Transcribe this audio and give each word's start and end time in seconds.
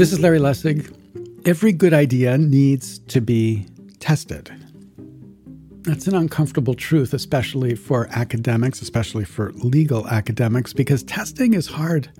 This 0.00 0.14
is 0.14 0.20
Larry 0.20 0.38
Lessig. 0.38 0.96
Every 1.46 1.72
good 1.72 1.92
idea 1.92 2.38
needs 2.38 3.00
to 3.00 3.20
be 3.20 3.66
tested. 3.98 4.50
That's 5.82 6.06
an 6.06 6.14
uncomfortable 6.14 6.72
truth, 6.72 7.12
especially 7.12 7.74
for 7.74 8.08
academics, 8.10 8.80
especially 8.80 9.26
for 9.26 9.52
legal 9.52 10.08
academics, 10.08 10.72
because 10.72 11.02
testing 11.02 11.52
is 11.52 11.66
hard. 11.66 12.10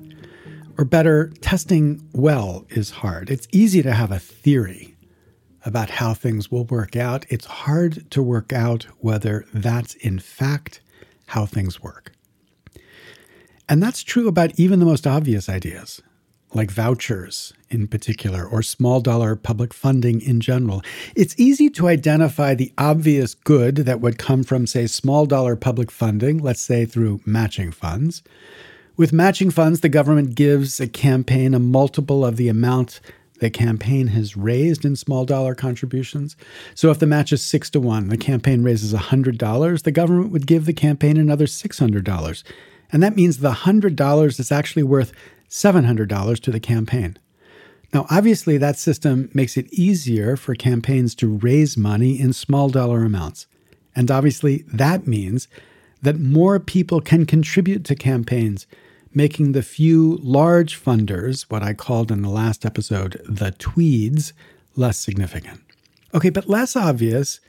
Or 0.76 0.84
better, 0.84 1.32
testing 1.40 2.06
well 2.12 2.66
is 2.68 2.90
hard. 2.90 3.30
It's 3.30 3.48
easy 3.50 3.80
to 3.80 3.94
have 3.94 4.12
a 4.12 4.18
theory 4.18 4.94
about 5.64 5.88
how 5.88 6.12
things 6.12 6.50
will 6.50 6.64
work 6.64 6.96
out. 6.96 7.24
It's 7.30 7.46
hard 7.46 8.10
to 8.10 8.22
work 8.22 8.52
out 8.52 8.82
whether 8.98 9.46
that's 9.54 9.94
in 9.94 10.18
fact 10.18 10.82
how 11.28 11.46
things 11.46 11.82
work. 11.82 12.12
And 13.70 13.82
that's 13.82 14.02
true 14.02 14.28
about 14.28 14.60
even 14.60 14.80
the 14.80 14.84
most 14.84 15.06
obvious 15.06 15.48
ideas 15.48 16.02
like 16.54 16.70
vouchers 16.70 17.52
in 17.70 17.86
particular, 17.86 18.44
or 18.44 18.62
small 18.62 19.00
dollar 19.00 19.36
public 19.36 19.72
funding 19.72 20.20
in 20.20 20.40
general. 20.40 20.82
It's 21.14 21.38
easy 21.38 21.70
to 21.70 21.86
identify 21.86 22.54
the 22.54 22.72
obvious 22.76 23.34
good 23.34 23.76
that 23.76 24.00
would 24.00 24.18
come 24.18 24.42
from, 24.42 24.66
say, 24.66 24.88
small 24.88 25.24
dollar 25.24 25.54
public 25.54 25.90
funding, 25.90 26.38
let's 26.38 26.60
say 26.60 26.84
through 26.84 27.20
matching 27.24 27.70
funds. 27.70 28.22
With 28.96 29.12
matching 29.12 29.50
funds, 29.50 29.80
the 29.80 29.88
government 29.88 30.34
gives 30.34 30.80
a 30.80 30.88
campaign 30.88 31.54
a 31.54 31.60
multiple 31.60 32.24
of 32.24 32.36
the 32.36 32.48
amount 32.48 33.00
the 33.40 33.50
campaign 33.50 34.08
has 34.08 34.36
raised 34.36 34.84
in 34.84 34.94
small 34.96 35.24
dollar 35.24 35.54
contributions. 35.54 36.36
So 36.74 36.90
if 36.90 36.98
the 36.98 37.06
match 37.06 37.32
is 37.32 37.42
six 37.42 37.70
to 37.70 37.80
one, 37.80 38.08
the 38.08 38.18
campaign 38.18 38.62
raises 38.62 38.92
$100, 38.92 39.82
the 39.82 39.90
government 39.90 40.30
would 40.32 40.46
give 40.46 40.66
the 40.66 40.74
campaign 40.74 41.16
another 41.16 41.46
$600. 41.46 42.42
And 42.92 43.02
that 43.02 43.16
means 43.16 43.38
the 43.38 43.52
$100 43.52 44.40
is 44.40 44.52
actually 44.52 44.82
worth 44.82 45.12
$700 45.50 46.40
to 46.40 46.50
the 46.50 46.60
campaign. 46.60 47.18
Now, 47.92 48.06
obviously, 48.08 48.56
that 48.56 48.78
system 48.78 49.30
makes 49.34 49.56
it 49.56 49.72
easier 49.72 50.36
for 50.36 50.54
campaigns 50.54 51.14
to 51.16 51.38
raise 51.38 51.76
money 51.76 52.20
in 52.20 52.32
small 52.32 52.68
dollar 52.68 53.04
amounts. 53.04 53.46
And 53.96 54.10
obviously, 54.10 54.64
that 54.72 55.08
means 55.08 55.48
that 56.00 56.20
more 56.20 56.60
people 56.60 57.00
can 57.00 57.26
contribute 57.26 57.84
to 57.84 57.96
campaigns, 57.96 58.66
making 59.12 59.52
the 59.52 59.62
few 59.62 60.18
large 60.22 60.80
funders, 60.80 61.42
what 61.50 61.64
I 61.64 61.74
called 61.74 62.12
in 62.12 62.22
the 62.22 62.30
last 62.30 62.64
episode 62.64 63.20
the 63.28 63.50
tweeds, 63.50 64.32
less 64.76 64.98
significant. 64.98 65.60
Okay, 66.14 66.30
but 66.30 66.48
less 66.48 66.76
obvious 66.76 67.40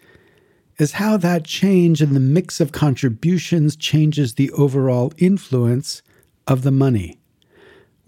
is 0.80 0.94
how 0.94 1.18
that 1.18 1.46
change 1.46 2.02
in 2.02 2.16
the 2.16 2.20
mix 2.20 2.60
of 2.60 2.72
contributions 2.72 3.76
changes 3.76 4.34
the 4.34 4.50
overall 4.52 5.14
influence 5.20 6.02
of 6.48 6.64
the 6.64 6.72
money. 6.72 7.21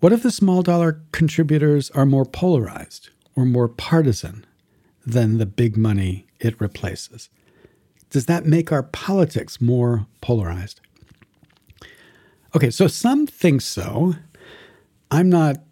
What 0.03 0.11
if 0.11 0.21
the 0.21 0.31
small 0.31 0.63
dollar 0.63 1.01
contributors 1.13 1.89
are 1.91 2.05
more 2.05 2.25
polarized 2.25 3.09
or 3.37 3.45
more 3.45 3.69
partisan 3.69 4.45
than 5.05 5.37
the 5.37 5.45
big 5.45 5.77
money 5.77 6.27
it 6.41 6.59
replaces? 6.59 7.29
Does 8.09 8.25
that 8.25 8.45
make 8.45 8.69
our 8.69 8.83
politics 8.83 9.61
more 9.61 10.05
polarized? 10.19 10.81
Okay, 12.53 12.69
so 12.69 12.85
some 12.87 13.25
think 13.25 13.61
so. 13.61 14.15
I'm 15.09 15.29
not 15.29 15.63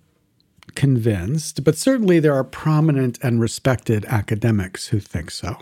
convinced, 0.75 1.66
but 1.66 1.77
certainly 1.77 2.21
there 2.21 2.33
are 2.33 2.45
prominent 2.45 3.19
and 3.21 3.41
respected 3.41 4.05
academics 4.05 4.88
who 4.88 5.01
think 5.01 5.29
so. 5.29 5.57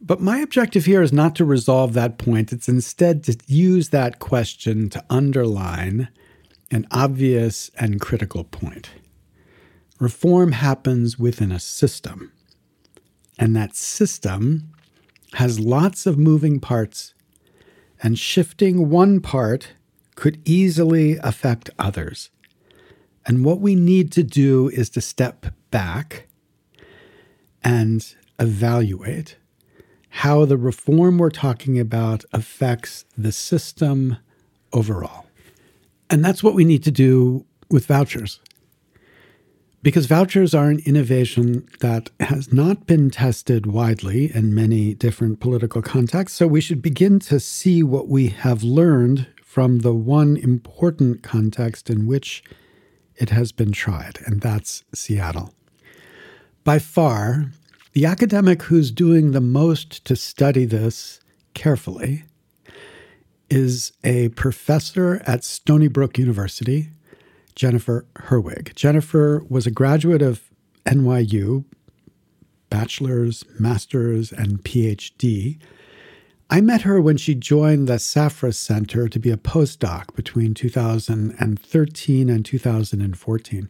But 0.00 0.22
my 0.22 0.38
objective 0.38 0.86
here 0.86 1.02
is 1.02 1.12
not 1.12 1.36
to 1.36 1.44
resolve 1.44 1.92
that 1.92 2.16
point, 2.16 2.50
it's 2.50 2.66
instead 2.66 3.24
to 3.24 3.36
use 3.46 3.90
that 3.90 4.20
question 4.20 4.88
to 4.88 5.04
underline 5.10 6.08
an 6.70 6.86
obvious 6.90 7.70
and 7.78 8.00
critical 8.00 8.44
point. 8.44 8.90
Reform 9.98 10.52
happens 10.52 11.18
within 11.18 11.50
a 11.50 11.58
system, 11.58 12.32
and 13.38 13.56
that 13.56 13.74
system 13.74 14.70
has 15.34 15.60
lots 15.60 16.06
of 16.06 16.18
moving 16.18 16.60
parts, 16.60 17.14
and 18.02 18.18
shifting 18.18 18.88
one 18.90 19.20
part 19.20 19.72
could 20.14 20.40
easily 20.44 21.16
affect 21.18 21.70
others. 21.78 22.30
And 23.26 23.44
what 23.44 23.60
we 23.60 23.74
need 23.74 24.10
to 24.12 24.22
do 24.22 24.68
is 24.68 24.88
to 24.90 25.00
step 25.00 25.46
back 25.70 26.28
and 27.62 28.14
evaluate 28.38 29.36
how 30.08 30.44
the 30.44 30.56
reform 30.56 31.18
we're 31.18 31.30
talking 31.30 31.78
about 31.78 32.24
affects 32.32 33.04
the 33.16 33.32
system 33.32 34.16
overall. 34.72 35.27
And 36.10 36.24
that's 36.24 36.42
what 36.42 36.54
we 36.54 36.64
need 36.64 36.82
to 36.84 36.90
do 36.90 37.44
with 37.70 37.86
vouchers. 37.86 38.40
Because 39.82 40.06
vouchers 40.06 40.54
are 40.54 40.70
an 40.70 40.80
innovation 40.84 41.68
that 41.80 42.10
has 42.18 42.52
not 42.52 42.86
been 42.86 43.10
tested 43.10 43.66
widely 43.66 44.34
in 44.34 44.54
many 44.54 44.94
different 44.94 45.38
political 45.38 45.82
contexts. 45.82 46.36
So 46.36 46.48
we 46.48 46.60
should 46.60 46.82
begin 46.82 47.20
to 47.20 47.38
see 47.38 47.82
what 47.82 48.08
we 48.08 48.28
have 48.28 48.62
learned 48.62 49.28
from 49.44 49.78
the 49.78 49.94
one 49.94 50.36
important 50.36 51.22
context 51.22 51.88
in 51.88 52.06
which 52.06 52.42
it 53.16 53.30
has 53.30 53.52
been 53.52 53.72
tried, 53.72 54.18
and 54.26 54.40
that's 54.40 54.84
Seattle. 54.94 55.52
By 56.64 56.78
far, 56.78 57.50
the 57.92 58.06
academic 58.06 58.62
who's 58.62 58.90
doing 58.90 59.32
the 59.32 59.40
most 59.40 60.04
to 60.04 60.14
study 60.14 60.64
this 60.64 61.20
carefully 61.54 62.24
is 63.50 63.92
a 64.04 64.28
professor 64.30 65.22
at 65.26 65.44
Stony 65.44 65.88
Brook 65.88 66.18
University, 66.18 66.90
Jennifer 67.54 68.06
Heerwig. 68.16 68.74
Jennifer 68.74 69.42
was 69.48 69.66
a 69.66 69.70
graduate 69.70 70.22
of 70.22 70.42
NYU, 70.84 71.64
bachelor's, 72.70 73.44
master's, 73.58 74.32
and 74.32 74.62
PhD. 74.62 75.58
I 76.50 76.60
met 76.60 76.82
her 76.82 77.00
when 77.00 77.16
she 77.16 77.34
joined 77.34 77.88
the 77.88 77.94
Safra 77.94 78.54
Center 78.54 79.08
to 79.08 79.18
be 79.18 79.30
a 79.30 79.36
postdoc 79.36 80.14
between 80.14 80.54
2013 80.54 82.30
and 82.30 82.44
2014. 82.44 83.68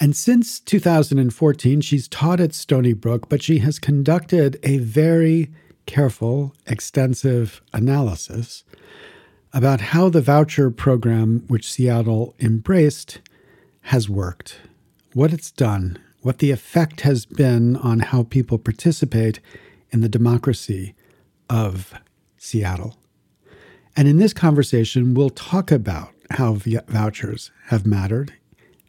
And 0.00 0.14
since 0.14 0.60
2014, 0.60 1.80
she's 1.80 2.06
taught 2.06 2.38
at 2.38 2.54
Stony 2.54 2.92
Brook, 2.92 3.28
but 3.28 3.42
she 3.42 3.58
has 3.58 3.80
conducted 3.80 4.58
a 4.62 4.78
very 4.78 5.50
careful, 5.88 6.54
extensive 6.66 7.62
analysis 7.72 8.62
about 9.54 9.80
how 9.80 10.10
the 10.10 10.20
voucher 10.20 10.70
program, 10.70 11.42
which 11.48 11.72
Seattle 11.72 12.34
embraced, 12.38 13.20
has 13.80 14.08
worked, 14.08 14.60
what 15.14 15.32
it's 15.32 15.50
done, 15.50 15.98
what 16.20 16.38
the 16.38 16.50
effect 16.50 17.00
has 17.00 17.24
been 17.24 17.74
on 17.76 18.00
how 18.00 18.22
people 18.22 18.58
participate 18.58 19.40
in 19.90 20.02
the 20.02 20.10
democracy 20.10 20.94
of 21.48 21.94
Seattle. 22.36 22.98
And 23.96 24.06
in 24.06 24.18
this 24.18 24.34
conversation, 24.34 25.14
we'll 25.14 25.30
talk 25.30 25.72
about 25.72 26.10
how 26.32 26.52
vouchers 26.52 27.50
have 27.68 27.86
mattered 27.86 28.34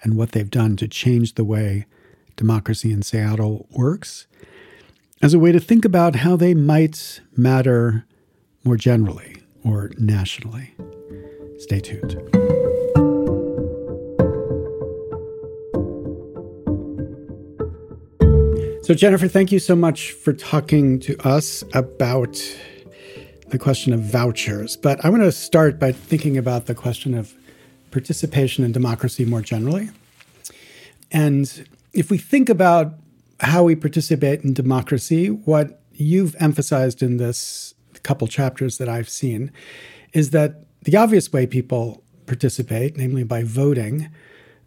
and 0.04 0.18
what 0.18 0.34
they've 0.34 0.52
done 0.52 0.76
to 0.76 0.88
change 0.90 1.36
the 1.36 1.46
way 1.46 1.86
democracy 2.36 2.92
in 2.92 3.04
Seattle 3.04 3.68
works 3.72 4.28
as 5.22 5.34
a 5.34 5.40
way 5.40 5.52
to 5.52 5.60
think 5.60 5.86
about 5.86 6.18
how 6.18 6.36
they 6.36 6.54
might 6.54 7.22
matter 7.36 8.06
more 8.64 8.78
generally 8.78 9.38
or 9.64 9.92
nationally. 9.98 10.74
Stay 11.58 11.80
tuned. 11.80 12.18
So, 18.84 18.96
Jennifer, 18.96 19.28
thank 19.28 19.52
you 19.52 19.60
so 19.60 19.76
much 19.76 20.14
for 20.14 20.34
talking 20.34 21.00
to 21.02 21.16
us 21.28 21.64
about 21.74 22.42
the 23.50 23.60
question 23.60 23.94
of 23.94 24.00
vouchers. 24.00 24.78
But 24.78 25.04
I 25.06 25.10
want 25.10 25.22
to 25.24 25.32
start 25.32 25.80
by 25.80 25.92
thinking 25.92 26.38
about 26.38 26.66
the 26.66 26.74
question 26.74 27.14
of 27.14 27.34
participation 27.92 28.64
in 28.64 28.72
democracy 28.72 29.26
more 29.26 29.42
generally. 29.42 29.90
And 31.12 31.68
if 31.94 32.10
we 32.10 32.18
think 32.18 32.50
about 32.50 32.94
how 33.42 33.64
we 33.64 33.76
participate 33.76 34.44
in 34.44 34.54
democracy, 34.54 35.28
what 35.28 35.82
you've 35.94 36.36
emphasized 36.40 37.02
in 37.02 37.18
this 37.18 37.74
couple 38.04 38.28
chapters 38.28 38.78
that 38.78 38.90
I've 38.90 39.10
seen 39.10 39.52
is 40.14 40.32
that 40.32 40.66
the 40.84 40.96
obvious 40.98 41.32
way 41.32 41.46
people 41.46 42.04
participate, 42.26 42.98
namely 42.98 43.24
by 43.24 43.44
voting, 43.44 44.10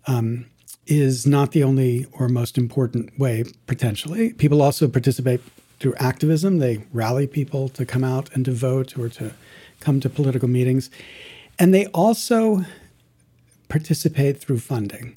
um, 0.07 0.47
is 0.87 1.27
not 1.27 1.53
the 1.53 1.63
only 1.63 2.07
or 2.13 2.29
most 2.29 2.59
important 2.59 3.19
way, 3.19 3.45
potentially. 3.67 4.33
People 4.33 4.61
also 4.61 4.89
participate 4.89 5.41
through 5.79 5.95
activism. 5.97 6.59
They 6.59 6.85
rally 6.93 7.27
people 7.27 7.69
to 7.71 7.87
come 7.87 8.05
out 8.05 8.31
and 8.35 8.45
to 8.45 8.53
vote 8.53 8.99
or 8.99 9.09
to 9.11 9.33
come 9.81 10.01
to 10.01 10.09
political 10.09 10.49
meetings. 10.49 10.91
And 11.59 11.73
they 11.73 11.87
also 11.87 12.65
participate 13.69 14.41
through 14.41 14.59
funding. 14.59 15.17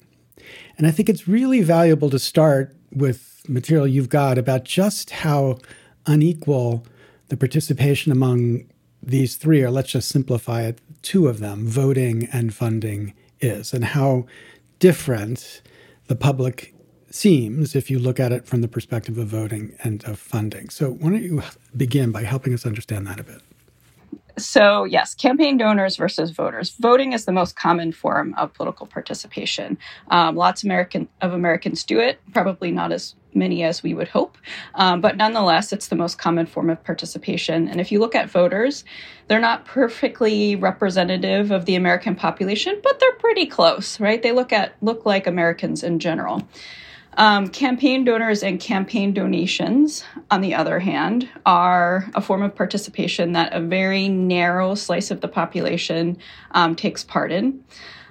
And 0.78 0.86
I 0.86 0.90
think 0.90 1.08
it's 1.08 1.28
really 1.28 1.62
valuable 1.62 2.10
to 2.10 2.18
start 2.18 2.74
with 2.92 3.35
material 3.48 3.86
you've 3.86 4.08
got 4.08 4.38
about 4.38 4.64
just 4.64 5.10
how 5.10 5.58
unequal 6.06 6.84
the 7.28 7.36
participation 7.36 8.12
among 8.12 8.66
these 9.02 9.36
three, 9.36 9.62
or 9.62 9.70
let's 9.70 9.90
just 9.90 10.08
simplify 10.08 10.62
it, 10.62 10.80
two 11.02 11.28
of 11.28 11.38
them, 11.38 11.66
voting 11.66 12.28
and 12.32 12.54
funding, 12.54 13.14
is, 13.40 13.72
and 13.72 13.84
how 13.84 14.26
different 14.78 15.62
the 16.06 16.16
public 16.16 16.74
seems 17.10 17.74
if 17.74 17.90
you 17.90 17.98
look 17.98 18.20
at 18.20 18.32
it 18.32 18.46
from 18.46 18.60
the 18.60 18.68
perspective 18.68 19.16
of 19.18 19.26
voting 19.28 19.74
and 19.82 20.04
of 20.04 20.18
funding. 20.18 20.68
So, 20.70 20.90
why 20.90 21.10
don't 21.10 21.22
you 21.22 21.42
begin 21.76 22.12
by 22.12 22.22
helping 22.22 22.52
us 22.54 22.66
understand 22.66 23.06
that 23.06 23.20
a 23.20 23.24
bit? 23.24 23.42
So, 24.38 24.84
yes, 24.84 25.14
campaign 25.14 25.56
donors 25.56 25.96
versus 25.96 26.30
voters. 26.30 26.76
Voting 26.78 27.14
is 27.14 27.24
the 27.24 27.32
most 27.32 27.56
common 27.56 27.90
form 27.90 28.34
of 28.34 28.52
political 28.52 28.86
participation. 28.86 29.78
Um, 30.08 30.36
lots 30.36 30.62
of 30.62 30.66
American 30.66 31.08
of 31.22 31.32
Americans 31.32 31.84
do 31.84 31.98
it, 31.98 32.20
probably 32.34 32.70
not 32.70 32.92
as 32.92 33.14
many 33.32 33.62
as 33.62 33.82
we 33.82 33.94
would 33.94 34.08
hope, 34.08 34.36
um, 34.74 35.00
but 35.00 35.16
nonetheless, 35.16 35.72
it's 35.72 35.88
the 35.88 35.96
most 35.96 36.18
common 36.18 36.46
form 36.46 36.70
of 36.70 36.82
participation. 36.84 37.68
And 37.68 37.80
if 37.80 37.92
you 37.92 37.98
look 37.98 38.14
at 38.14 38.30
voters, 38.30 38.84
they're 39.28 39.40
not 39.40 39.66
perfectly 39.66 40.56
representative 40.56 41.50
of 41.50 41.66
the 41.66 41.76
American 41.76 42.14
population, 42.14 42.80
but 42.82 42.98
they're 42.98 43.12
pretty 43.12 43.46
close, 43.46 44.00
right? 44.00 44.22
They 44.22 44.32
look 44.32 44.52
at 44.52 44.74
look 44.82 45.06
like 45.06 45.26
Americans 45.26 45.82
in 45.82 45.98
general. 45.98 46.42
Um, 47.18 47.48
campaign 47.48 48.04
donors 48.04 48.42
and 48.42 48.60
campaign 48.60 49.14
donations, 49.14 50.04
on 50.30 50.42
the 50.42 50.54
other 50.54 50.78
hand, 50.78 51.28
are 51.46 52.10
a 52.14 52.20
form 52.20 52.42
of 52.42 52.54
participation 52.54 53.32
that 53.32 53.54
a 53.54 53.60
very 53.60 54.08
narrow 54.08 54.74
slice 54.74 55.10
of 55.10 55.22
the 55.22 55.28
population 55.28 56.18
um, 56.50 56.74
takes 56.74 57.02
part 57.02 57.32
in. 57.32 57.64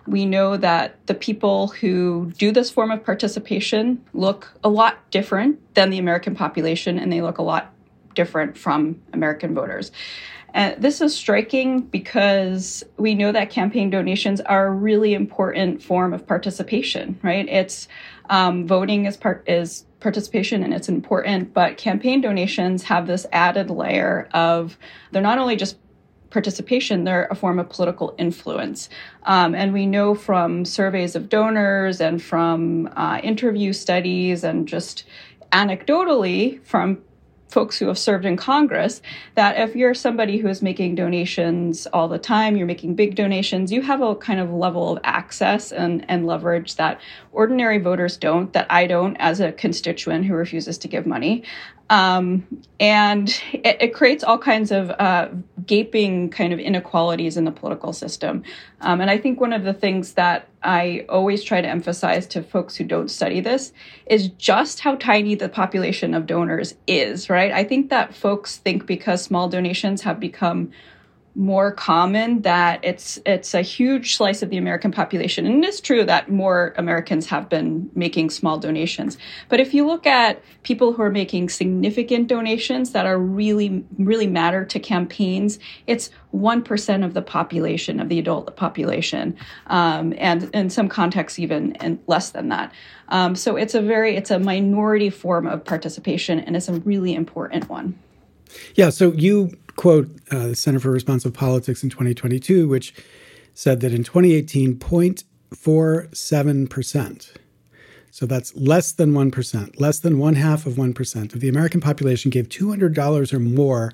We 0.08 0.26
know 0.26 0.58
that 0.58 1.06
the 1.06 1.14
people 1.14 1.68
who 1.68 2.32
do 2.38 2.52
this 2.52 2.72
form 2.72 2.90
of 2.90 3.04
participation 3.04 4.04
look 4.14 4.52
a 4.64 4.70
lot 4.70 4.98
different 5.12 5.76
than 5.76 5.92
the 5.92 6.00
American 6.00 6.36
population, 6.36 6.98
and 6.98 7.12
they 7.12 7.22
look 7.22 7.38
a 7.38 7.44
lot 7.44 7.74
different 8.16 8.58
from 8.58 9.02
American 9.14 9.54
voters. 9.54 9.92
And 10.56 10.82
this 10.82 11.02
is 11.02 11.14
striking 11.14 11.82
because 11.82 12.82
we 12.96 13.14
know 13.14 13.34
that 13.34 13.50
campaign 13.50 13.90
donations 13.90 14.40
are 14.40 14.68
a 14.68 14.72
really 14.72 15.14
important 15.14 15.84
form 15.84 16.14
of 16.14 16.26
participation, 16.26 17.20
right? 17.22 17.46
It's 17.50 17.90
um, 18.30 18.66
voting 18.66 19.06
is 19.06 19.18
part 19.18 19.44
is 19.50 19.86
participation 20.00 20.64
and 20.64 20.74
it's 20.74 20.88
important, 20.88 21.54
but 21.54 21.76
campaign 21.76 22.22
donations 22.22 22.84
have 22.84 23.06
this 23.06 23.26
added 23.34 23.70
layer 23.70 24.30
of 24.34 24.78
they're 25.12 25.22
not 25.22 25.40
only 25.40 25.58
just 25.58 25.78
participation, 26.30 27.04
they're 27.04 27.28
a 27.30 27.36
form 27.36 27.60
of 27.60 27.68
political 27.68 28.16
influence. 28.18 28.88
Um, 29.24 29.56
and 29.56 29.74
we 29.74 29.86
know 29.86 30.16
from 30.16 30.64
surveys 30.64 31.18
of 31.18 31.28
donors 31.28 32.00
and 32.00 32.24
from 32.24 32.88
uh, 32.96 33.20
interview 33.24 33.74
studies 33.74 34.46
and 34.46 34.70
just 34.70 35.04
anecdotally 35.52 36.64
from 36.64 37.02
folks 37.48 37.78
who 37.78 37.88
have 37.88 37.98
served 37.98 38.26
in 38.26 38.36
Congress 38.36 39.02
that 39.36 39.58
if 39.58 39.76
you're 39.76 39.94
somebody 39.94 40.38
who 40.38 40.48
is 40.48 40.62
making 40.62 40.96
donations 40.96 41.88
all 41.88 42.08
the 42.08 42.18
time, 42.18 42.58
you're 42.58 42.68
making 42.68 42.96
big 42.96 43.16
donations, 43.16 43.72
you 43.72 43.82
have 43.82 44.02
a 44.02 44.16
kind 44.16 44.40
of 44.40 44.52
level 44.52 44.94
of 44.94 45.00
access 45.04 45.72
and, 45.72 46.06
and 46.10 46.26
leverage 46.26 46.76
that 46.76 47.00
ordinary 47.32 47.78
voters 47.78 48.18
don't, 48.18 48.52
that 48.54 48.68
I 48.70 48.88
don't 48.88 49.16
as 49.18 49.40
a 49.40 49.52
constituent 49.52 50.26
who 50.26 50.34
refuses 50.34 50.78
to 50.80 50.88
give 50.88 51.06
money. 51.06 51.44
Um, 51.90 52.48
and 52.80 53.30
it, 53.54 53.78
it, 53.80 53.94
creates 53.94 54.24
all 54.24 54.40
kinds 54.40 54.72
of 54.72 54.90
uh, 54.90 55.30
gaping 55.68 56.32
kind 56.32 56.52
of 56.52 56.60
inequalities 56.60 57.38
in 57.38 57.46
the 57.46 57.52
political 57.52 57.94
system. 57.94 58.44
Um, 58.82 59.02
and 59.02 59.10
I 59.12 59.20
think 59.20 59.40
one 59.40 59.54
of 59.54 59.64
the 59.64 59.74
things 59.74 60.14
that 60.14 60.48
I 60.64 61.06
always 61.10 61.44
try 61.44 61.62
to 61.62 61.68
emphasize 61.68 62.26
to 62.28 62.42
folks 62.42 62.76
who 62.76 62.86
don't 62.86 63.10
study 63.10 63.40
this 63.40 63.72
is 64.08 64.30
just 64.30 64.80
how 64.80 64.96
tiny 64.96 65.36
the 65.36 65.48
population 65.48 66.16
of 66.16 66.26
donors 66.26 66.74
is, 66.88 67.30
right? 67.30 67.52
I 67.52 67.64
think 67.64 67.92
that 67.92 68.16
folks 68.16 68.58
think 68.58 68.88
because 68.88 69.22
small 69.22 69.48
donations 69.48 70.02
have 70.02 70.20
become 70.20 70.72
more 71.36 71.72
common 71.72 72.42
that 72.44 72.80
it's 72.84 73.20
it's 73.26 73.54
a 73.54 73.62
huge 73.62 74.16
slice 74.16 74.42
of 74.42 74.50
the 74.50 74.58
American 74.58 74.92
population. 74.92 75.46
And 75.46 75.66
it's 75.66 75.82
true 75.82 76.06
that 76.06 76.32
more 76.32 76.74
Americans 76.78 77.28
have 77.28 77.50
been 77.50 77.90
making 77.94 78.30
small 78.30 78.58
donations. 78.58 79.18
But 79.50 79.60
if 79.60 79.74
you 79.74 79.86
look 79.86 80.08
at 80.08 80.42
people 80.64 80.94
who 80.94 81.02
are 81.02 81.12
making 81.12 81.50
significant 81.50 82.28
donations 82.28 82.92
that 82.94 83.06
are 83.06 83.20
really 83.20 83.84
really 84.00 84.28
matter 84.28 84.64
to 84.66 84.80
campaigns, 84.80 85.60
it's 85.88 86.10
one 86.32 86.64
percent 86.64 87.04
of 87.04 87.14
the 87.14 87.22
population 87.22 88.00
of 88.00 88.08
the 88.08 88.18
adult 88.18 88.56
population, 88.56 89.36
um, 89.68 90.14
and 90.18 90.50
in 90.54 90.70
some 90.70 90.88
contexts 90.88 91.38
even 91.38 92.00
less 92.08 92.30
than 92.32 92.50
that. 92.50 92.72
Um, 93.10 93.36
so 93.36 93.58
it's 93.58 93.76
a 93.76 93.82
very 93.82 94.16
it's 94.16 94.32
a 94.32 94.40
minority 94.40 95.10
form 95.10 95.48
of 95.48 95.66
participation, 95.66 96.40
and 96.40 96.56
it's 96.56 96.70
a 96.70 96.74
really 96.74 97.14
important 97.14 97.70
one. 97.70 98.00
Yeah. 98.76 98.90
So 98.90 99.12
you 99.12 99.52
quote 99.76 100.10
uh, 100.32 100.48
the 100.48 100.56
Center 100.56 100.80
for 100.80 100.90
Responsive 100.92 101.34
Politics 101.34 101.84
in 101.84 101.90
2022, 101.90 102.68
which 102.68 102.94
said 103.54 103.80
that 103.82 103.94
in 103.94 104.04
2018, 104.04 104.76
0.47%, 104.76 107.38
so 108.16 108.26
that's 108.26 108.56
less 108.56 108.94
than 108.94 109.12
1%, 109.12 109.78
less 109.78 110.00
than 110.00 110.18
one 110.18 110.36
half 110.36 110.66
of 110.66 110.76
1% 110.76 111.34
of 111.34 111.42
the 111.42 111.50
American 111.50 111.82
population 111.82 112.32
gave 112.32 112.48
$200 112.48 113.34
or 113.34 113.40
more 113.40 113.92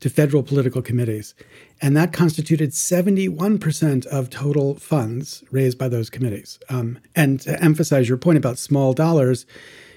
to 0.00 0.08
federal 0.08 0.42
political 0.42 0.80
committees. 0.80 1.34
And 1.82 1.94
that 1.94 2.14
constituted 2.14 2.70
71% 2.70 4.06
of 4.06 4.30
total 4.30 4.76
funds 4.76 5.44
raised 5.50 5.76
by 5.76 5.88
those 5.88 6.08
committees. 6.08 6.58
Um, 6.70 6.98
and 7.14 7.40
to 7.40 7.62
emphasize 7.62 8.08
your 8.08 8.16
point 8.16 8.38
about 8.38 8.56
small 8.56 8.94
dollars, 8.94 9.44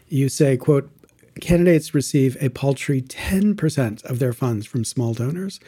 you 0.09 0.27
say, 0.27 0.57
quote, 0.57 0.91
candidates 1.39 1.93
receive 1.93 2.35
a 2.41 2.49
paltry 2.49 3.01
10% 3.01 4.03
of 4.03 4.19
their 4.19 4.33
funds 4.33 4.65
from 4.65 4.83
small 4.83 5.13
donors 5.13 5.59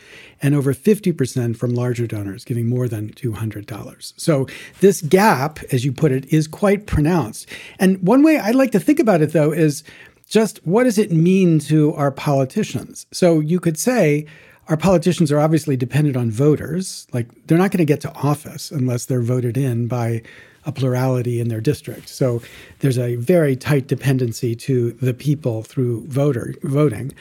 and 0.41 0.53
over 0.53 0.73
50% 0.73 1.55
from 1.55 1.73
larger 1.73 2.05
donors, 2.05 2.43
giving 2.43 2.67
more 2.67 2.87
than 2.87 3.11
$200. 3.13 4.13
So, 4.17 4.47
this 4.81 5.01
gap, 5.01 5.59
as 5.71 5.85
you 5.85 5.93
put 5.93 6.11
it, 6.11 6.25
is 6.33 6.47
quite 6.47 6.85
pronounced. 6.85 7.47
And 7.79 8.05
one 8.05 8.23
way 8.23 8.37
I 8.37 8.51
like 8.51 8.71
to 8.71 8.79
think 8.79 8.99
about 8.99 9.21
it, 9.21 9.31
though, 9.31 9.51
is 9.51 9.83
just 10.27 10.65
what 10.65 10.83
does 10.83 10.97
it 10.97 11.11
mean 11.11 11.59
to 11.59 11.93
our 11.93 12.11
politicians? 12.11 13.05
So, 13.11 13.39
you 13.39 13.59
could 13.59 13.77
say, 13.77 14.25
our 14.69 14.77
politicians 14.77 15.31
are 15.31 15.39
obviously 15.39 15.75
dependent 15.75 16.15
on 16.15 16.31
voters. 16.31 17.07
Like, 17.11 17.27
they're 17.47 17.57
not 17.57 17.71
going 17.71 17.79
to 17.79 17.85
get 17.85 18.01
to 18.01 18.13
office 18.13 18.71
unless 18.71 19.05
they're 19.05 19.21
voted 19.21 19.57
in 19.57 19.87
by 19.87 20.21
a 20.65 20.71
plurality 20.71 21.39
in 21.39 21.49
their 21.49 21.61
district. 21.61 22.09
So 22.09 22.41
there's 22.79 22.97
a 22.97 23.15
very 23.15 23.55
tight 23.55 23.87
dependency 23.87 24.55
to 24.55 24.91
the 24.93 25.13
people 25.13 25.63
through 25.63 26.05
voter 26.07 26.55
voting. 26.63 27.13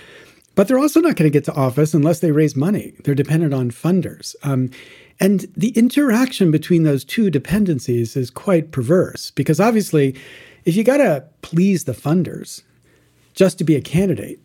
But 0.55 0.69
they're 0.69 0.79
also 0.79 1.01
not 1.01 1.17
going 1.17 1.31
to 1.31 1.33
get 1.33 1.45
to 1.47 1.55
office 1.55 1.95
unless 1.95 2.21
they 2.21 2.31
raise 2.31 2.55
money. 2.55 2.93
They're 3.05 3.15
dependent 3.15 3.55
on 3.55 3.71
funders. 3.71 4.37
Um, 4.43 4.71
and 5.19 5.47
the 5.57 5.71
interaction 5.71 6.51
between 6.51 6.83
those 6.83 7.05
two 7.05 7.31
dependencies 7.31 8.17
is 8.17 8.31
quite 8.31 8.71
perverse 8.71 9.31
because 9.31 9.61
obviously, 9.61 10.15
if 10.65 10.77
you 10.77 10.85
got 10.85 10.99
to 10.99 11.25
please 11.43 11.85
the 11.85 11.93
funders 11.93 12.63
just 13.35 13.57
to 13.59 13.65
be 13.65 13.77
a 13.77 13.81
candidate, 13.81 14.41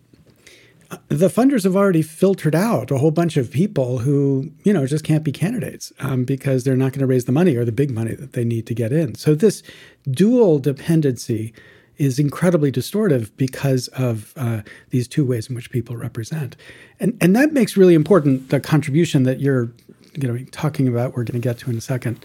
the 1.10 1.28
funders 1.28 1.64
have 1.64 1.76
already 1.76 2.02
filtered 2.02 2.56
out 2.56 2.92
a 2.92 2.98
whole 2.98 3.12
bunch 3.12 3.38
of 3.38 3.52
people 3.52 4.00
who, 4.00 4.52
you 4.64 4.72
know, 4.72 4.86
just 4.86 5.04
can't 5.04 5.24
be 5.24 5.32
candidates 5.32 5.92
um, 6.00 6.24
because 6.24 6.64
they're 6.64 6.78
not 6.78 6.94
going 6.94 7.02
to 7.02 7.08
raise 7.08 7.26
the 7.26 7.32
money 7.32 7.56
or 7.56 7.66
the 7.66 7.72
big 7.72 7.92
money 7.92 8.16
that 8.16 8.34
they 8.34 8.46
need 8.46 8.66
to 8.68 8.74
get 8.74 8.92
in. 8.92 9.16
So 9.16 9.36
this 9.36 9.64
dual 10.10 10.60
dependency 10.60 11.54
is 11.98 12.20
incredibly 12.20 12.72
distortive 12.72 13.32
because 13.38 13.88
of 13.90 14.34
uh, 14.38 14.62
these 14.92 15.08
two 15.08 15.26
ways 15.26 15.50
in 15.50 15.56
which 15.56 15.72
people 15.72 15.98
represent, 15.98 16.56
and 17.00 17.18
and 17.20 17.36
that 17.36 17.54
makes 17.54 17.76
really 17.76 17.96
important 17.96 18.50
the 18.50 18.60
contribution 18.60 19.24
that 19.24 19.40
you're, 19.40 19.72
you 20.14 20.28
know, 20.28 20.38
talking 20.52 20.88
about. 20.88 21.16
We're 21.16 21.24
going 21.24 21.42
to 21.42 21.48
get 21.48 21.58
to 21.60 21.72
in 21.72 21.78
a 21.78 21.82
second 21.82 22.24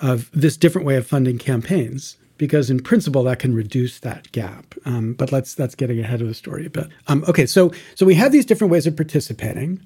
of 0.00 0.30
this 0.32 0.56
different 0.56 0.84
way 0.84 0.96
of 0.96 1.06
funding 1.06 1.38
campaigns 1.38 2.16
because 2.42 2.70
in 2.70 2.82
principle 2.82 3.22
that 3.22 3.38
can 3.38 3.54
reduce 3.54 4.00
that 4.00 4.32
gap. 4.32 4.74
Um, 4.84 5.12
but 5.12 5.30
let's 5.30 5.54
that's 5.54 5.76
getting 5.76 6.00
ahead 6.00 6.20
of 6.20 6.26
the 6.26 6.34
story 6.34 6.66
a 6.66 6.70
bit. 6.70 6.88
Um, 7.06 7.24
okay, 7.28 7.46
so 7.46 7.70
so 7.94 8.04
we 8.04 8.16
have 8.16 8.32
these 8.32 8.44
different 8.44 8.72
ways 8.72 8.84
of 8.84 8.96
participating. 8.96 9.78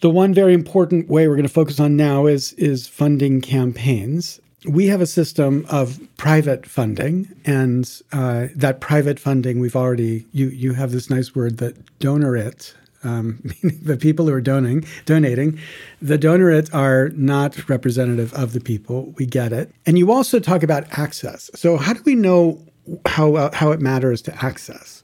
The 0.00 0.08
one 0.08 0.32
very 0.32 0.54
important 0.54 1.10
way 1.10 1.28
we're 1.28 1.36
going 1.36 1.46
to 1.46 1.52
focus 1.52 1.78
on 1.78 1.94
now 1.94 2.24
is 2.24 2.54
is 2.54 2.88
funding 2.88 3.42
campaigns. 3.42 4.40
We 4.64 4.86
have 4.86 5.02
a 5.02 5.06
system 5.06 5.66
of 5.68 6.00
private 6.16 6.64
funding, 6.64 7.28
and 7.44 7.84
uh, 8.12 8.46
that 8.56 8.80
private 8.80 9.20
funding 9.20 9.60
we've 9.60 9.76
already 9.76 10.24
you 10.32 10.46
you 10.48 10.72
have 10.72 10.90
this 10.90 11.10
nice 11.10 11.34
word 11.34 11.58
that 11.58 11.74
donorate 11.98 12.72
um, 13.02 13.40
meaning 13.62 13.78
the 13.82 13.96
people 13.96 14.26
who 14.26 14.32
are 14.32 14.40
donating, 14.40 14.84
donating, 15.04 15.58
the 16.00 16.18
donorate 16.18 16.72
are 16.74 17.10
not 17.10 17.68
representative 17.68 18.32
of 18.34 18.52
the 18.52 18.60
people. 18.60 19.14
We 19.18 19.26
get 19.26 19.52
it. 19.52 19.72
And 19.86 19.98
you 19.98 20.12
also 20.12 20.38
talk 20.38 20.62
about 20.62 20.84
access. 20.98 21.50
So 21.54 21.76
how 21.76 21.92
do 21.94 22.02
we 22.04 22.14
know 22.14 22.60
how 23.06 23.36
uh, 23.36 23.54
how 23.54 23.70
it 23.72 23.80
matters 23.80 24.22
to 24.22 24.44
access? 24.44 25.02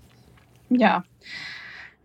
Yeah. 0.70 1.02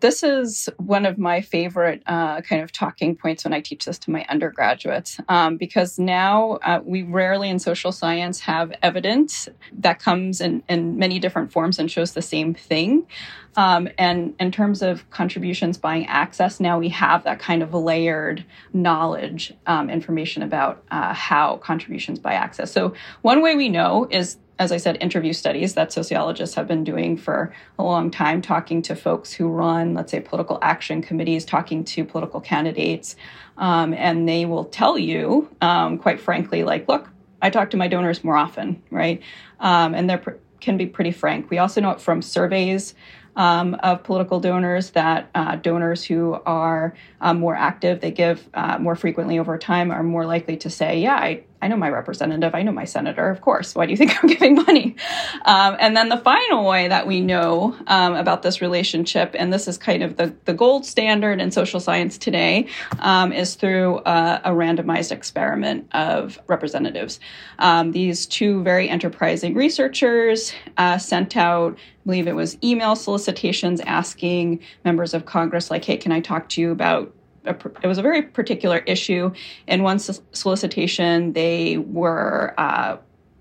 This 0.03 0.21
is 0.21 0.67
one 0.75 1.05
of 1.05 1.17
my 1.17 1.39
favorite 1.39 2.03
uh, 2.05 2.41
kind 2.41 2.61
of 2.61 2.73
talking 2.73 3.15
points 3.15 3.45
when 3.45 3.53
I 3.53 3.61
teach 3.61 3.85
this 3.85 3.97
to 3.99 4.11
my 4.11 4.25
undergraduates, 4.27 5.17
um, 5.29 5.55
because 5.55 5.97
now 5.97 6.59
uh, 6.61 6.81
we 6.83 7.03
rarely 7.03 7.49
in 7.49 7.57
social 7.57 7.93
science 7.93 8.41
have 8.41 8.73
evidence 8.83 9.47
that 9.71 9.99
comes 9.99 10.41
in, 10.41 10.61
in 10.67 10.97
many 10.97 11.19
different 11.19 11.53
forms 11.53 11.79
and 11.79 11.89
shows 11.89 12.11
the 12.11 12.21
same 12.21 12.53
thing. 12.53 13.07
Um, 13.55 13.87
and 13.97 14.33
in 14.41 14.51
terms 14.51 14.81
of 14.81 15.09
contributions 15.09 15.77
buying 15.77 16.05
access, 16.07 16.59
now 16.59 16.79
we 16.79 16.89
have 16.89 17.23
that 17.23 17.39
kind 17.39 17.63
of 17.63 17.73
layered 17.73 18.43
knowledge 18.73 19.53
um, 19.67 19.89
information 19.89 20.43
about 20.43 20.83
uh, 20.91 21.13
how 21.13 21.55
contributions 21.57 22.19
buy 22.19 22.33
access. 22.33 22.73
So, 22.73 22.93
one 23.21 23.41
way 23.41 23.55
we 23.55 23.69
know 23.69 24.09
is 24.11 24.37
as 24.59 24.71
I 24.71 24.77
said, 24.77 24.97
interview 25.01 25.33
studies 25.33 25.73
that 25.73 25.91
sociologists 25.91 26.55
have 26.55 26.67
been 26.67 26.83
doing 26.83 27.17
for 27.17 27.53
a 27.79 27.83
long 27.83 28.11
time, 28.11 28.41
talking 28.41 28.81
to 28.83 28.95
folks 28.95 29.33
who 29.33 29.47
run, 29.47 29.93
let's 29.93 30.11
say, 30.11 30.19
political 30.19 30.59
action 30.61 31.01
committees, 31.01 31.43
talking 31.43 31.83
to 31.85 32.05
political 32.05 32.39
candidates, 32.39 33.15
um, 33.57 33.93
and 33.93 34.29
they 34.29 34.45
will 34.45 34.65
tell 34.65 34.97
you, 34.97 35.49
um, 35.61 35.97
quite 35.97 36.19
frankly, 36.19 36.63
like, 36.63 36.87
look, 36.87 37.09
I 37.41 37.49
talk 37.49 37.71
to 37.71 37.77
my 37.77 37.87
donors 37.87 38.23
more 38.23 38.37
often, 38.37 38.81
right? 38.89 39.21
Um, 39.59 39.93
and 39.93 40.09
they 40.09 40.19
can 40.61 40.77
be 40.77 40.85
pretty 40.85 41.11
frank. 41.11 41.49
We 41.49 41.57
also 41.57 41.81
know 41.81 41.91
it 41.91 41.99
from 41.99 42.21
surveys 42.21 42.95
um, 43.35 43.73
of 43.75 44.03
political 44.03 44.39
donors 44.39 44.91
that 44.91 45.29
uh, 45.35 45.55
donors 45.57 46.03
who 46.03 46.39
are 46.45 46.93
um, 47.21 47.39
more 47.39 47.55
active, 47.55 47.99
they 47.99 48.11
give 48.11 48.47
uh, 48.53 48.77
more 48.77 48.95
frequently 48.95 49.39
over 49.39 49.57
time, 49.57 49.91
are 49.91 50.03
more 50.03 50.25
likely 50.25 50.55
to 50.57 50.69
say, 50.69 50.99
Yeah, 50.99 51.15
I, 51.15 51.43
I 51.63 51.69
know 51.69 51.77
my 51.77 51.89
representative, 51.89 52.53
I 52.53 52.61
know 52.63 52.73
my 52.73 52.83
senator, 52.83 53.29
of 53.29 53.39
course. 53.39 53.73
Why 53.73 53.85
do 53.85 53.91
you 53.91 53.97
think 53.97 54.21
I'm 54.21 54.27
giving 54.35 54.55
money? 54.55 54.97
Um, 55.45 55.77
and 55.79 55.95
then 55.95 56.09
the 56.09 56.17
final 56.17 56.65
way 56.65 56.89
that 56.89 57.07
we 57.07 57.21
know 57.21 57.73
um, 57.87 58.15
about 58.15 58.43
this 58.43 58.59
relationship, 58.59 59.33
and 59.33 59.53
this 59.53 59.69
is 59.69 59.77
kind 59.77 60.03
of 60.03 60.17
the, 60.17 60.35
the 60.43 60.53
gold 60.53 60.85
standard 60.85 61.39
in 61.39 61.51
social 61.51 61.79
science 61.79 62.17
today, 62.17 62.67
um, 62.99 63.31
is 63.31 63.55
through 63.55 63.99
a, 63.99 64.41
a, 64.43 64.49
randomized 64.49 65.13
experiment 65.13 65.87
of 65.93 66.37
representatives. 66.47 67.21
Um, 67.59 67.93
these 67.93 68.25
two 68.25 68.61
very 68.63 68.89
enterprising 68.89 69.53
researchers 69.53 70.51
uh, 70.75 70.97
sent 70.97 71.37
out 71.37 71.77
I 71.77 72.05
believe 72.05 72.27
it 72.27 72.35
was 72.35 72.57
email 72.61 72.97
solicitations 72.97 73.79
asking 73.79 74.59
members 74.83 75.13
of 75.13 75.25
Congress, 75.25 75.71
like, 75.71 75.85
hey, 75.85 75.95
can 75.95 76.11
I 76.11 76.19
talk 76.19 76.49
to 76.49 76.61
you 76.61 76.71
about 76.71 77.13
a, 77.45 77.55
it 77.81 77.87
was 77.87 77.97
a 77.97 78.01
very 78.01 78.21
particular 78.21 78.79
issue. 78.79 79.31
In 79.67 79.83
one 79.83 79.99
solicitation, 79.99 81.33
they 81.33 81.77
were 81.77 82.53
uh, 82.57 82.97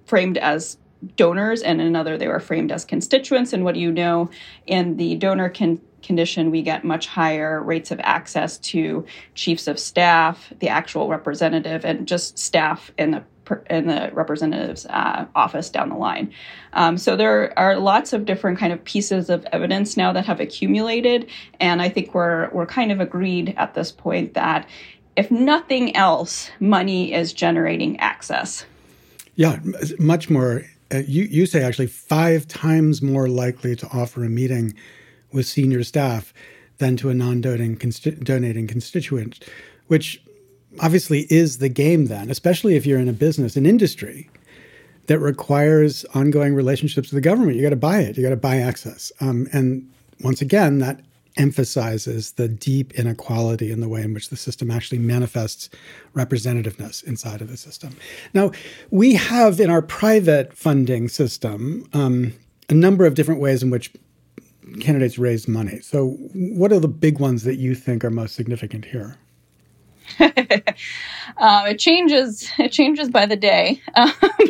framed 0.06 0.38
as 0.38 0.78
donors, 1.16 1.62
and 1.62 1.80
in 1.80 1.86
another, 1.86 2.16
they 2.16 2.28
were 2.28 2.40
framed 2.40 2.70
as 2.70 2.84
constituents. 2.84 3.52
And 3.52 3.64
what 3.64 3.74
do 3.74 3.80
you 3.80 3.92
know? 3.92 4.30
In 4.66 4.96
the 4.96 5.16
donor 5.16 5.48
con- 5.48 5.80
condition, 6.02 6.50
we 6.50 6.62
get 6.62 6.84
much 6.84 7.06
higher 7.06 7.62
rates 7.62 7.90
of 7.90 8.00
access 8.02 8.58
to 8.58 9.04
chiefs 9.34 9.66
of 9.66 9.78
staff, 9.78 10.52
the 10.60 10.68
actual 10.68 11.08
representative, 11.08 11.84
and 11.84 12.06
just 12.06 12.38
staff 12.38 12.92
in 12.98 13.12
the 13.12 13.22
in 13.68 13.86
the 13.86 14.10
representative's 14.12 14.86
uh, 14.86 15.26
office 15.34 15.68
down 15.68 15.88
the 15.88 15.96
line. 15.96 16.32
Um, 16.72 16.96
so 16.96 17.16
there 17.16 17.56
are 17.58 17.76
lots 17.76 18.12
of 18.12 18.24
different 18.24 18.58
kind 18.58 18.72
of 18.72 18.82
pieces 18.84 19.28
of 19.28 19.44
evidence 19.52 19.96
now 19.96 20.12
that 20.12 20.24
have 20.26 20.40
accumulated, 20.40 21.28
and 21.60 21.82
I 21.82 21.88
think 21.88 22.14
we're 22.14 22.50
we're 22.50 22.66
kind 22.66 22.92
of 22.92 23.00
agreed 23.00 23.54
at 23.56 23.74
this 23.74 23.92
point 23.92 24.34
that 24.34 24.68
if 25.16 25.30
nothing 25.30 25.94
else, 25.94 26.50
money 26.60 27.12
is 27.12 27.32
generating 27.32 27.98
access. 28.00 28.64
Yeah, 29.34 29.58
much 29.98 30.30
more. 30.30 30.64
Uh, 30.92 30.98
you 31.06 31.24
you 31.24 31.46
say 31.46 31.62
actually 31.62 31.86
five 31.86 32.46
times 32.48 33.02
more 33.02 33.28
likely 33.28 33.74
to 33.76 33.86
offer 33.88 34.24
a 34.24 34.28
meeting 34.28 34.74
with 35.32 35.46
senior 35.46 35.82
staff 35.84 36.32
than 36.78 36.96
to 36.96 37.10
a 37.10 37.14
non-donating 37.14 37.76
consti- 37.76 38.22
donating 38.24 38.66
constituent, 38.66 39.44
which 39.86 40.22
obviously 40.80 41.26
is 41.30 41.58
the 41.58 41.68
game 41.68 42.06
then, 42.06 42.30
especially 42.30 42.76
if 42.76 42.86
you're 42.86 42.98
in 42.98 43.08
a 43.08 43.12
business, 43.12 43.56
an 43.56 43.66
industry 43.66 44.30
that 45.06 45.18
requires 45.18 46.04
ongoing 46.14 46.54
relationships 46.54 47.10
with 47.10 47.22
the 47.22 47.28
government. 47.28 47.56
You 47.56 47.62
got 47.62 47.70
to 47.70 47.76
buy 47.76 48.00
it, 48.00 48.16
you 48.16 48.22
got 48.22 48.30
to 48.30 48.36
buy 48.36 48.56
access. 48.56 49.12
Um, 49.20 49.48
and 49.52 49.90
once 50.20 50.40
again, 50.40 50.78
that 50.78 51.00
emphasizes 51.36 52.32
the 52.32 52.48
deep 52.48 52.92
inequality 52.92 53.72
in 53.72 53.80
the 53.80 53.88
way 53.88 54.02
in 54.02 54.12
which 54.12 54.28
the 54.28 54.36
system 54.36 54.70
actually 54.70 54.98
manifests 54.98 55.70
representativeness 56.14 57.02
inside 57.04 57.40
of 57.40 57.48
the 57.48 57.56
system. 57.56 57.96
Now, 58.34 58.52
we 58.90 59.14
have 59.14 59.58
in 59.58 59.70
our 59.70 59.82
private 59.82 60.56
funding 60.56 61.08
system 61.08 61.88
um, 61.92 62.34
a 62.68 62.74
number 62.74 63.06
of 63.06 63.14
different 63.14 63.40
ways 63.40 63.62
in 63.62 63.70
which 63.70 63.92
candidates 64.80 65.18
raise 65.18 65.48
money. 65.48 65.80
So, 65.80 66.10
what 66.34 66.72
are 66.72 66.80
the 66.80 66.88
big 66.88 67.18
ones 67.18 67.44
that 67.44 67.56
you 67.56 67.74
think 67.74 68.04
are 68.04 68.10
most 68.10 68.34
significant 68.34 68.86
here? 68.86 69.18
um, 70.20 71.66
it 71.66 71.78
changes. 71.78 72.50
It 72.58 72.72
changes 72.72 73.08
by 73.08 73.26
the 73.26 73.36
day. 73.36 73.80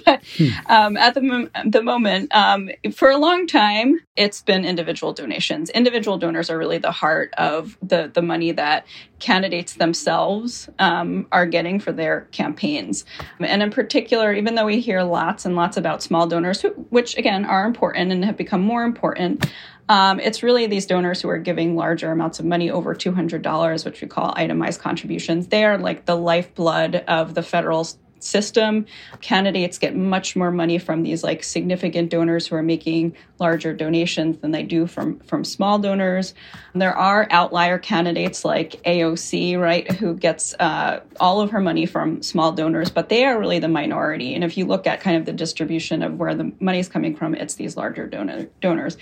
but 0.04 0.22
hmm. 0.36 0.48
um, 0.66 0.96
at 0.96 1.14
the, 1.14 1.50
the 1.66 1.82
moment, 1.82 2.34
um, 2.34 2.70
for 2.94 3.10
a 3.10 3.16
long 3.16 3.46
time, 3.46 4.00
it's 4.16 4.42
been 4.42 4.64
individual 4.64 5.12
donations. 5.12 5.70
Individual 5.70 6.18
donors 6.18 6.50
are 6.50 6.58
really 6.58 6.78
the 6.78 6.90
heart 6.90 7.32
of 7.38 7.78
the 7.82 8.10
the 8.12 8.22
money 8.22 8.52
that 8.52 8.86
candidates 9.20 9.74
themselves 9.74 10.68
um, 10.78 11.26
are 11.32 11.46
getting 11.46 11.78
for 11.78 11.92
their 11.92 12.22
campaigns. 12.32 13.04
And 13.38 13.62
in 13.62 13.70
particular, 13.70 14.32
even 14.34 14.54
though 14.54 14.66
we 14.66 14.80
hear 14.80 15.02
lots 15.02 15.46
and 15.46 15.54
lots 15.54 15.76
about 15.76 16.02
small 16.02 16.26
donors, 16.26 16.60
who, 16.60 16.70
which 16.90 17.16
again 17.16 17.44
are 17.44 17.64
important 17.64 18.12
and 18.12 18.24
have 18.24 18.36
become 18.36 18.60
more 18.60 18.82
important, 18.82 19.50
um, 19.88 20.20
it's 20.20 20.42
really 20.42 20.66
these 20.66 20.86
donors 20.86 21.20
who 21.20 21.28
are 21.28 21.38
giving 21.38 21.76
larger 21.76 22.10
amounts 22.10 22.38
of 22.38 22.44
money 22.44 22.70
over 22.70 22.94
$200, 22.94 23.84
which 23.84 24.00
we 24.00 24.08
call 24.08 24.32
itemized 24.36 24.80
contributions. 24.80 25.48
They 25.48 25.64
are 25.64 25.78
like 25.78 26.06
the 26.06 26.16
lifeblood 26.16 26.96
of 27.08 27.34
the 27.34 27.42
federal 27.42 27.86
system. 28.22 28.86
Candidates 29.20 29.78
get 29.78 29.96
much 29.96 30.36
more 30.36 30.50
money 30.50 30.78
from 30.78 31.02
these 31.02 31.22
like 31.22 31.42
significant 31.42 32.10
donors 32.10 32.46
who 32.46 32.56
are 32.56 32.62
making 32.62 33.16
larger 33.38 33.74
donations 33.74 34.38
than 34.38 34.52
they 34.52 34.62
do 34.62 34.86
from 34.86 35.18
from 35.20 35.44
small 35.44 35.78
donors. 35.78 36.34
There 36.74 36.96
are 36.96 37.26
outlier 37.30 37.78
candidates 37.78 38.44
like 38.44 38.82
AOC, 38.84 39.58
right, 39.58 39.90
who 39.90 40.14
gets 40.14 40.54
uh, 40.58 41.00
all 41.18 41.40
of 41.40 41.50
her 41.50 41.60
money 41.60 41.86
from 41.86 42.22
small 42.22 42.52
donors, 42.52 42.90
but 42.90 43.08
they 43.08 43.24
are 43.24 43.38
really 43.38 43.58
the 43.58 43.68
minority. 43.68 44.34
And 44.34 44.44
if 44.44 44.56
you 44.56 44.66
look 44.66 44.86
at 44.86 45.00
kind 45.00 45.16
of 45.16 45.24
the 45.24 45.32
distribution 45.32 46.02
of 46.02 46.18
where 46.18 46.34
the 46.34 46.52
money 46.60 46.78
is 46.78 46.88
coming 46.88 47.16
from, 47.16 47.34
it's 47.34 47.54
these 47.54 47.76
larger 47.76 48.06
donor, 48.06 48.46
donors. 48.60 48.96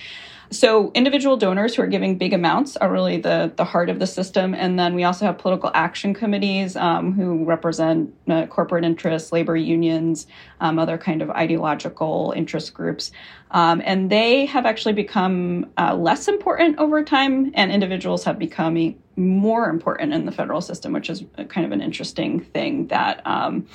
So 0.53 0.91
individual 0.95 1.37
donors 1.37 1.77
who 1.77 1.83
are 1.83 1.87
giving 1.87 2.19
big 2.19 2.33
amounts 2.33 2.77
are 2.77 2.91
really 2.91 3.19
the, 3.19 3.53
the 3.55 3.65
heart 3.65 3.89
of 3.89 4.01
the 4.01 4.07
system. 4.07 4.53
And 4.53 4.77
then 4.77 4.97
we 4.97 5.05
also 5.05 5.25
have 5.25 5.39
political 5.39 5.71
action 5.75 6.13
committees 6.13 6.75
um, 6.75 7.13
who 7.13 7.45
represent 7.45 8.13
uh, 8.29 8.47
corporate 8.47 8.85
interests, 8.85 9.31
labor 9.31 9.57
unions, 9.57 10.27
um, 10.61 10.81
other 10.81 10.99
kind 10.99 11.23
of 11.23 11.31
ideological 11.31 12.35
interest 12.37 12.75
groups. 12.75 13.13
Um, 13.53 13.81
and 13.85 14.11
they 14.11 14.47
have 14.47 14.67
actually 14.67 14.95
become 14.95 15.71
uh, 15.79 15.95
less 15.95 16.27
important 16.27 16.79
over 16.79 17.05
time, 17.05 17.53
and 17.55 17.71
individuals 17.71 18.25
have 18.25 18.39
become 18.39 18.97
more 19.17 19.69
important 19.69 20.13
in 20.13 20.25
the 20.25 20.33
federal 20.33 20.61
system, 20.61 20.93
which 20.93 21.11
is 21.11 21.25
kind 21.49 21.65
of 21.65 21.71
an 21.71 21.81
interesting 21.81 22.41
thing 22.41 22.89
that 22.89 23.25
um, 23.25 23.67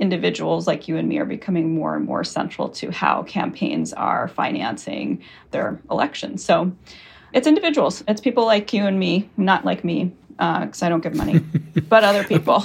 individuals 0.00 0.66
like 0.66 0.88
you 0.88 0.96
and 0.96 1.08
me 1.08 1.18
are 1.18 1.24
becoming 1.24 1.74
more 1.74 1.94
and 1.94 2.04
more 2.04 2.24
central 2.24 2.68
to 2.70 2.90
how 2.90 3.22
campaigns 3.24 3.92
are 3.92 4.28
financing 4.28 5.22
their 5.50 5.80
elections. 5.90 6.42
So 6.42 6.72
it's 7.32 7.46
individuals, 7.46 8.02
it's 8.08 8.20
people 8.20 8.46
like 8.46 8.72
you 8.72 8.86
and 8.86 8.98
me, 8.98 9.28
not 9.36 9.64
like 9.64 9.84
me, 9.84 10.12
because 10.30 10.82
uh, 10.82 10.86
I 10.86 10.88
don't 10.88 11.02
give 11.02 11.14
money, 11.14 11.38
but 11.88 12.02
other 12.02 12.24
people, 12.24 12.64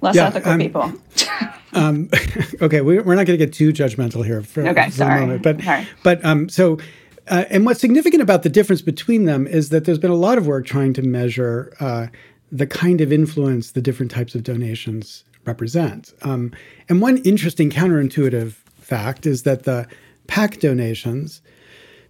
less 0.00 0.16
yeah, 0.16 0.26
ethical 0.26 0.52
um, 0.52 0.58
people. 0.58 0.92
um, 1.74 2.08
okay, 2.62 2.80
we, 2.80 2.98
are 2.98 3.04
not 3.04 3.26
going 3.26 3.26
to 3.26 3.36
get 3.36 3.52
too 3.52 3.72
judgmental 3.72 4.24
here 4.24 4.42
for, 4.42 4.66
okay, 4.66 4.86
for 4.86 4.96
sorry. 4.96 5.18
a 5.18 5.20
moment, 5.20 5.42
but 5.42 5.60
but 6.02 6.24
um, 6.24 6.48
so. 6.48 6.78
Uh, 7.26 7.46
and 7.48 7.64
what's 7.64 7.80
significant 7.80 8.22
about 8.22 8.42
the 8.42 8.50
difference 8.50 8.82
between 8.82 9.24
them 9.24 9.46
is 9.46 9.70
that 9.70 9.86
there's 9.86 9.96
been 9.96 10.10
a 10.10 10.14
lot 10.14 10.36
of 10.36 10.46
work 10.46 10.66
trying 10.66 10.92
to 10.92 11.00
measure 11.00 11.72
uh, 11.80 12.06
the 12.52 12.66
kind 12.66 13.00
of 13.00 13.10
influence 13.10 13.70
the 13.72 13.80
different 13.80 14.12
types 14.12 14.34
of 14.34 14.42
donations 14.42 15.24
represent. 15.46 16.12
Um, 16.22 16.52
and 16.88 17.00
one 17.00 17.18
interesting 17.18 17.70
counterintuitive 17.70 18.52
fact 18.78 19.26
is 19.26 19.42
that 19.42 19.64
the 19.64 19.86
PAC 20.26 20.60
donations, 20.60 21.42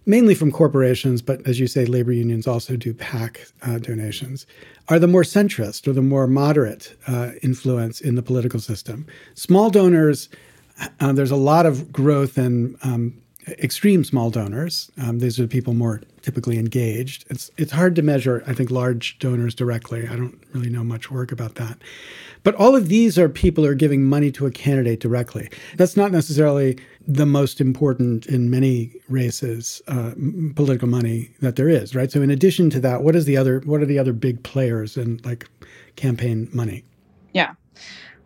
mainly 0.05 0.35
from 0.35 0.51
corporations, 0.51 1.21
but 1.21 1.45
as 1.47 1.59
you 1.59 1.67
say, 1.67 1.85
labor 1.85 2.11
unions 2.11 2.47
also 2.47 2.75
do 2.75 2.93
PAC 2.93 3.47
uh, 3.63 3.79
donations, 3.79 4.45
are 4.87 4.99
the 4.99 5.07
more 5.07 5.23
centrist 5.23 5.87
or 5.87 5.93
the 5.93 6.01
more 6.01 6.27
moderate 6.27 6.95
uh, 7.07 7.31
influence 7.41 8.01
in 8.01 8.15
the 8.15 8.21
political 8.21 8.59
system. 8.59 9.05
Small 9.33 9.69
donors, 9.69 10.29
uh, 10.99 11.13
there's 11.13 11.31
a 11.31 11.35
lot 11.35 11.65
of 11.65 11.91
growth 11.91 12.37
in 12.37 12.77
um, 12.83 13.13
extreme 13.47 14.03
small 14.03 14.29
donors. 14.29 14.91
Um, 15.01 15.19
these 15.19 15.39
are 15.39 15.47
people 15.47 15.73
more 15.73 16.01
typically 16.21 16.57
engaged. 16.57 17.25
It's 17.29 17.51
it's 17.57 17.71
hard 17.71 17.95
to 17.95 18.01
measure. 18.01 18.43
I 18.47 18.53
think 18.53 18.71
large 18.71 19.19
donors 19.19 19.55
directly. 19.55 20.07
I 20.07 20.15
don't 20.15 20.39
really 20.53 20.69
know 20.69 20.83
much 20.83 21.11
work 21.11 21.31
about 21.31 21.55
that. 21.55 21.77
But 22.45 22.53
all 22.55 22.75
of 22.75 22.89
these 22.89 23.17
are 23.17 23.27
people 23.27 23.63
who 23.63 23.71
are 23.71 23.75
giving 23.75 24.03
money 24.03 24.31
to 24.33 24.45
a 24.45 24.51
candidate 24.51 24.99
directly. 24.99 25.49
That's 25.77 25.97
not 25.97 26.11
necessarily 26.11 26.77
the 27.07 27.25
most 27.25 27.59
important 27.59 28.27
in 28.27 28.51
many 28.51 28.93
races 29.09 29.81
uh, 29.87 30.11
political 30.53 30.87
money 30.87 31.31
that 31.41 31.55
there 31.55 31.67
is, 31.67 31.95
right? 31.95 32.11
So 32.11 32.21
in 32.21 32.29
addition 32.29 32.69
to 32.69 32.79
that, 32.81 33.01
what 33.01 33.15
is 33.15 33.25
the 33.25 33.35
other? 33.35 33.61
What 33.65 33.81
are 33.81 33.87
the 33.87 33.97
other 33.97 34.13
big 34.13 34.43
players 34.43 34.95
in 34.95 35.19
like 35.25 35.49
campaign 35.95 36.47
money? 36.53 36.83
Yeah. 37.33 37.55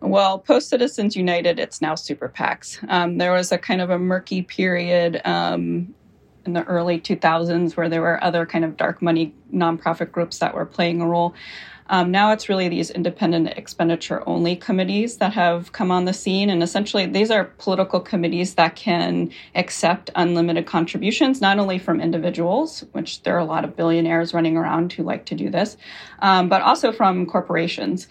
Well, 0.00 0.38
post 0.38 0.68
Citizens 0.68 1.16
United, 1.16 1.58
it's 1.58 1.80
now 1.80 1.94
super 1.94 2.28
PACs. 2.28 2.78
Um, 2.90 3.16
there 3.16 3.32
was 3.32 3.52
a 3.52 3.58
kind 3.58 3.80
of 3.80 3.88
a 3.88 3.98
murky 3.98 4.42
period 4.42 5.22
um, 5.24 5.94
in 6.44 6.52
the 6.52 6.64
early 6.64 7.00
2000s 7.00 7.74
where 7.74 7.88
there 7.88 8.02
were 8.02 8.22
other 8.22 8.44
kind 8.44 8.66
of 8.66 8.76
dark 8.76 9.00
money 9.00 9.34
nonprofit 9.52 10.12
groups 10.12 10.38
that 10.38 10.54
were 10.54 10.66
playing 10.66 11.00
a 11.00 11.06
role. 11.06 11.34
Um, 11.90 12.12
now 12.12 12.30
it's 12.30 12.48
really 12.48 12.68
these 12.68 12.90
independent 12.90 13.48
expenditure 13.48 14.22
only 14.26 14.54
committees 14.54 15.16
that 15.18 15.32
have 15.32 15.72
come 15.72 15.90
on 15.90 16.04
the 16.04 16.12
scene. 16.12 16.48
And 16.48 16.62
essentially, 16.62 17.04
these 17.04 17.30
are 17.32 17.46
political 17.58 18.00
committees 18.00 18.54
that 18.54 18.76
can 18.76 19.30
accept 19.56 20.08
unlimited 20.14 20.66
contributions, 20.66 21.40
not 21.40 21.58
only 21.58 21.78
from 21.78 22.00
individuals, 22.00 22.84
which 22.92 23.22
there 23.24 23.34
are 23.34 23.40
a 23.40 23.44
lot 23.44 23.64
of 23.64 23.76
billionaires 23.76 24.32
running 24.32 24.56
around 24.56 24.92
who 24.92 25.02
like 25.02 25.26
to 25.26 25.34
do 25.34 25.50
this, 25.50 25.76
um, 26.20 26.48
but 26.48 26.62
also 26.62 26.92
from 26.92 27.26
corporations. 27.26 28.06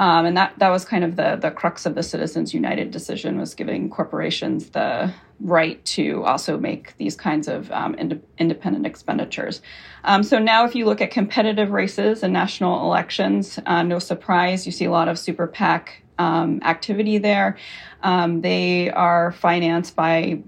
Um, 0.00 0.24
and 0.24 0.34
that, 0.38 0.54
that 0.56 0.70
was 0.70 0.86
kind 0.86 1.04
of 1.04 1.16
the, 1.16 1.36
the 1.36 1.50
crux 1.50 1.84
of 1.84 1.94
the 1.94 2.02
Citizens 2.02 2.54
United 2.54 2.90
decision 2.90 3.38
was 3.38 3.54
giving 3.54 3.90
corporations 3.90 4.70
the 4.70 5.12
right 5.40 5.84
to 5.84 6.24
also 6.24 6.56
make 6.56 6.96
these 6.96 7.14
kinds 7.14 7.48
of 7.48 7.70
um, 7.70 7.94
ind- 7.96 8.22
independent 8.38 8.86
expenditures. 8.86 9.60
Um, 10.04 10.22
so 10.22 10.38
now, 10.38 10.64
if 10.64 10.74
you 10.74 10.86
look 10.86 11.02
at 11.02 11.10
competitive 11.10 11.70
races 11.70 12.22
and 12.22 12.32
national 12.32 12.82
elections, 12.82 13.58
uh, 13.66 13.82
no 13.82 13.98
surprise, 13.98 14.64
you 14.64 14.72
see 14.72 14.86
a 14.86 14.90
lot 14.90 15.08
of 15.08 15.18
super 15.18 15.46
PAC 15.46 16.02
um, 16.18 16.60
activity 16.64 17.18
there. 17.18 17.58
Um, 18.02 18.40
they 18.40 18.90
are 18.90 19.32
financed 19.32 19.96
by 19.96 20.42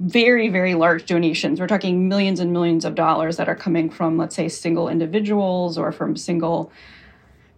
very, 0.00 0.48
very 0.48 0.74
large 0.74 1.06
donations. 1.06 1.60
We're 1.60 1.68
talking 1.68 2.08
millions 2.08 2.40
and 2.40 2.52
millions 2.52 2.84
of 2.84 2.96
dollars 2.96 3.36
that 3.36 3.48
are 3.48 3.54
coming 3.54 3.90
from, 3.90 4.18
let's 4.18 4.34
say, 4.34 4.48
single 4.48 4.88
individuals 4.88 5.78
or 5.78 5.92
from 5.92 6.16
single 6.16 6.72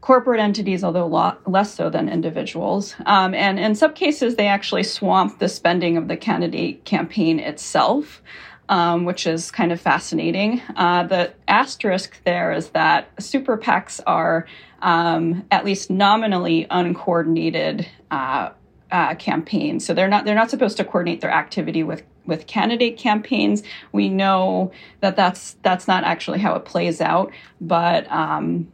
corporate 0.09 0.41
entities, 0.41 0.83
although 0.83 1.07
lot 1.07 1.47
less 1.47 1.75
so 1.75 1.91
than 1.91 2.09
individuals. 2.09 2.95
Um, 3.05 3.35
and 3.35 3.59
in 3.59 3.75
some 3.75 3.93
cases, 3.93 4.37
they 4.37 4.47
actually 4.47 4.83
swamp 4.83 5.38
the 5.38 5.50
spending 5.50 5.99
of 5.99 6.09
the 6.09 6.17
candidate 6.17 6.87
campaign 6.87 7.38
itself. 7.38 8.23
Um, 8.71 9.07
which 9.07 9.27
is 9.27 9.50
kind 9.50 9.73
of 9.73 9.81
fascinating. 9.81 10.61
Uh, 10.77 11.05
the 11.05 11.33
asterisk 11.49 12.23
there 12.25 12.53
is 12.53 12.69
that 12.71 13.11
super 13.19 13.57
PACs 13.57 13.99
are 14.07 14.47
um, 14.83 15.47
at 15.50 15.65
least 15.65 15.88
nominally 15.88 16.67
uncoordinated 16.69 17.88
uh, 18.11 18.50
uh, 18.93 19.15
campaigns, 19.15 19.87
so 19.87 19.95
they're 19.95 20.07
not 20.07 20.27
they're 20.27 20.35
not 20.35 20.50
supposed 20.50 20.77
to 20.77 20.85
coordinate 20.85 21.23
their 21.23 21.31
activity 21.31 21.83
with 21.83 22.03
with 22.27 22.47
candidate 22.47 22.99
campaigns. 22.99 23.62
We 23.93 24.11
know 24.11 24.71
that 25.00 25.17
that's 25.17 25.57
that's 25.62 25.88
not 25.88 26.05
actually 26.05 26.41
how 26.41 26.55
it 26.55 26.67
plays 26.67 27.00
out, 27.00 27.33
but 27.62 28.07
um, 28.12 28.71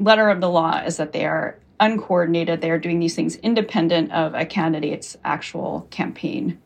letter 0.00 0.28
of 0.28 0.40
the 0.40 0.48
law 0.48 0.80
is 0.80 0.96
that 0.96 1.12
they 1.12 1.24
are 1.26 1.56
uncoordinated. 1.78 2.60
They 2.60 2.70
are 2.70 2.78
doing 2.78 3.00
these 3.00 3.14
things 3.14 3.36
independent 3.36 4.12
of 4.12 4.34
a 4.34 4.44
candidate's 4.44 5.16
actual 5.24 5.86
campaign. 5.90 6.58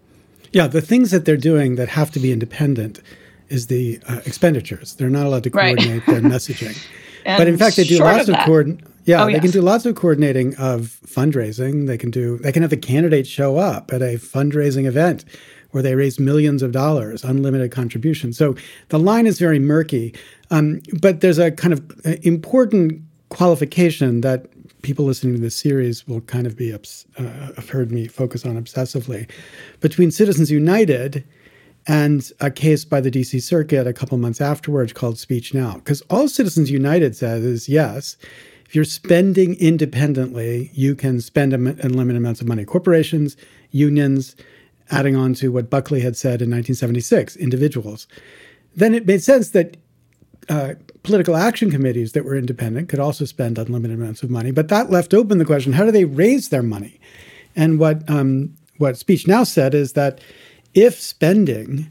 Yeah, 0.53 0.67
the 0.67 0.81
things 0.81 1.11
that 1.11 1.25
they're 1.25 1.37
doing 1.37 1.77
that 1.77 1.89
have 1.89 2.11
to 2.13 2.21
be 2.21 2.33
independent 2.33 3.01
is 3.49 3.67
the 3.67 4.01
uh, 4.09 4.21
expenditures. 4.25 4.95
They're 4.95 5.11
not 5.11 5.27
allowed 5.27 5.43
to 5.45 5.51
coordinate 5.51 6.07
right. 6.07 6.23
their 6.23 6.31
messaging. 6.31 6.77
but 7.25 7.47
in 7.47 7.57
fact, 7.57 7.77
they 7.77 7.85
do 7.85 7.99
lots 7.99 8.29
of, 8.29 8.35
of. 8.35 8.81
Yeah, 9.05 9.23
oh, 9.23 9.27
they 9.27 9.33
yes. 9.33 9.43
can 9.43 9.51
do 9.51 9.61
lots 9.61 9.85
of 9.85 9.95
coordinating 9.97 10.57
of 10.57 10.99
fundraising. 11.07 11.87
They 11.87 11.99
can 11.99 12.11
do. 12.11 12.39
They 12.39 12.53
can 12.53 12.63
have 12.63 12.71
the 12.71 12.77
candidate 12.77 13.27
show 13.27 13.59
up 13.59 13.93
at 13.93 14.01
a 14.01 14.17
fundraising 14.17 14.87
event 14.87 15.25
where 15.73 15.83
they 15.83 15.97
raise 15.97 16.21
millions 16.21 16.63
of 16.63 16.71
dollars, 16.71 17.25
unlimited 17.25 17.73
contributions. 17.73 18.39
So 18.39 18.55
the 18.91 18.99
line 18.99 19.27
is 19.27 19.41
very 19.41 19.59
murky. 19.59 20.15
Um, 20.51 20.81
but 21.01 21.21
there's 21.21 21.39
a 21.39 21.51
kind 21.51 21.73
of 21.73 21.91
uh, 22.07 22.15
important 22.23 23.03
qualification 23.35 24.21
that 24.21 24.47
people 24.83 25.05
listening 25.05 25.35
to 25.35 25.41
this 25.41 25.57
series 25.57 26.07
will 26.07 26.21
kind 26.21 26.47
of 26.47 26.57
be 26.57 26.73
obs- 26.73 27.05
uh, 27.19 27.23
have 27.57 27.69
heard 27.69 27.91
me 27.91 28.07
focus 28.07 28.47
on 28.47 28.55
obsessively 28.55 29.29
between 29.81 30.13
Citizens 30.13 30.53
United 30.53 31.25
and 31.87 32.31
a 32.41 32.51
case 32.51 32.85
by 32.85 33.01
the 33.01 33.11
DC 33.11 33.43
Circuit 33.43 33.89
a 33.89 33.93
couple 33.93 34.17
months 34.19 34.41
afterwards 34.41 34.93
called 34.93 35.19
Speech 35.19 35.53
Now. 35.53 35.75
Because 35.75 36.01
all 36.03 36.29
Citizens 36.29 36.71
United 36.71 37.17
says 37.17 37.45
is 37.45 37.69
yes, 37.69 38.17
if 38.67 38.75
you're 38.75 38.85
spending 38.85 39.57
independently, 39.57 40.71
you 40.73 40.95
can 40.95 41.21
spend 41.21 41.53
unlimited 41.53 42.17
amounts 42.17 42.41
of 42.41 42.47
money. 42.47 42.65
Corporations, 42.65 43.37
unions, 43.73 44.37
adding 44.93 45.17
on 45.17 45.35
to 45.35 45.51
what 45.51 45.71
Buckley 45.71 46.01
had 46.01 46.17
said 46.17 46.41
in 46.41 46.51
1976, 46.51 47.37
individuals. 47.37 48.07
Then 48.77 48.95
it 48.95 49.07
made 49.07 49.23
sense 49.23 49.51
that 49.51 49.77
uh, 50.49 50.75
political 51.03 51.37
action 51.37 51.71
committees 51.71 52.13
that 52.13 52.25
were 52.25 52.37
independent 52.37 52.89
could 52.89 53.01
also 53.01 53.25
spend 53.25 53.59
unlimited 53.59 53.99
amounts 53.99 54.23
of 54.23 54.31
money, 54.31 54.51
but 54.51 54.69
that 54.69 54.91
left 54.91 55.15
open 55.15 55.39
the 55.39 55.45
question: 55.45 55.73
How 55.73 55.85
do 55.85 55.91
they 55.91 56.05
raise 56.05 56.49
their 56.49 56.63
money? 56.63 57.01
And 57.57 57.79
what 57.79 58.09
um, 58.11 58.55
what 58.79 58.97
Speech 58.97 59.27
Now 59.27 59.45
said 59.45 59.75
is 59.75 59.93
that 59.93 60.21
if 60.75 61.01
spending 61.01 61.91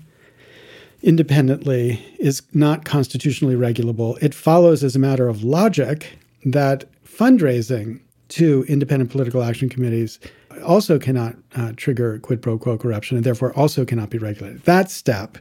independently 1.01 2.03
is 2.19 2.41
not 2.53 2.85
constitutionally 2.85 3.55
regulable, 3.55 4.17
it 4.21 4.33
follows 4.33 4.83
as 4.83 4.95
a 4.95 4.99
matter 4.99 5.27
of 5.27 5.43
logic 5.43 6.17
that 6.45 6.85
fundraising 7.05 7.99
to 8.29 8.65
independent 8.67 9.11
political 9.11 9.43
action 9.43 9.69
committees 9.69 10.19
also 10.65 10.97
cannot 10.97 11.35
uh, 11.55 11.73
trigger 11.75 12.19
quid 12.19 12.41
pro 12.41 12.57
quo 12.57 12.77
corruption 12.77 13.17
and 13.17 13.25
therefore 13.25 13.53
also 13.53 13.85
cannot 13.85 14.09
be 14.09 14.17
regulated. 14.17 14.63
That 14.63 14.89
step 14.89 15.37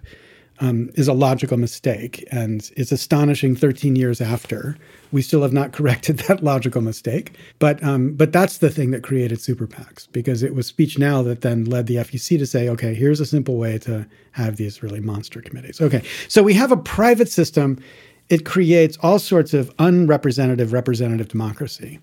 um, 0.61 0.91
is 0.95 1.09
a 1.09 1.12
logical 1.12 1.57
mistake. 1.57 2.27
And 2.31 2.71
it's 2.77 2.93
astonishing 2.93 3.57
13 3.57 3.97
years 3.97 4.21
after, 4.21 4.77
we 5.11 5.23
still 5.23 5.43
have 5.43 5.53
not 5.53 5.73
corrected 5.73 6.19
that 6.21 6.43
logical 6.43 6.81
mistake. 6.81 7.37
But, 7.59 7.83
um, 7.83 8.15
but 8.15 8.33
that's 8.33 8.59
the 8.59 8.71
thing 8.71 8.91
that 8.93 9.03
created 9.03 9.41
super 9.41 9.67
PACs, 9.67 10.09
because 10.12 10.43
it 10.43 10.55
was 10.55 10.67
Speech 10.67 10.99
Now 10.99 11.23
that 11.23 11.41
then 11.41 11.65
led 11.65 11.87
the 11.87 11.97
FEC 11.97 12.38
to 12.38 12.47
say, 12.47 12.69
okay, 12.69 12.95
here's 12.95 13.21
a 13.21 13.27
simple 13.27 13.57
way 13.57 13.79
to 13.79 14.07
have 14.33 14.57
these 14.57 14.83
really 14.83 15.01
monster 15.01 15.41
committees. 15.41 15.81
Okay, 15.81 16.03
so 16.29 16.43
we 16.43 16.55
have 16.55 16.73
a 16.73 16.77
private 16.77 17.29
system. 17.29 17.83
It 18.29 18.45
creates 18.47 18.97
all 19.03 19.19
sorts 19.19 19.53
of 19.53 19.73
unrepresentative 19.79 20.73
representative 20.73 21.29
democracy. 21.29 21.99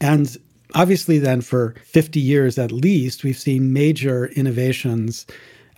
And 0.00 0.36
obviously, 0.74 1.18
then 1.18 1.40
for 1.40 1.74
50 1.84 2.20
years 2.20 2.58
at 2.58 2.72
least, 2.72 3.24
we've 3.24 3.38
seen 3.38 3.72
major 3.72 4.26
innovations 4.26 5.26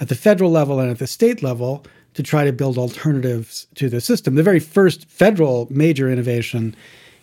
at 0.00 0.08
the 0.08 0.14
federal 0.14 0.50
level 0.50 0.80
and 0.80 0.90
at 0.90 0.98
the 0.98 1.06
state 1.06 1.42
level 1.42 1.84
to 2.14 2.22
try 2.22 2.44
to 2.44 2.52
build 2.52 2.76
alternatives 2.76 3.66
to 3.74 3.88
the 3.88 4.00
system. 4.00 4.34
The 4.34 4.42
very 4.42 4.60
first 4.60 5.08
federal 5.08 5.66
major 5.70 6.10
innovation 6.10 6.76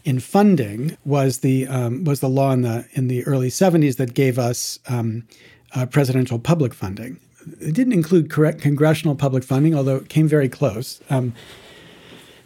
in 0.05 0.19
funding 0.19 0.97
was 1.05 1.39
the 1.39 1.67
um, 1.67 2.03
was 2.03 2.21
the 2.21 2.29
law 2.29 2.51
in 2.51 2.61
the 2.61 2.87
in 2.93 3.07
the 3.07 3.25
early 3.25 3.49
70s 3.49 3.97
that 3.97 4.13
gave 4.13 4.39
us 4.39 4.79
um, 4.87 5.27
uh, 5.75 5.85
presidential 5.85 6.39
public 6.39 6.73
funding. 6.73 7.19
It 7.59 7.73
didn't 7.73 7.93
include 7.93 8.29
correct 8.29 8.61
congressional 8.61 9.15
public 9.15 9.43
funding, 9.43 9.75
although 9.75 9.97
it 9.97 10.09
came 10.09 10.27
very 10.27 10.49
close. 10.49 11.01
Um, 11.09 11.33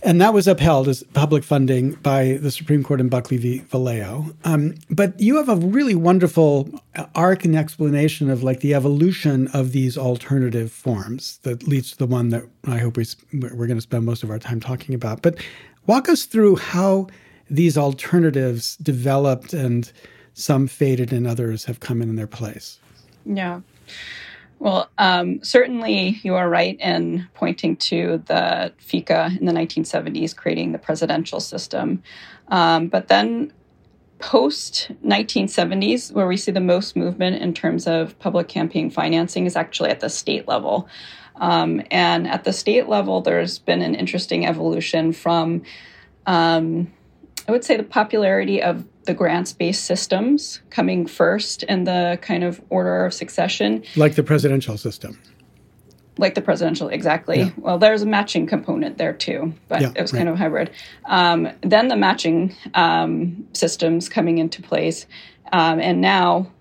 and 0.03 0.19
that 0.21 0.33
was 0.33 0.47
upheld 0.47 0.87
as 0.87 1.03
public 1.13 1.43
funding 1.43 1.93
by 1.95 2.37
the 2.41 2.51
Supreme 2.51 2.83
Court 2.83 2.99
in 2.99 3.09
Buckley 3.09 3.37
v. 3.37 3.61
Valeo. 3.71 4.35
Um, 4.43 4.75
but 4.89 5.19
you 5.19 5.37
have 5.37 5.49
a 5.49 5.55
really 5.55 5.95
wonderful 5.95 6.69
arc 7.15 7.45
and 7.45 7.55
explanation 7.55 8.29
of 8.29 8.43
like 8.43 8.59
the 8.59 8.73
evolution 8.73 9.47
of 9.53 9.71
these 9.71 9.97
alternative 9.97 10.71
forms 10.71 11.37
that 11.43 11.67
leads 11.67 11.91
to 11.91 11.97
the 11.97 12.05
one 12.05 12.29
that 12.29 12.43
I 12.65 12.77
hope 12.79 12.97
we, 12.97 13.05
we're 13.33 13.67
going 13.67 13.77
to 13.77 13.81
spend 13.81 14.05
most 14.05 14.23
of 14.23 14.29
our 14.29 14.39
time 14.39 14.59
talking 14.59 14.93
about. 14.93 15.21
But 15.21 15.37
walk 15.87 16.09
us 16.09 16.25
through 16.25 16.57
how 16.57 17.07
these 17.49 17.77
alternatives 17.77 18.77
developed 18.77 19.53
and 19.53 19.91
some 20.33 20.67
faded 20.67 21.13
and 21.13 21.27
others 21.27 21.65
have 21.65 21.79
come 21.79 22.01
in 22.01 22.09
in 22.09 22.15
their 22.15 22.27
place. 22.27 22.79
Yeah. 23.25 23.61
Well, 24.63 24.89
um, 24.97 25.43
certainly 25.43 26.21
you 26.23 26.35
are 26.35 26.47
right 26.47 26.79
in 26.79 27.27
pointing 27.33 27.75
to 27.91 28.23
the 28.27 28.71
FECA 28.79 29.37
in 29.37 29.45
the 29.45 29.51
1970s 29.51 30.33
creating 30.33 30.71
the 30.71 30.77
presidential 30.77 31.41
system. 31.41 32.01
Um, 32.47 32.87
but 32.87 33.09
then 33.09 33.51
post 34.19 34.89
1970s, 35.05 36.13
where 36.13 36.27
we 36.27 36.37
see 36.37 36.53
the 36.53 36.61
most 36.61 36.95
movement 36.95 37.41
in 37.41 37.53
terms 37.53 37.87
of 37.87 38.17
public 38.19 38.47
campaign 38.47 38.89
financing, 38.89 39.47
is 39.47 39.57
actually 39.57 39.89
at 39.89 39.99
the 39.99 40.09
state 40.09 40.47
level. 40.47 40.87
Um, 41.35 41.81
and 41.91 42.25
at 42.25 42.45
the 42.45 42.53
state 42.53 42.87
level, 42.87 43.19
there's 43.19 43.59
been 43.59 43.81
an 43.81 43.95
interesting 43.95 44.45
evolution 44.45 45.11
from, 45.11 45.63
um, 46.25 46.89
I 47.49 47.51
would 47.51 47.65
say, 47.65 47.75
the 47.75 47.83
popularity 47.83 48.63
of 48.63 48.85
the 49.05 49.13
grants 49.13 49.53
based 49.53 49.85
systems 49.85 50.61
coming 50.69 51.05
first 51.05 51.63
in 51.63 51.83
the 51.83 52.17
kind 52.21 52.43
of 52.43 52.61
order 52.69 53.05
of 53.05 53.13
succession. 53.13 53.83
Like 53.95 54.15
the 54.15 54.23
presidential 54.23 54.77
system. 54.77 55.19
Like 56.17 56.35
the 56.35 56.41
presidential, 56.41 56.89
exactly. 56.89 57.39
Yeah. 57.39 57.49
Well, 57.57 57.79
there's 57.79 58.03
a 58.03 58.05
matching 58.05 58.45
component 58.45 58.97
there 58.97 59.13
too, 59.13 59.53
but 59.67 59.81
yeah, 59.81 59.91
it 59.95 60.01
was 60.01 60.13
right. 60.13 60.19
kind 60.19 60.29
of 60.29 60.37
hybrid. 60.37 60.69
Um, 61.05 61.49
then 61.61 61.87
the 61.87 61.95
matching 61.95 62.55
um, 62.75 63.47
systems 63.53 64.09
coming 64.09 64.37
into 64.37 64.61
place. 64.61 65.07
Um, 65.51 65.79
and 65.79 66.01
now 66.01 66.51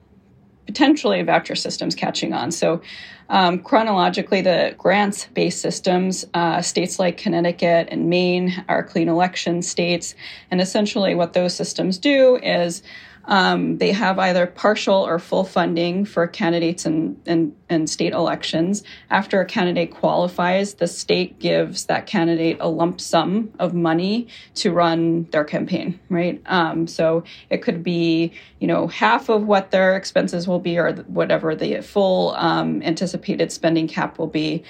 potentially 0.73 1.23
voucher 1.23 1.55
systems 1.55 1.95
catching 1.95 2.33
on. 2.33 2.51
So, 2.51 2.81
um, 3.29 3.59
chronologically, 3.61 4.41
the 4.41 4.75
grants 4.79 5.27
based 5.35 5.61
systems, 5.61 6.27
uh, 6.35 6.61
states 6.63 6.99
like 6.99 7.17
Connecticut 7.17 7.89
and 7.91 8.09
Maine 8.09 8.65
are 8.69 8.83
clean 8.83 9.09
election 9.09 9.63
states. 9.63 10.15
And 10.51 10.61
essentially, 10.61 11.15
what 11.15 11.33
those 11.33 11.55
systems 11.55 11.99
do 11.99 12.37
is 12.43 12.83
Um, 13.25 13.79
they 13.79 13.93
have 13.93 14.19
either 14.19 14.47
partial 14.47 15.07
or 15.07 15.19
full 15.19 15.45
funding 15.45 16.05
for 16.05 16.27
candidates 16.27 16.85
and 16.85 17.21
in, 17.27 17.33
in, 17.33 17.57
in, 17.71 17.87
state 17.87 18.13
elections. 18.13 18.83
After 19.11 19.41
a 19.41 19.47
candidate 19.47 19.93
qualifies, 19.93 20.75
the 20.75 20.89
state 20.89 21.39
gives 21.39 21.87
that 21.87 22.07
candidate 22.07 22.57
a 22.59 22.69
lump 22.69 23.01
sum 23.01 23.53
of 23.61 23.75
money 23.75 24.27
to 24.57 24.73
run 24.73 25.29
their 25.31 25.45
campaign, 25.45 26.01
right? 26.09 26.43
Um, 26.47 26.87
so 26.89 27.23
it 27.49 27.59
could 27.59 27.85
be, 27.85 28.33
you 28.59 28.67
know, 28.67 28.89
half 28.89 29.29
of 29.29 29.47
what 29.47 29.71
their 29.71 29.97
expenses 29.97 30.49
will 30.49 30.61
be 30.61 30.79
or 30.79 30.93
whatever 30.93 31.55
the 31.55 31.81
full 31.81 32.33
um, 32.33 32.83
anticipated 32.83 33.53
spending 33.53 33.87
cap 33.87 34.19
will 34.19 34.27
be. 34.27 34.65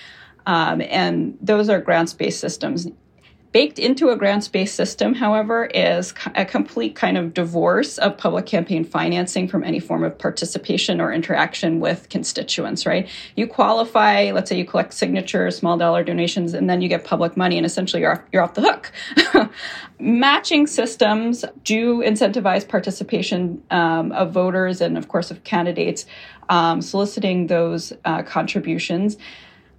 Um, 0.45 0.81
and 0.83 1.38
those 1.41 1.69
are 1.69 1.81
grants 1.81 2.12
based 2.12 2.41
systems. 2.41 2.88
Baked 3.53 3.79
into 3.79 4.09
a 4.09 4.17
grants 4.17 4.49
based 4.49 4.75
system, 4.75 5.12
however, 5.12 5.67
is 5.67 6.15
a 6.35 6.47
complete 6.47 6.97
kind 6.97 7.19
of 7.19 7.35
divorce 7.35 7.99
of 7.99 8.17
public 8.17 8.47
campaign 8.47 8.83
financing 8.83 9.47
from 9.47 9.62
any 9.62 9.79
form 9.79 10.05
of 10.05 10.19
participation 10.19 11.03
or 11.03 11.12
interaction 11.12 11.79
with 11.79 12.09
constituents, 12.09 12.87
right? 12.87 13.07
You 13.37 13.47
qualify, 13.47 14.31
let's 14.33 14.49
say 14.49 14.57
you 14.57 14.65
collect 14.65 14.95
signatures, 14.95 15.59
small 15.59 15.77
dollar 15.77 16.03
donations, 16.03 16.55
and 16.55 16.71
then 16.71 16.81
you 16.81 16.88
get 16.88 17.05
public 17.05 17.37
money, 17.37 17.59
and 17.59 17.67
essentially 17.67 18.01
you're 18.01 18.12
off, 18.12 18.23
you're 18.33 18.43
off 18.43 18.55
the 18.55 18.62
hook. 18.62 18.91
Matching 19.99 20.67
systems 20.67 21.45
do 21.62 21.99
incentivize 21.99 22.67
participation 22.67 23.62
um, 23.71 24.12
of 24.12 24.33
voters 24.33 24.81
and, 24.81 24.97
of 24.97 25.09
course, 25.09 25.31
of 25.31 25.45
candidates 25.45 26.07
um, 26.49 26.81
soliciting 26.81 27.49
those 27.49 27.93
uh, 28.07 28.23
contributions. 28.23 29.19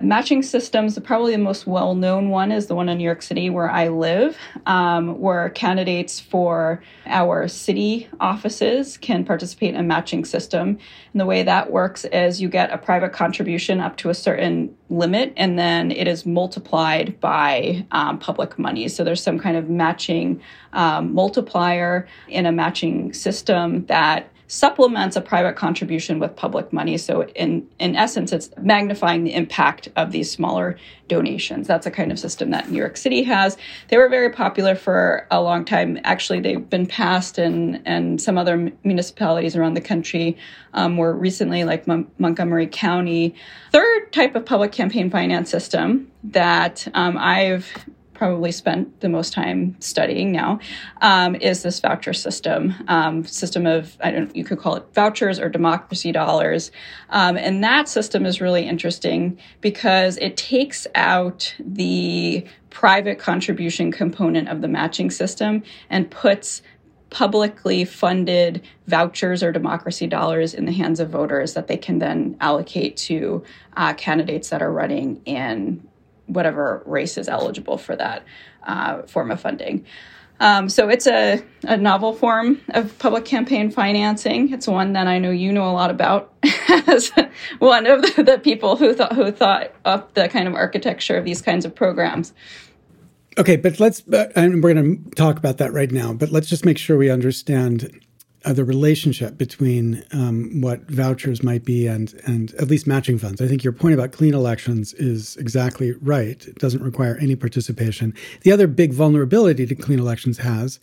Matching 0.04 0.44
systems, 0.44 1.00
probably 1.00 1.32
the 1.32 1.38
most 1.38 1.66
well 1.66 1.96
known 1.96 2.30
one 2.30 2.52
is 2.52 2.68
the 2.68 2.76
one 2.76 2.90
in 2.90 2.98
New 2.98 3.06
York 3.06 3.22
City 3.22 3.50
where 3.50 3.70
I 3.70 3.88
live, 3.88 4.38
um, 4.66 5.18
where 5.22 5.50
candidates 5.52 6.20
for 6.20 6.84
our 7.06 7.48
city 7.48 8.10
offices 8.20 8.98
can 8.98 9.24
participate 9.24 9.74
in 9.74 9.80
a 9.80 9.84
matching 9.84 10.26
system. 10.26 10.78
And 11.14 11.22
the 11.22 11.26
way 11.26 11.44
that 11.44 11.72
works 11.72 12.04
is 12.04 12.42
you 12.42 12.50
get 12.50 12.74
a 12.74 12.78
private 12.78 13.14
contribution 13.14 13.80
up 13.80 13.96
to 13.98 14.10
a 14.10 14.14
certain 14.14 14.76
limit, 14.90 15.32
and 15.38 15.58
then 15.58 15.90
it 15.90 16.10
is 16.10 16.26
multiplied 16.26 17.18
by 17.22 17.86
um, 17.92 18.20
public 18.20 18.60
money. 18.60 18.90
So 18.90 19.06
there's 19.06 19.24
some 19.24 19.40
kind 19.40 19.56
of 19.56 19.70
matching 19.70 20.42
um, 20.74 21.14
multiplier 21.14 22.08
in 22.28 22.46
a 22.46 22.52
matching 22.52 23.14
system 23.14 23.86
that 23.86 24.33
supplements 24.48 25.16
a 25.16 25.22
private 25.22 25.56
contribution 25.56 26.20
with 26.20 26.36
public 26.36 26.72
money. 26.72 26.98
So 26.98 27.24
in 27.30 27.68
in 27.80 27.96
essence, 27.96 28.32
it's 28.32 28.50
magnifying 28.62 29.24
the 29.24 29.34
impact 29.34 29.90
of 29.96 30.12
these 30.12 30.32
smaller 30.32 30.78
donations. 31.08 31.68
That's 31.68 31.86
a 31.86 31.92
kind 31.92 32.12
of 32.12 32.20
system 32.20 32.52
that 32.52 32.70
New 32.70 32.78
York 32.78 32.98
City 32.98 33.24
has. 33.24 33.58
They 33.90 33.98
were 33.98 34.10
very 34.10 34.32
popular 34.32 34.76
for 34.76 35.28
a 35.32 35.42
long 35.42 35.66
time. 35.66 36.00
Actually, 36.04 36.40
they've 36.40 36.70
been 36.70 36.86
passed 36.86 37.38
and 37.38 37.82
and 37.86 38.22
some 38.22 38.38
other 38.38 38.72
municipalities 38.84 39.56
around 39.56 39.74
the 39.74 39.82
country 39.82 40.38
um, 40.74 40.94
more 40.94 41.14
recently, 41.14 41.64
like 41.64 41.88
Montgomery 41.88 42.68
County. 42.68 43.36
Third 43.72 44.12
type 44.12 44.36
of 44.36 44.46
public 44.46 44.72
campaign 44.72 45.10
finance 45.10 45.50
system 45.50 46.12
that 46.24 46.88
um, 46.94 47.18
I've 47.18 47.72
probably 48.24 48.54
spent 48.54 49.02
the 49.02 49.10
most 49.10 49.34
time 49.34 49.76
studying 49.82 50.32
now 50.32 50.58
um, 51.02 51.36
is 51.36 51.62
this 51.62 51.82
voucher 51.82 52.14
system. 52.14 52.74
Um, 52.88 53.26
system 53.26 53.66
of 53.66 53.98
i 54.02 54.12
don't 54.12 54.34
you 54.34 54.46
could 54.46 54.60
call 54.60 54.78
it 54.78 54.86
vouchers 54.94 55.42
or 55.42 55.50
democracy 55.50 56.14
dollars. 56.14 56.72
Um, 57.10 57.36
and 57.36 57.62
that 57.66 57.90
system 57.90 58.26
is 58.26 58.40
really 58.40 58.66
interesting 58.66 59.38
because 59.60 60.16
it 60.22 60.38
takes 60.38 60.88
out 60.96 61.54
the 61.60 62.46
private 62.70 63.20
contribution 63.20 63.92
component 63.92 64.48
of 64.48 64.62
the 64.62 64.70
matching 64.70 65.12
system 65.12 65.62
and 65.90 66.10
puts 66.10 66.62
publicly 67.10 67.84
funded 67.84 68.62
vouchers 68.88 69.44
or 69.44 69.52
democracy 69.52 70.08
dollars 70.08 70.54
in 70.54 70.64
the 70.64 70.72
hands 70.72 71.02
of 71.02 71.10
voters 71.10 71.56
that 71.56 71.68
they 71.68 71.78
can 71.78 72.00
then 72.00 72.38
allocate 72.40 72.96
to 72.96 73.44
uh, 73.76 73.94
candidates 73.96 74.50
that 74.50 74.62
are 74.62 74.72
running 74.72 75.22
in 75.26 75.86
whatever 76.28 76.84
race 76.86 77.18
is 77.18 77.28
eligible 77.28 77.78
for 77.78 77.96
that 77.96 78.24
uh, 78.64 79.02
form 79.04 79.32
of 79.32 79.40
funding. 79.40 79.86
Um, 80.40 80.68
so 80.68 80.90
it's 80.90 81.08
a, 81.08 81.42
a 81.64 81.78
novel 81.78 82.14
form 82.14 82.60
of 82.70 82.98
public 83.00 83.24
campaign 83.24 83.72
financing. 83.72 84.52
It's 84.52 84.68
one 84.68 84.94
that 84.94 85.08
I 85.08 85.20
know 85.20 85.32
you 85.32 85.54
know 85.54 85.70
a 85.70 85.72
lot 85.72 85.90
about 85.90 86.34
as 86.88 87.12
one 87.60 87.86
of 87.86 88.02
the, 88.02 88.24
the 88.24 88.40
people 88.40 88.76
who 88.76 88.94
thought 88.94 89.14
who 89.14 89.32
thought 89.32 89.72
up 89.86 90.16
the 90.16 90.28
kind 90.28 90.48
of 90.48 90.56
architecture 90.56 91.18
of 91.18 91.24
these 91.24 91.42
kinds 91.42 91.66
of 91.66 91.74
programs. 91.74 92.34
Okay, 93.38 93.56
but 93.56 93.80
let's 93.80 94.02
and 94.36 94.62
we're 94.64 94.74
going 94.74 95.04
to 95.04 95.12
talk 95.12 95.38
about 95.38 95.58
that 95.58 95.72
right 95.72 95.92
now. 95.92 96.14
But 96.14 96.32
let's 96.32 96.48
just 96.48 96.66
make 96.66 96.78
sure 96.78 96.98
we 96.98 97.10
understand 97.10 98.00
uh, 98.46 98.54
the 98.54 98.64
relationship 98.64 99.38
between 99.38 100.04
um, 100.12 100.62
what 100.62 100.82
vouchers 100.90 101.44
might 101.44 101.64
be 101.64 101.88
and 101.88 102.14
and 102.26 102.54
at 102.56 102.68
least 102.68 102.88
matching 102.88 103.18
funds. 103.18 103.42
I 103.42 103.48
think 103.48 103.64
your 103.64 103.74
point 103.74 103.94
about 103.94 104.12
clean 104.12 104.34
elections 104.34 104.94
is 104.94 105.38
exactly 105.38 105.94
right. 106.02 106.46
It 106.46 106.60
doesn't 106.60 106.82
require 106.82 107.18
any 107.22 107.36
participation. 107.36 108.14
The 108.42 108.52
other 108.52 108.68
big 108.68 108.94
vulnerability 108.94 109.66
to 109.66 109.76
clean 109.76 110.00
elections 110.00 110.38
has 110.40 110.80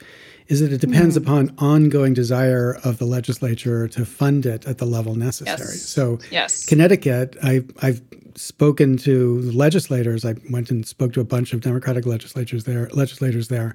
is 0.49 0.61
that 0.61 0.73
it 0.73 0.81
depends 0.81 1.16
mm. 1.16 1.23
upon 1.23 1.55
ongoing 1.59 2.12
desire 2.12 2.79
of 2.83 2.99
the 2.99 3.05
legislature 3.05 3.87
to 3.88 4.05
fund 4.05 4.44
it 4.46 4.66
at 4.66 4.79
the 4.79 4.85
level 4.85 5.14
necessary. 5.14 5.59
Yes. 5.59 5.83
So, 5.83 6.18
yes. 6.31 6.66
Connecticut, 6.66 7.37
I, 7.42 7.62
I've 7.83 8.03
spoken 8.35 8.96
to 8.99 9.40
legislators. 9.53 10.25
I 10.25 10.35
went 10.51 10.70
and 10.70 10.87
spoke 10.87 11.12
to 11.12 11.20
a 11.20 11.25
bunch 11.25 11.53
of 11.53 11.61
Democratic 11.61 12.05
legislators 12.05 12.64
there, 12.64 12.88
legislators 12.92 13.46
there, 13.46 13.75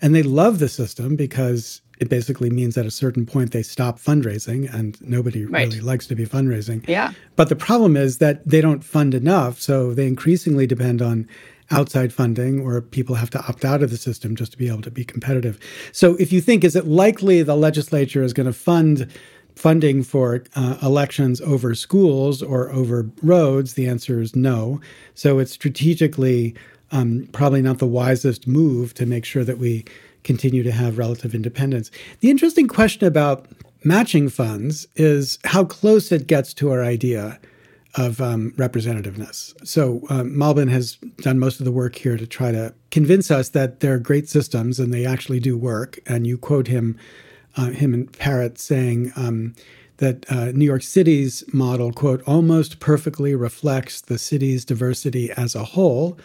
and 0.00 0.14
they 0.14 0.22
love 0.22 0.58
the 0.58 0.68
system 0.68 1.16
because 1.16 1.82
it 1.98 2.08
basically 2.08 2.50
means 2.50 2.76
at 2.76 2.86
a 2.86 2.90
certain 2.90 3.26
point 3.26 3.52
they 3.52 3.62
stop 3.62 3.98
fundraising 3.98 4.72
and 4.72 5.00
nobody 5.00 5.44
right. 5.44 5.68
really 5.68 5.80
likes 5.80 6.06
to 6.06 6.14
be 6.14 6.26
fundraising. 6.26 6.86
Yeah. 6.88 7.12
But 7.36 7.48
the 7.48 7.56
problem 7.56 7.96
is 7.96 8.18
that 8.18 8.46
they 8.46 8.60
don't 8.60 8.84
fund 8.84 9.14
enough, 9.14 9.60
so 9.60 9.94
they 9.94 10.06
increasingly 10.06 10.66
depend 10.66 11.00
on 11.00 11.28
outside 11.70 12.12
funding 12.12 12.60
or 12.60 12.80
people 12.80 13.16
have 13.16 13.30
to 13.30 13.40
opt 13.48 13.64
out 13.64 13.82
of 13.82 13.90
the 13.90 13.96
system 13.96 14.36
just 14.36 14.52
to 14.52 14.58
be 14.58 14.68
able 14.68 14.82
to 14.82 14.90
be 14.90 15.04
competitive. 15.04 15.58
So 15.92 16.14
if 16.16 16.32
you 16.32 16.40
think 16.40 16.62
is 16.62 16.76
it 16.76 16.86
likely 16.86 17.42
the 17.42 17.56
legislature 17.56 18.22
is 18.22 18.32
going 18.32 18.46
to 18.46 18.52
fund 18.52 19.10
funding 19.56 20.02
for 20.02 20.44
uh, 20.54 20.76
elections 20.82 21.40
over 21.40 21.74
schools 21.74 22.42
or 22.42 22.70
over 22.70 23.10
roads, 23.22 23.72
the 23.72 23.88
answer 23.88 24.20
is 24.20 24.36
no. 24.36 24.80
So 25.14 25.38
it's 25.38 25.52
strategically 25.52 26.54
um, 26.92 27.28
probably 27.32 27.62
not 27.62 27.78
the 27.78 27.86
wisest 27.86 28.46
move 28.46 28.94
to 28.94 29.06
make 29.06 29.24
sure 29.24 29.44
that 29.44 29.58
we 29.58 29.84
continue 30.26 30.62
to 30.64 30.72
have 30.72 30.98
relative 30.98 31.34
independence. 31.34 31.90
The 32.20 32.30
interesting 32.30 32.66
question 32.66 33.06
about 33.06 33.46
matching 33.84 34.28
funds 34.28 34.86
is 34.96 35.38
how 35.44 35.64
close 35.64 36.10
it 36.10 36.26
gets 36.26 36.52
to 36.54 36.70
our 36.72 36.82
idea 36.82 37.38
of 37.94 38.20
um, 38.20 38.52
representativeness. 38.56 39.54
So 39.66 40.02
um, 40.10 40.32
Malbin 40.32 40.68
has 40.70 40.96
done 41.18 41.38
most 41.38 41.60
of 41.60 41.64
the 41.64 41.72
work 41.72 41.94
here 41.94 42.18
to 42.18 42.26
try 42.26 42.52
to 42.52 42.74
convince 42.90 43.30
us 43.30 43.50
that 43.50 43.80
they're 43.80 43.98
great 43.98 44.28
systems 44.28 44.78
and 44.78 44.92
they 44.92 45.06
actually 45.06 45.40
do 45.40 45.56
work. 45.56 45.98
And 46.06 46.26
you 46.26 46.36
quote 46.36 46.66
him, 46.66 46.98
uh, 47.56 47.70
him 47.70 47.94
and 47.94 48.12
Parrott 48.12 48.58
saying 48.58 49.12
um, 49.16 49.54
that 49.98 50.30
uh, 50.30 50.46
New 50.52 50.66
York 50.66 50.82
City's 50.82 51.42
model, 51.54 51.90
quote, 51.92 52.22
almost 52.26 52.80
perfectly 52.80 53.34
reflects 53.34 54.02
the 54.02 54.18
city's 54.18 54.64
diversity 54.64 55.30
as 55.30 55.54
a 55.54 55.64
whole 55.64 56.18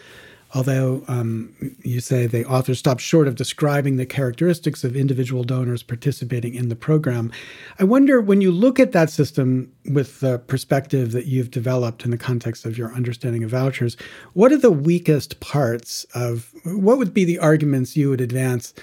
although 0.54 1.02
um, 1.08 1.54
you 1.82 2.00
say 2.00 2.26
the 2.26 2.44
author 2.44 2.74
stopped 2.74 3.00
short 3.00 3.26
of 3.26 3.34
describing 3.34 3.96
the 3.96 4.06
characteristics 4.06 4.84
of 4.84 4.94
individual 4.94 5.44
donors 5.44 5.82
participating 5.82 6.54
in 6.54 6.68
the 6.68 6.76
program. 6.76 7.32
I 7.78 7.84
wonder 7.84 8.20
when 8.20 8.40
you 8.40 8.50
look 8.50 8.78
at 8.78 8.92
that 8.92 9.10
system 9.10 9.72
with 9.86 10.20
the 10.20 10.38
perspective 10.38 11.12
that 11.12 11.26
you've 11.26 11.50
developed 11.50 12.04
in 12.04 12.10
the 12.10 12.18
context 12.18 12.66
of 12.66 12.76
your 12.76 12.92
understanding 12.92 13.44
of 13.44 13.50
vouchers, 13.50 13.96
what 14.34 14.52
are 14.52 14.58
the 14.58 14.70
weakest 14.70 15.40
parts 15.40 16.04
of 16.14 16.52
what 16.64 16.98
would 16.98 17.14
be 17.14 17.24
the 17.24 17.38
arguments 17.38 17.96
you 17.96 18.10
would 18.10 18.20
advance 18.20 18.74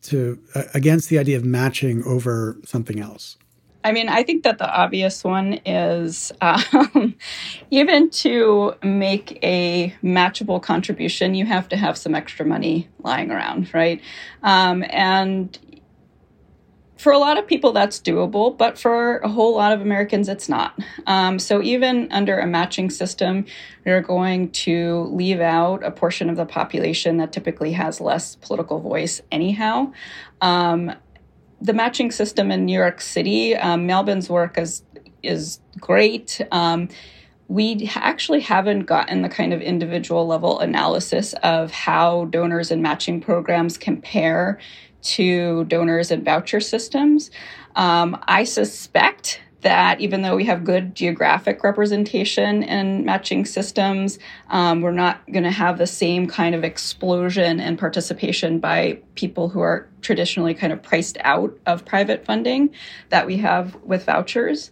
to 0.00 0.38
uh, 0.54 0.62
against 0.74 1.08
the 1.08 1.18
idea 1.18 1.36
of 1.36 1.44
matching 1.44 2.02
over 2.04 2.56
something 2.64 3.00
else? 3.00 3.36
I 3.84 3.92
mean, 3.92 4.08
I 4.08 4.22
think 4.22 4.42
that 4.42 4.58
the 4.58 4.68
obvious 4.68 5.22
one 5.22 5.60
is 5.64 6.32
um, 6.40 7.14
even 7.70 8.10
to 8.10 8.74
make 8.82 9.38
a 9.42 9.94
matchable 10.02 10.60
contribution, 10.60 11.34
you 11.34 11.46
have 11.46 11.68
to 11.68 11.76
have 11.76 11.96
some 11.96 12.14
extra 12.14 12.44
money 12.44 12.88
lying 13.02 13.30
around, 13.30 13.72
right? 13.72 14.00
Um, 14.42 14.84
and 14.88 15.58
for 16.98 17.12
a 17.12 17.18
lot 17.18 17.38
of 17.38 17.46
people, 17.46 17.72
that's 17.72 18.00
doable, 18.00 18.58
but 18.58 18.76
for 18.76 19.18
a 19.18 19.28
whole 19.28 19.54
lot 19.54 19.72
of 19.72 19.80
Americans, 19.80 20.28
it's 20.28 20.48
not. 20.48 20.76
Um, 21.06 21.38
so, 21.38 21.62
even 21.62 22.10
under 22.10 22.38
a 22.40 22.46
matching 22.46 22.90
system, 22.90 23.46
you're 23.86 24.00
going 24.00 24.50
to 24.50 25.08
leave 25.12 25.40
out 25.40 25.84
a 25.84 25.92
portion 25.92 26.28
of 26.28 26.36
the 26.36 26.44
population 26.44 27.18
that 27.18 27.32
typically 27.32 27.72
has 27.72 28.00
less 28.00 28.34
political 28.34 28.80
voice, 28.80 29.22
anyhow. 29.30 29.92
The 31.60 31.72
matching 31.72 32.10
system 32.10 32.50
in 32.50 32.64
New 32.64 32.78
York 32.78 33.00
City, 33.00 33.56
um, 33.56 33.86
Malbin's 33.86 34.28
work 34.30 34.58
is 34.58 34.82
is 35.22 35.60
great. 35.80 36.40
Um, 36.52 36.88
we 37.48 37.90
actually 37.94 38.40
haven't 38.40 38.80
gotten 38.80 39.22
the 39.22 39.28
kind 39.28 39.52
of 39.52 39.60
individual 39.60 40.26
level 40.26 40.60
analysis 40.60 41.32
of 41.42 41.70
how 41.70 42.26
donors 42.26 42.70
and 42.70 42.82
matching 42.82 43.20
programs 43.20 43.78
compare 43.78 44.58
to 45.00 45.64
donors 45.64 46.10
and 46.10 46.24
voucher 46.24 46.60
systems. 46.60 47.30
Um, 47.74 48.22
I 48.28 48.44
suspect 48.44 49.40
that 49.62 50.00
even 50.00 50.22
though 50.22 50.36
we 50.36 50.44
have 50.44 50.64
good 50.64 50.94
geographic 50.94 51.64
representation 51.64 52.62
in 52.62 53.04
matching 53.04 53.44
systems, 53.44 54.18
um, 54.50 54.80
we're 54.80 54.92
not 54.92 55.20
going 55.32 55.42
to 55.42 55.50
have 55.50 55.78
the 55.78 55.86
same 55.86 56.26
kind 56.28 56.54
of 56.54 56.62
explosion 56.62 57.58
and 57.58 57.78
participation 57.78 58.60
by 58.60 58.98
people 59.16 59.48
who 59.48 59.60
are 59.60 59.88
traditionally 60.00 60.54
kind 60.54 60.72
of 60.72 60.82
priced 60.82 61.18
out 61.22 61.58
of 61.66 61.84
private 61.84 62.24
funding 62.24 62.70
that 63.08 63.26
we 63.26 63.36
have 63.36 63.74
with 63.82 64.04
vouchers. 64.04 64.70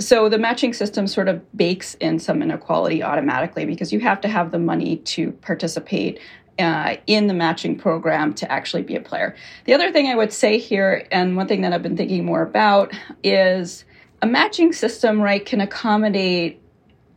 So 0.00 0.28
the 0.28 0.38
matching 0.38 0.72
system 0.72 1.06
sort 1.06 1.28
of 1.28 1.40
bakes 1.56 1.94
in 1.94 2.18
some 2.18 2.42
inequality 2.42 3.02
automatically 3.02 3.66
because 3.66 3.92
you 3.92 4.00
have 4.00 4.20
to 4.22 4.28
have 4.28 4.50
the 4.50 4.58
money 4.58 4.96
to 4.96 5.32
participate 5.32 6.20
uh, 6.58 6.96
in 7.06 7.28
the 7.28 7.34
matching 7.34 7.78
program 7.78 8.34
to 8.34 8.50
actually 8.50 8.82
be 8.82 8.96
a 8.96 9.00
player. 9.00 9.36
The 9.64 9.74
other 9.74 9.92
thing 9.92 10.08
I 10.08 10.16
would 10.16 10.32
say 10.32 10.58
here, 10.58 11.06
and 11.12 11.36
one 11.36 11.46
thing 11.46 11.60
that 11.60 11.72
I've 11.72 11.82
been 11.82 11.96
thinking 11.96 12.24
more 12.24 12.42
about, 12.42 12.92
is 13.22 13.84
a 14.22 14.26
matching 14.26 14.72
system, 14.72 15.20
right, 15.20 15.44
can 15.44 15.60
accommodate 15.60 16.60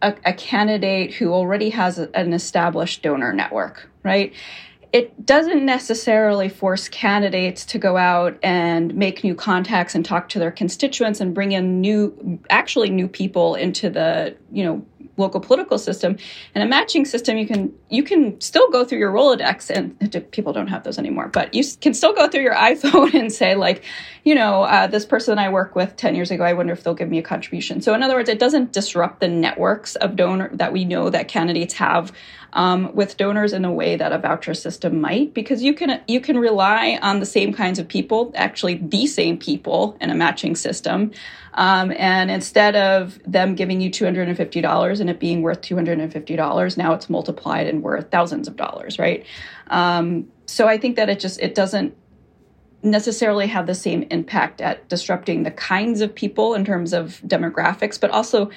a, 0.02 0.16
a 0.26 0.34
candidate 0.34 1.14
who 1.14 1.34
already 1.34 1.70
has 1.70 2.00
a, 2.00 2.10
an 2.16 2.34
established 2.34 3.02
donor 3.02 3.34
network, 3.34 3.90
right? 4.04 4.34
It 4.94 5.26
doesn't 5.26 5.66
necessarily 5.66 6.50
force 6.50 6.90
candidates 6.90 7.66
to 7.68 7.78
go 7.78 7.96
out 7.96 8.38
and 8.44 8.94
make 8.94 9.24
new 9.24 9.34
contacts 9.34 9.96
and 9.96 10.04
talk 10.04 10.28
to 10.30 10.40
their 10.40 10.52
constituents 10.52 11.22
and 11.22 11.34
bring 11.34 11.54
in 11.54 11.80
new, 11.80 12.40
actually 12.50 12.90
new 12.90 13.08
people 13.08 13.56
into 13.56 13.90
the, 13.90 14.36
you 14.52 14.66
know, 14.66 14.86
local 15.22 15.40
political 15.40 15.78
system. 15.78 16.18
And 16.54 16.64
a 16.64 16.68
matching 16.68 17.06
system 17.06 17.38
you 17.38 17.48
can 17.48 17.74
you 17.90 18.04
can 18.04 18.40
still 18.40 18.70
go 18.72 18.86
through 18.86 19.00
your 19.00 19.12
rolodex 19.12 19.70
and 19.70 20.32
people 20.32 20.54
don't 20.54 20.68
have 20.68 20.84
those 20.84 20.98
anymore 20.98 21.28
but 21.28 21.54
you 21.54 21.64
can 21.82 21.94
still 21.94 22.14
go 22.14 22.28
through 22.28 22.42
your 22.42 22.56
iphone 22.72 23.14
and 23.14 23.32
say 23.32 23.56
like 23.56 23.84
you 24.24 24.36
know 24.36 24.64
uh, 24.64 24.88
this 24.88 25.06
person 25.06 25.38
i 25.38 25.50
work 25.50 25.76
with 25.76 25.96
10 25.96 26.16
years 26.16 26.32
ago 26.32 26.44
i 26.44 26.54
wonder 26.54 26.74
if 26.74 26.84
they'll 26.84 26.94
give 26.94 27.10
me 27.10 27.20
a 27.20 27.24
contribution. 27.24 27.82
So 27.82 27.94
in 27.94 28.04
other 28.04 28.16
words 28.16 28.30
it 28.30 28.40
doesn't 28.40 28.72
disrupt 28.72 29.20
the 29.20 29.28
networks 29.28 29.96
of 29.96 30.16
donor 30.16 30.50
that 30.54 30.74
we 30.74 30.86
know 30.86 31.10
that 31.10 31.28
candidates 31.28 31.74
have 31.76 32.12
um, 32.54 32.94
with 32.94 33.18
donors 33.18 33.54
in 33.54 33.64
a 33.64 33.72
way 33.72 33.96
that 33.96 34.12
a 34.12 34.18
voucher 34.18 34.54
system 34.54 35.00
might 35.00 35.34
because 35.34 35.64
you 35.64 35.74
can 35.74 36.02
you 36.08 36.20
can 36.20 36.38
rely 36.38 37.00
on 37.02 37.20
the 37.20 37.26
same 37.26 37.54
kinds 37.54 37.80
of 37.80 37.88
people 37.88 38.32
actually 38.36 38.76
the 38.76 39.08
same 39.08 39.38
people 39.38 39.98
in 40.02 40.10
a 40.10 40.16
matching 40.16 40.56
system 40.56 41.12
um, 41.54 41.92
and 41.98 42.32
instead 42.32 42.76
of 42.76 43.20
them 43.26 43.56
giving 43.56 43.82
you 43.82 43.90
$250 43.90 45.00
and 45.00 45.10
it 45.10 45.20
being 45.20 45.42
worth 45.42 45.62
$250, 45.62 46.78
now 46.78 46.94
it's 46.94 47.10
multiplied 47.10 47.68
and 47.68 47.84
worth 47.84 48.10
thousands 48.10 48.48
of 48.48 48.56
dollars, 48.56 48.98
right? 48.98 49.26
Um, 49.68 50.28
so 50.46 50.68
I 50.68 50.78
think 50.78 50.96
that 50.96 51.10
it 51.10 51.20
just 51.20 51.40
it 51.40 51.56
doesn't 51.56 51.96
necessarily 52.84 53.48
have 53.48 53.68
the 53.68 53.76
same 53.76 54.04
impact 54.04 54.60
at 54.60 54.88
disrupting 54.90 55.44
the 55.44 55.52
kinds 55.52 56.02
of 56.02 56.14
people 56.16 56.54
in 56.54 56.66
terms 56.66 56.94
of 56.94 57.22
demographics, 57.26 58.00
but 58.00 58.10
also 58.10 58.50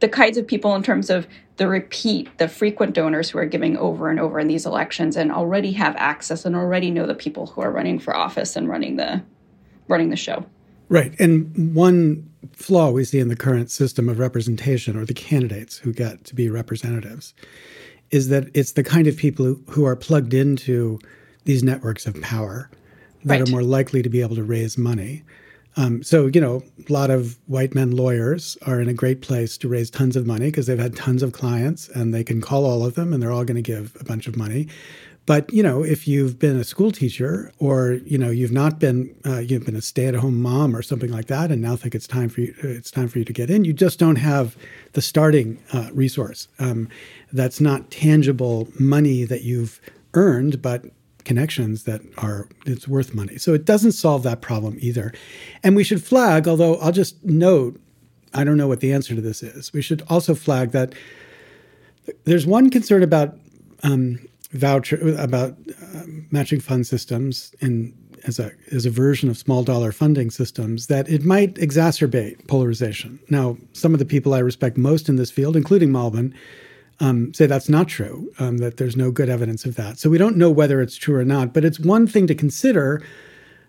the 0.00 0.08
kinds 0.08 0.36
of 0.36 0.46
people 0.46 0.74
in 0.74 0.82
terms 0.82 1.10
of 1.10 1.26
the 1.58 1.68
repeat, 1.68 2.36
the 2.38 2.48
frequent 2.48 2.94
donors 2.94 3.30
who 3.30 3.38
are 3.38 3.46
giving 3.46 3.76
over 3.76 4.08
and 4.08 4.18
over 4.18 4.40
in 4.40 4.48
these 4.48 4.66
elections 4.66 5.16
and 5.16 5.30
already 5.30 5.72
have 5.72 5.94
access 5.96 6.44
and 6.44 6.56
already 6.56 6.90
know 6.90 7.06
the 7.06 7.14
people 7.14 7.46
who 7.46 7.60
are 7.60 7.70
running 7.70 7.98
for 7.98 8.16
office 8.16 8.56
and 8.56 8.68
running 8.68 8.96
the 8.96 9.22
running 9.86 10.10
the 10.10 10.16
show. 10.16 10.46
Right. 10.92 11.18
And 11.18 11.74
one 11.74 12.30
flaw 12.52 12.90
we 12.90 13.04
see 13.04 13.18
in 13.18 13.28
the 13.28 13.36
current 13.36 13.70
system 13.70 14.10
of 14.10 14.18
representation, 14.18 14.94
or 14.94 15.06
the 15.06 15.14
candidates 15.14 15.78
who 15.78 15.90
get 15.90 16.24
to 16.24 16.34
be 16.34 16.50
representatives, 16.50 17.32
is 18.10 18.28
that 18.28 18.48
it's 18.52 18.72
the 18.72 18.84
kind 18.84 19.06
of 19.06 19.16
people 19.16 19.56
who, 19.70 19.86
are 19.86 19.96
plugged 19.96 20.34
into 20.34 20.98
these 21.46 21.62
networks 21.62 22.04
of 22.04 22.20
power 22.20 22.70
that 23.24 23.40
right. 23.40 23.48
are 23.48 23.50
more 23.50 23.62
likely 23.62 24.02
to 24.02 24.10
be 24.10 24.20
able 24.20 24.36
to 24.36 24.44
raise 24.44 24.76
money. 24.76 25.22
Um, 25.78 26.02
so, 26.02 26.26
you 26.26 26.42
know, 26.42 26.62
a 26.86 26.92
lot 26.92 27.08
of 27.08 27.38
white 27.46 27.74
men 27.74 27.92
lawyers 27.92 28.58
are 28.66 28.78
in 28.78 28.90
a 28.90 28.92
great 28.92 29.22
place 29.22 29.56
to 29.58 29.68
raise 29.68 29.88
tons 29.88 30.14
of 30.14 30.26
money 30.26 30.48
because 30.48 30.66
they've 30.66 30.78
had 30.78 30.94
tons 30.94 31.22
of 31.22 31.32
clients 31.32 31.88
and 31.88 32.12
they 32.12 32.22
can 32.22 32.42
call 32.42 32.66
all 32.66 32.84
of 32.84 32.96
them 32.96 33.14
and 33.14 33.22
they're 33.22 33.32
all 33.32 33.46
going 33.46 33.56
to 33.56 33.62
give 33.62 33.96
a 33.98 34.04
bunch 34.04 34.26
of 34.26 34.36
money. 34.36 34.68
But 35.24 35.52
you 35.52 35.62
know, 35.62 35.84
if 35.84 36.08
you've 36.08 36.38
been 36.38 36.56
a 36.56 36.64
school 36.64 36.90
teacher, 36.90 37.52
or 37.58 37.92
you 38.04 38.18
know, 38.18 38.30
you've 38.30 38.52
not 38.52 38.78
been, 38.80 39.14
uh, 39.24 39.38
you've 39.38 39.64
been 39.64 39.76
a 39.76 39.82
stay-at-home 39.82 40.40
mom 40.42 40.74
or 40.74 40.82
something 40.82 41.12
like 41.12 41.26
that, 41.26 41.50
and 41.50 41.62
now 41.62 41.76
think 41.76 41.94
it's 41.94 42.08
time 42.08 42.28
for 42.28 42.40
you, 42.40 42.54
it's 42.62 42.90
time 42.90 43.08
for 43.08 43.18
you 43.18 43.24
to 43.24 43.32
get 43.32 43.48
in. 43.48 43.64
You 43.64 43.72
just 43.72 43.98
don't 43.98 44.16
have 44.16 44.56
the 44.94 45.02
starting 45.02 45.62
uh, 45.72 45.90
resource. 45.92 46.48
Um, 46.58 46.88
that's 47.32 47.60
not 47.60 47.90
tangible 47.90 48.68
money 48.80 49.24
that 49.24 49.42
you've 49.42 49.80
earned, 50.14 50.60
but 50.60 50.86
connections 51.24 51.84
that 51.84 52.00
are 52.18 52.48
it's 52.66 52.88
worth 52.88 53.14
money. 53.14 53.38
So 53.38 53.54
it 53.54 53.64
doesn't 53.64 53.92
solve 53.92 54.24
that 54.24 54.40
problem 54.40 54.76
either. 54.80 55.12
And 55.62 55.76
we 55.76 55.84
should 55.84 56.02
flag, 56.02 56.48
although 56.48 56.76
I'll 56.76 56.92
just 56.92 57.22
note, 57.24 57.80
I 58.34 58.42
don't 58.42 58.56
know 58.56 58.66
what 58.66 58.80
the 58.80 58.92
answer 58.92 59.14
to 59.14 59.20
this 59.20 59.42
is. 59.42 59.72
We 59.72 59.82
should 59.82 60.02
also 60.08 60.34
flag 60.34 60.72
that 60.72 60.94
there's 62.24 62.46
one 62.46 62.70
concern 62.70 63.02
about 63.04 63.36
um, 63.84 64.18
voucher 64.52 65.16
about 65.18 65.56
uh, 65.94 66.02
matching 66.30 66.60
fund 66.60 66.86
systems 66.86 67.54
in 67.60 67.94
as 68.24 68.38
a 68.38 68.52
as 68.70 68.86
a 68.86 68.90
version 68.90 69.28
of 69.28 69.36
small 69.36 69.62
dollar 69.62 69.92
funding 69.92 70.30
systems 70.30 70.86
that 70.86 71.08
it 71.08 71.24
might 71.24 71.54
exacerbate 71.56 72.46
polarization. 72.46 73.18
Now, 73.28 73.56
some 73.72 73.92
of 73.92 73.98
the 73.98 74.04
people 74.04 74.34
I 74.34 74.38
respect 74.38 74.76
most 74.76 75.08
in 75.08 75.16
this 75.16 75.30
field, 75.30 75.56
including 75.56 75.90
Malbin, 75.90 76.32
um, 77.00 77.34
say 77.34 77.46
that's 77.46 77.68
not 77.68 77.88
true. 77.88 78.32
Um, 78.38 78.58
that 78.58 78.76
there's 78.76 78.96
no 78.96 79.10
good 79.10 79.28
evidence 79.28 79.64
of 79.64 79.76
that. 79.76 79.98
So 79.98 80.10
we 80.10 80.18
don't 80.18 80.36
know 80.36 80.50
whether 80.50 80.80
it's 80.80 80.96
true 80.96 81.16
or 81.16 81.24
not. 81.24 81.52
But 81.52 81.64
it's 81.64 81.80
one 81.80 82.06
thing 82.06 82.26
to 82.28 82.34
consider: 82.34 83.02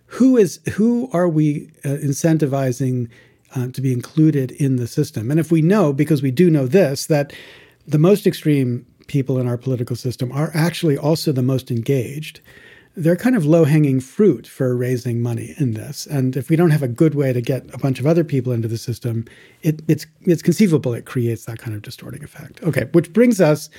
who 0.06 0.38
is 0.38 0.60
who 0.74 1.10
are 1.12 1.28
we 1.28 1.72
uh, 1.84 1.90
incentivizing 1.90 3.10
uh, 3.56 3.68
to 3.70 3.82
be 3.82 3.92
included 3.92 4.52
in 4.52 4.76
the 4.76 4.88
system? 4.88 5.32
And 5.32 5.40
if 5.40 5.52
we 5.52 5.62
know, 5.62 5.94
because 5.94 6.22
we 6.22 6.32
do 6.32 6.50
know 6.50 6.68
this, 6.68 7.08
that 7.08 7.34
the 7.88 8.00
most 8.00 8.26
extreme 8.26 8.86
people 9.08 9.40
in 9.40 9.48
our 9.48 9.58
political 9.58 9.96
system 9.96 10.32
are 10.32 10.52
actually 10.54 10.98
also 10.98 11.32
the 11.32 11.42
most 11.42 11.72
engaged. 11.72 12.40
They're 12.96 13.16
kind 13.16 13.36
of 13.36 13.46
low 13.46 13.64
hanging 13.64 14.00
fruit 14.00 14.46
for 14.46 14.76
raising 14.76 15.22
money 15.22 15.56
in 15.58 15.74
this. 15.74 16.06
And 16.06 16.38
if 16.38 16.50
we 16.50 16.56
don't 16.56 16.70
have 16.70 16.84
a 16.84 16.88
good 16.88 17.16
way 17.16 17.34
to 17.34 17.42
get 17.42 17.74
a 17.74 17.78
bunch 17.80 18.00
of 18.00 18.06
other 18.06 18.24
people 18.24 18.54
into 18.54 18.68
the 18.68 18.78
system, 18.78 19.26
it, 19.64 19.82
it's, 19.88 20.06
it's 20.22 20.44
conceivable 20.44 20.94
it 20.94 21.06
creates 21.06 21.46
that 21.46 21.58
kind 21.58 21.76
of 21.76 21.82
distorting 21.82 22.24
effect. 22.24 22.62
Okay, 22.62 22.88
which 22.94 23.12
brings 23.12 23.42
us 23.42 23.70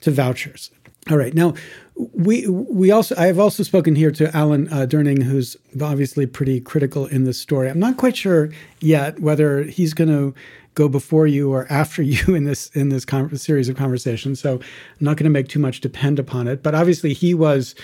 to 0.00 0.10
vouchers. 0.10 0.70
All 1.08 1.16
right. 1.16 1.34
Now, 1.34 1.54
we 1.94 2.48
we 2.48 2.90
also 2.90 3.14
I 3.16 3.26
have 3.26 3.38
also 3.38 3.62
spoken 3.62 3.94
here 3.94 4.10
to 4.10 4.36
Alan 4.36 4.66
uh, 4.72 4.86
Durning, 4.88 5.22
who's 5.22 5.56
obviously 5.80 6.26
pretty 6.26 6.60
critical 6.60 7.06
in 7.06 7.22
this 7.24 7.40
story. 7.40 7.70
I'm 7.70 7.78
not 7.78 7.96
quite 7.96 8.16
sure 8.16 8.50
yet 8.80 9.20
whether 9.20 9.62
he's 9.62 9.94
going 9.94 10.10
to 10.10 10.34
go 10.76 10.88
before 10.88 11.26
you 11.26 11.52
or 11.52 11.66
after 11.68 12.02
you 12.14 12.36
in 12.36 12.44
this 12.44 12.68
in 12.70 12.90
this 12.90 13.04
con- 13.04 13.36
series 13.36 13.68
of 13.68 13.76
conversations. 13.76 14.40
So 14.40 14.54
I'm 14.54 14.60
not 15.00 15.16
going 15.16 15.24
to 15.24 15.30
make 15.30 15.48
too 15.48 15.58
much 15.58 15.80
depend 15.80 16.20
upon 16.20 16.46
it. 16.46 16.62
But 16.62 16.76
obviously, 16.76 17.12
he 17.12 17.34
was 17.34 17.74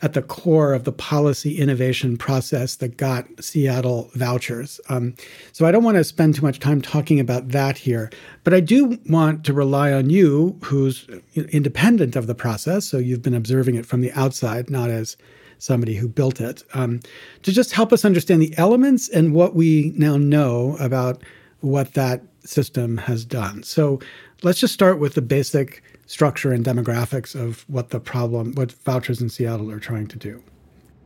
at 0.00 0.12
the 0.12 0.22
core 0.22 0.74
of 0.74 0.84
the 0.84 0.92
policy 0.92 1.58
innovation 1.58 2.16
process 2.16 2.76
that 2.76 2.96
got 2.96 3.26
Seattle 3.40 4.10
vouchers. 4.14 4.80
Um, 4.88 5.14
so 5.52 5.66
I 5.66 5.72
don't 5.72 5.82
want 5.82 5.96
to 5.96 6.04
spend 6.04 6.36
too 6.36 6.42
much 6.42 6.60
time 6.60 6.80
talking 6.80 7.18
about 7.18 7.48
that 7.48 7.76
here, 7.76 8.08
but 8.44 8.54
I 8.54 8.60
do 8.60 8.96
want 9.08 9.44
to 9.46 9.52
rely 9.52 9.92
on 9.92 10.08
you, 10.08 10.56
who's 10.62 11.08
independent 11.34 12.14
of 12.14 12.28
the 12.28 12.34
process. 12.34 12.86
So 12.86 12.98
you've 12.98 13.22
been 13.22 13.34
observing 13.34 13.74
it 13.74 13.86
from 13.86 14.00
the 14.00 14.12
outside, 14.12 14.70
not 14.70 14.88
as 14.88 15.16
somebody 15.58 15.96
who 15.96 16.06
built 16.06 16.40
it, 16.40 16.62
um, 16.74 17.00
to 17.42 17.50
just 17.50 17.72
help 17.72 17.92
us 17.92 18.04
understand 18.04 18.40
the 18.40 18.56
elements 18.56 19.08
and 19.08 19.34
what 19.34 19.56
we 19.56 19.92
now 19.96 20.16
know 20.16 20.76
about 20.78 21.22
what 21.60 21.94
that 21.94 22.22
system 22.44 22.96
has 22.96 23.24
done. 23.24 23.62
So 23.62 24.00
let's 24.42 24.60
just 24.60 24.74
start 24.74 24.98
with 24.98 25.14
the 25.14 25.22
basic 25.22 25.82
structure 26.06 26.52
and 26.52 26.64
demographics 26.64 27.34
of 27.34 27.64
what 27.68 27.90
the 27.90 28.00
problem, 28.00 28.52
what 28.54 28.72
vouchers 28.84 29.20
in 29.20 29.28
Seattle 29.28 29.70
are 29.70 29.80
trying 29.80 30.06
to 30.08 30.16
do. 30.16 30.42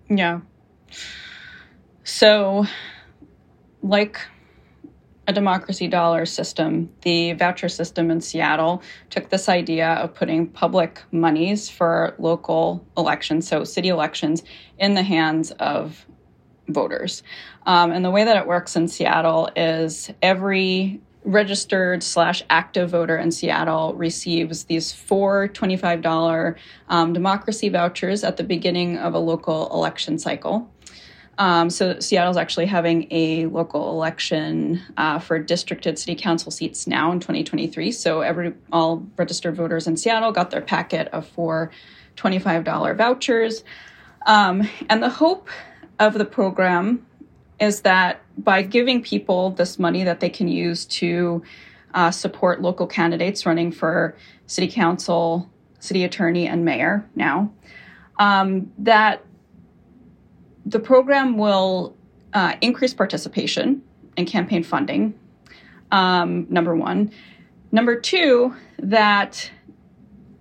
Yeah. 0.09 0.41
So, 2.05 2.67
like 3.83 4.21
a 5.29 5.33
democracy 5.33 5.89
dollar 5.89 6.27
system, 6.27 6.91
the 7.03 7.33
voucher 7.33 7.69
system 7.69 8.11
in 8.11 8.21
Seattle 8.21 8.83
took 9.11 9.31
this 9.31 9.49
idea 9.49 9.91
of 9.95 10.15
putting 10.15 10.49
public 10.49 11.01
monies 11.13 11.69
for 11.69 12.15
local 12.19 12.85
elections, 12.97 13.47
so 13.47 13.65
city 13.65 13.89
elections, 13.89 14.43
in 14.79 14.95
the 14.95 15.03
hands 15.03 15.53
of 15.53 16.07
voters. 16.69 17.23
Um, 17.67 17.93
and 17.93 18.05
the 18.05 18.11
way 18.11 18.25
that 18.25 18.37
it 18.37 18.47
works 18.47 18.77
in 18.77 18.89
Seattle 18.89 19.51
is 19.57 20.11
every 20.23 21.01
registered 21.25 22.03
slash 22.03 22.43
active 22.51 22.91
voter 22.91 23.17
in 23.17 23.31
Seattle 23.31 23.95
receives 23.95 24.65
these 24.65 24.93
four 24.93 25.49
$25 25.49 26.57
um, 26.89 27.13
democracy 27.13 27.69
vouchers 27.69 28.25
at 28.25 28.37
the 28.37 28.45
beginning 28.45 28.99
of 28.99 29.15
a 29.15 29.19
local 29.19 29.73
election 29.73 30.19
cycle. 30.19 30.69
Um, 31.39 31.71
so 31.71 31.99
Seattle's 31.99 32.37
actually 32.37 32.67
having 32.67 33.07
a 33.11 33.47
local 33.47 33.91
election 33.91 34.83
uh, 34.97 35.19
for 35.19 35.39
districted 35.39 35.99
city 35.99 36.15
council 36.15 36.51
seats 36.51 36.87
now 36.87 37.11
in 37.11 37.21
2023. 37.21 37.91
So 37.93 38.21
every 38.21 38.55
all 38.71 39.07
registered 39.17 39.57
voters 39.57 39.87
in 39.87 39.97
Seattle 39.97 40.33
got 40.33 40.51
their 40.51 40.61
packet 40.61 41.09
of 41.09 41.27
four 41.27 41.71
$25 42.17 42.97
vouchers. 42.97 43.65
Um, 44.27 44.69
and 44.91 45.03
the 45.03 45.09
hope 45.09 45.49
of 45.99 46.15
the 46.15 46.25
program 46.25 47.07
is 47.61 47.83
that 47.83 48.21
by 48.39 48.63
giving 48.63 49.03
people 49.03 49.51
this 49.51 49.79
money 49.79 50.05
that 50.05 50.21
they 50.21 50.31
can 50.31 50.49
use 50.49 50.85
to 50.87 51.43
uh, 51.95 52.11
support 52.11 52.61
local 52.63 52.87
candidates 52.87 53.47
running 53.47 53.71
for 53.71 54.17
city 54.47 54.69
council, 54.69 55.51
city 55.79 56.05
attorney, 56.05 56.47
and 56.49 56.65
mayor 56.65 57.09
now, 57.15 57.53
um, 58.19 58.73
that 58.79 59.25
the 60.65 60.81
program 60.81 61.37
will 61.37 61.95
uh, 62.33 62.55
increase 62.61 62.95
participation 62.95 63.83
in 64.17 64.27
campaign 64.27 64.63
funding, 64.63 65.15
um, 65.91 66.47
number 66.49 66.75
one. 66.75 67.13
Number 67.71 67.99
two, 67.99 68.55
that 68.79 69.51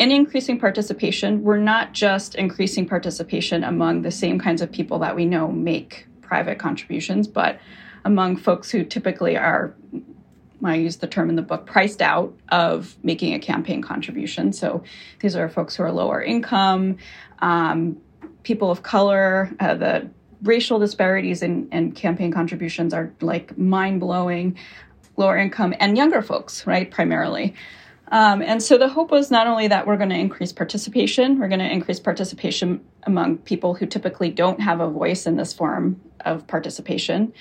in 0.02 0.12
increasing 0.12 0.60
participation, 0.60 1.44
we're 1.44 1.60
not 1.60 1.94
just 1.94 2.34
increasing 2.34 2.88
participation 2.88 3.64
among 3.64 4.02
the 4.02 4.10
same 4.10 4.40
kinds 4.40 4.60
of 4.64 4.72
people 4.72 4.98
that 4.98 5.16
we 5.16 5.26
know 5.26 5.48
make 5.48 6.08
private 6.22 6.58
contributions, 6.58 7.28
but 7.28 7.60
among 8.04 8.36
folks 8.36 8.72
who 8.72 8.84
typically 8.84 9.38
are, 9.38 9.76
I 10.64 10.78
use 10.78 10.98
the 10.98 11.06
term 11.06 11.30
in 11.30 11.36
the 11.36 11.44
book, 11.44 11.68
priced 11.68 12.02
out 12.02 12.34
of 12.50 12.96
making 13.04 13.36
a 13.36 13.40
campaign 13.40 13.84
contribution. 13.84 14.54
So 14.54 14.84
these 15.20 15.36
are 15.36 15.48
folks 15.48 15.76
who 15.76 15.84
are 15.84 15.92
lower 15.92 16.20
income, 16.20 16.98
um, 17.38 17.98
people 18.42 18.72
of 18.72 18.82
color, 18.82 19.52
uh, 19.60 19.76
the 19.76 20.10
racial 20.42 20.80
disparities 20.80 21.44
in, 21.44 21.70
in 21.72 21.92
campaign 21.92 22.32
contributions 22.32 22.92
are 22.96 23.14
like 23.22 23.56
mind 23.56 24.00
blowing, 24.00 24.58
lower 25.16 25.38
income, 25.38 25.76
and 25.80 25.96
younger 25.96 26.24
folks, 26.24 26.66
right, 26.66 26.90
primarily. 26.90 27.54
Um, 28.12 28.42
and 28.42 28.62
so 28.62 28.78
the 28.78 28.90
hope 28.90 29.10
was 29.10 29.32
not 29.32 29.48
only 29.48 29.68
that 29.70 29.88
we're 29.88 29.98
going 29.98 30.10
to 30.10 30.18
increase 30.18 30.52
participation, 30.52 31.40
we're 31.40 31.48
going 31.48 31.60
to 31.60 31.72
increase 31.72 32.00
participation 32.00 32.82
among 33.04 33.38
people 33.40 33.74
who 33.74 33.86
typically 33.86 34.30
don't 34.30 34.60
have 34.60 34.82
a 34.82 34.90
voice 34.90 35.26
in 35.26 35.38
this 35.38 35.54
form 35.54 36.00
of 36.26 36.46
participation. 36.46 37.34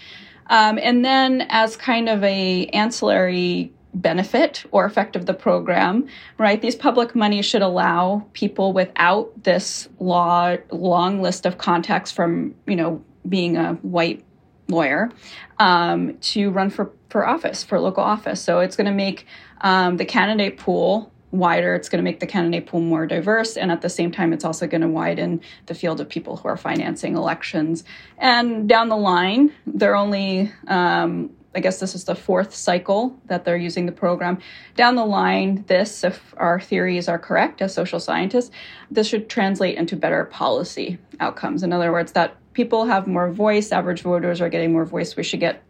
Um, 0.47 0.79
and 0.81 1.05
then 1.05 1.47
as 1.49 1.77
kind 1.77 2.09
of 2.09 2.23
a 2.23 2.67
ancillary 2.67 3.73
benefit 3.93 4.65
or 4.71 4.85
effect 4.85 5.17
of 5.17 5.27
the 5.27 5.35
program, 5.35 6.07
right? 6.39 6.63
These 6.63 6.77
public 6.77 7.15
money 7.17 7.43
should 7.43 7.63
allow 7.63 8.27
people 8.33 8.73
without 8.73 9.43
this 9.43 9.89
law 9.99 10.57
long 10.71 11.21
list 11.21 11.47
of 11.47 11.59
contacts 11.59 12.13
from, 12.13 12.55
you 12.67 12.77
know, 12.77 13.05
being 13.29 13.57
a 13.57 13.75
white 13.75 14.25
lawyer 14.69 15.11
um, 15.59 16.17
to 16.19 16.51
run 16.51 16.71
for, 16.71 16.93
for 17.09 17.27
office, 17.27 17.65
for 17.65 17.81
local 17.81 18.05
office. 18.05 18.41
So 18.41 18.61
it's 18.61 18.77
going 18.77 18.87
to 18.87 18.93
make 18.93 19.27
um, 19.61 19.97
the 19.97 20.05
candidate 20.05 20.59
pool 20.59 21.13
wider. 21.31 21.75
It's 21.75 21.89
going 21.89 21.99
to 21.99 22.03
make 22.03 22.21
the 22.21 22.27
candidate 22.27 22.67
pool 22.67 22.81
more 22.81 23.07
diverse. 23.07 23.57
And 23.57 23.71
at 23.71 23.83
the 23.83 23.89
same 23.89 24.11
time, 24.11 24.33
it's 24.33 24.45
also 24.45 24.67
going 24.67 24.81
to 24.81 24.89
widen 24.89 25.41
the 25.67 25.75
field 25.75 26.01
of 26.01 26.09
people 26.09 26.37
who 26.37 26.49
are 26.49 26.57
financing 26.57 27.17
elections. 27.17 27.85
And 28.19 28.69
down 28.69 28.89
the 28.89 28.97
line, 28.97 29.53
they're 29.67 29.97
only, 29.97 30.53
um, 30.67 31.31
I 31.55 31.61
guess 31.61 31.81
this 31.81 31.95
is 31.95 32.05
the 32.05 32.15
fourth 32.15 32.55
cycle 32.55 33.17
that 33.27 33.45
they're 33.45 33.57
using 33.57 33.87
the 33.87 33.93
program. 33.93 34.39
Down 34.77 34.97
the 34.97 35.05
line, 35.05 35.65
this, 35.69 36.05
if 36.05 36.35
our 36.37 36.61
theories 36.61 37.09
are 37.09 37.19
correct 37.19 37.63
as 37.63 37.75
social 37.75 38.01
scientists, 38.01 38.51
this 38.91 39.07
should 39.07 39.29
translate 39.29 39.77
into 39.77 39.97
better 39.97 40.25
policy 40.25 40.99
outcomes. 41.21 41.63
In 41.63 41.73
other 41.73 41.93
words, 41.93 42.13
that 42.13 42.37
people 42.53 42.87
have 42.87 43.07
more 43.07 43.31
voice, 43.31 43.73
average 43.73 44.03
voters 44.03 44.41
are 44.41 44.49
getting 44.49 44.73
more 44.73 44.85
voice. 44.85 45.17
We 45.17 45.23
should 45.23 45.41
get 45.41 45.63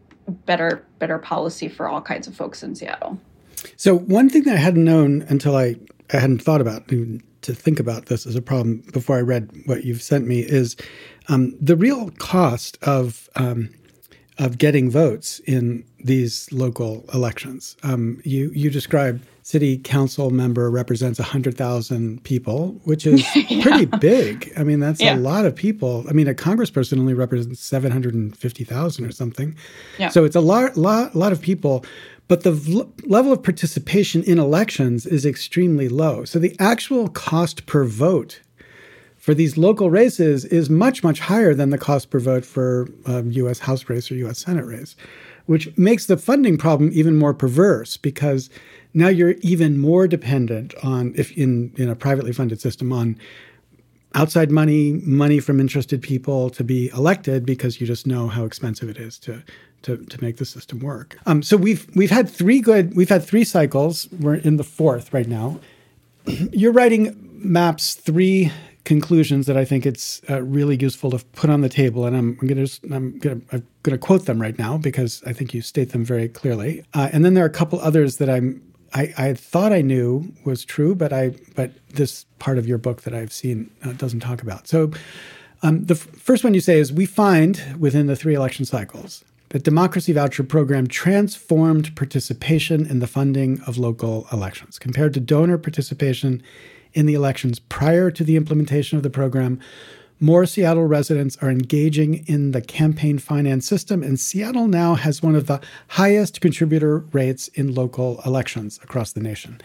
better 0.45 0.85
better 0.99 1.17
policy 1.17 1.67
for 1.67 1.87
all 1.87 2.01
kinds 2.01 2.27
of 2.27 2.35
folks 2.35 2.63
in 2.63 2.75
Seattle. 2.75 3.19
So 3.77 3.95
one 3.97 4.29
thing 4.29 4.43
that 4.43 4.55
I 4.55 4.59
hadn't 4.59 4.83
known 4.83 5.23
until 5.29 5.55
I, 5.55 5.75
I 6.13 6.17
hadn't 6.17 6.41
thought 6.41 6.61
about 6.61 6.87
to 6.87 7.53
think 7.53 7.79
about 7.79 8.05
this 8.05 8.25
as 8.25 8.35
a 8.35 8.41
problem 8.41 8.83
before 8.93 9.17
I 9.17 9.21
read 9.21 9.49
what 9.65 9.83
you've 9.83 10.01
sent 10.01 10.27
me 10.27 10.41
is 10.41 10.75
um, 11.27 11.55
the 11.59 11.75
real 11.75 12.09
cost 12.11 12.77
of 12.81 13.29
um, 13.35 13.69
of 14.37 14.57
getting 14.57 14.89
votes 14.89 15.39
in 15.41 15.83
these 16.03 16.51
local 16.51 17.05
elections. 17.13 17.77
Um, 17.83 18.21
you 18.23 18.51
you 18.53 18.69
described 18.69 19.25
city 19.43 19.77
council 19.77 20.29
member 20.29 20.69
represents 20.69 21.19
100,000 21.19 22.23
people, 22.23 22.79
which 22.83 23.05
is 23.05 23.25
yeah. 23.35 23.61
pretty 23.61 23.85
big. 23.85 24.51
I 24.55 24.63
mean, 24.63 24.79
that's 24.79 25.01
yeah. 25.01 25.15
a 25.15 25.17
lot 25.17 25.45
of 25.45 25.55
people. 25.55 26.05
I 26.07 26.13
mean, 26.13 26.27
a 26.27 26.33
congressperson 26.33 26.99
only 26.99 27.13
represents 27.13 27.59
750,000 27.59 29.05
or 29.05 29.11
something. 29.11 29.55
Yeah. 29.97 30.09
So 30.09 30.25
it's 30.25 30.35
a 30.35 30.41
lot, 30.41 30.77
lot, 30.77 31.15
lot 31.15 31.31
of 31.31 31.41
people. 31.41 31.83
But 32.31 32.43
the 32.43 32.53
v- 32.53 32.85
level 33.03 33.33
of 33.33 33.43
participation 33.43 34.23
in 34.23 34.39
elections 34.39 35.05
is 35.05 35.25
extremely 35.25 35.89
low. 35.89 36.23
So 36.23 36.39
the 36.39 36.55
actual 36.59 37.09
cost 37.09 37.65
per 37.65 37.83
vote 37.83 38.39
for 39.17 39.33
these 39.33 39.57
local 39.57 39.89
races 39.89 40.45
is 40.45 40.69
much, 40.69 41.03
much 41.03 41.19
higher 41.19 41.53
than 41.53 41.71
the 41.71 41.77
cost 41.77 42.09
per 42.09 42.19
vote 42.19 42.45
for 42.45 42.87
a 43.05 43.17
um, 43.17 43.31
U.S. 43.31 43.59
House 43.59 43.89
race 43.89 44.09
or 44.09 44.15
U.S. 44.15 44.39
Senate 44.39 44.65
race, 44.65 44.95
which 45.47 45.77
makes 45.77 46.05
the 46.05 46.15
funding 46.15 46.57
problem 46.57 46.89
even 46.93 47.17
more 47.17 47.33
perverse 47.33 47.97
because 47.97 48.49
now 48.93 49.09
you're 49.09 49.35
even 49.41 49.77
more 49.77 50.07
dependent 50.07 50.73
on, 50.81 51.11
if 51.17 51.37
in, 51.37 51.73
in 51.75 51.89
a 51.89 51.97
privately 51.97 52.31
funded 52.31 52.61
system, 52.61 52.93
on 52.93 53.19
outside 54.15 54.51
money, 54.51 54.93
money 55.03 55.41
from 55.41 55.59
interested 55.59 56.01
people 56.01 56.49
to 56.51 56.63
be 56.63 56.87
elected 56.91 57.45
because 57.45 57.81
you 57.81 57.87
just 57.87 58.07
know 58.07 58.29
how 58.29 58.45
expensive 58.45 58.87
it 58.87 58.95
is 58.95 59.19
to 59.19 59.43
to, 59.83 59.97
to 59.97 60.21
make 60.21 60.37
the 60.37 60.45
system 60.45 60.79
work. 60.79 61.17
Um, 61.25 61.43
so 61.43 61.57
we've 61.57 61.87
we've 61.95 62.11
had 62.11 62.29
three 62.29 62.61
good 62.61 62.95
we've 62.95 63.09
had 63.09 63.23
three 63.23 63.43
cycles. 63.43 64.07
We're 64.19 64.35
in 64.35 64.57
the 64.57 64.63
fourth 64.63 65.13
right 65.13 65.27
now. 65.27 65.59
You're 66.25 66.73
writing 66.73 67.17
maps 67.43 67.95
three 67.95 68.51
conclusions 68.83 69.45
that 69.45 69.57
I 69.57 69.65
think 69.65 69.85
it's 69.85 70.21
uh, 70.29 70.41
really 70.41 70.75
useful 70.75 71.11
to 71.11 71.19
put 71.33 71.49
on 71.49 71.61
the 71.61 71.69
table, 71.69 72.05
and 72.05 72.15
I'm, 72.15 72.35
going 72.35 72.65
to 72.65 72.93
I'm 72.93 73.19
going 73.19 73.41
to 73.83 73.97
quote 73.97 74.25
them 74.25 74.41
right 74.41 74.57
now 74.57 74.77
because 74.77 75.21
I 75.25 75.33
think 75.33 75.53
you 75.53 75.61
state 75.61 75.91
them 75.91 76.03
very 76.03 76.27
clearly. 76.27 76.83
Uh, 76.93 77.09
and 77.13 77.23
then 77.23 77.33
there 77.33 77.43
are 77.43 77.47
a 77.47 77.51
couple 77.51 77.79
others 77.79 78.17
that 78.17 78.29
I'm 78.29 78.61
I, 78.93 79.13
I 79.17 79.33
thought 79.35 79.71
I 79.71 79.81
knew 79.81 80.33
was 80.43 80.65
true, 80.65 80.95
but 80.95 81.13
I 81.13 81.33
but 81.55 81.71
this 81.89 82.25
part 82.39 82.57
of 82.57 82.67
your 82.67 82.77
book 82.77 83.03
that 83.03 83.13
I've 83.13 83.31
seen 83.31 83.71
uh, 83.83 83.93
doesn't 83.93 84.21
talk 84.21 84.41
about. 84.41 84.67
So. 84.67 84.91
Um, 85.63 85.85
the 85.85 85.93
f- 85.93 86.07
first 86.17 86.43
one 86.43 86.55
you 86.55 86.59
say 86.59 86.79
is 86.79 86.91
we 86.91 87.05
find 87.05 87.75
within 87.77 88.07
the 88.07 88.15
three 88.15 88.33
election 88.33 88.65
cycles 88.65 89.23
the 89.51 89.59
Democracy 89.59 90.13
Voucher 90.13 90.43
Program 90.43 90.87
transformed 90.87 91.93
participation 91.97 92.85
in 92.85 92.99
the 92.99 93.07
funding 93.07 93.59
of 93.67 93.77
local 93.77 94.25
elections. 94.31 94.79
Compared 94.79 95.13
to 95.13 95.19
donor 95.19 95.57
participation 95.57 96.41
in 96.93 97.05
the 97.05 97.15
elections 97.15 97.59
prior 97.59 98.09
to 98.11 98.23
the 98.23 98.37
implementation 98.37 98.95
of 98.95 99.03
the 99.03 99.09
program, 99.09 99.59
more 100.21 100.45
Seattle 100.45 100.85
residents 100.85 101.35
are 101.41 101.49
engaging 101.49 102.25
in 102.27 102.51
the 102.51 102.61
campaign 102.61 103.17
finance 103.17 103.67
system, 103.67 104.03
and 104.03 104.19
Seattle 104.19 104.67
now 104.67 104.93
has 104.93 105.23
one 105.23 105.35
of 105.35 105.47
the 105.47 105.59
highest 105.89 106.39
contributor 106.39 106.99
rates 107.11 107.47
in 107.49 107.73
local 107.73 108.21
elections 108.25 108.79
across 108.83 109.11
the 109.11 109.19
nation. 109.19 109.59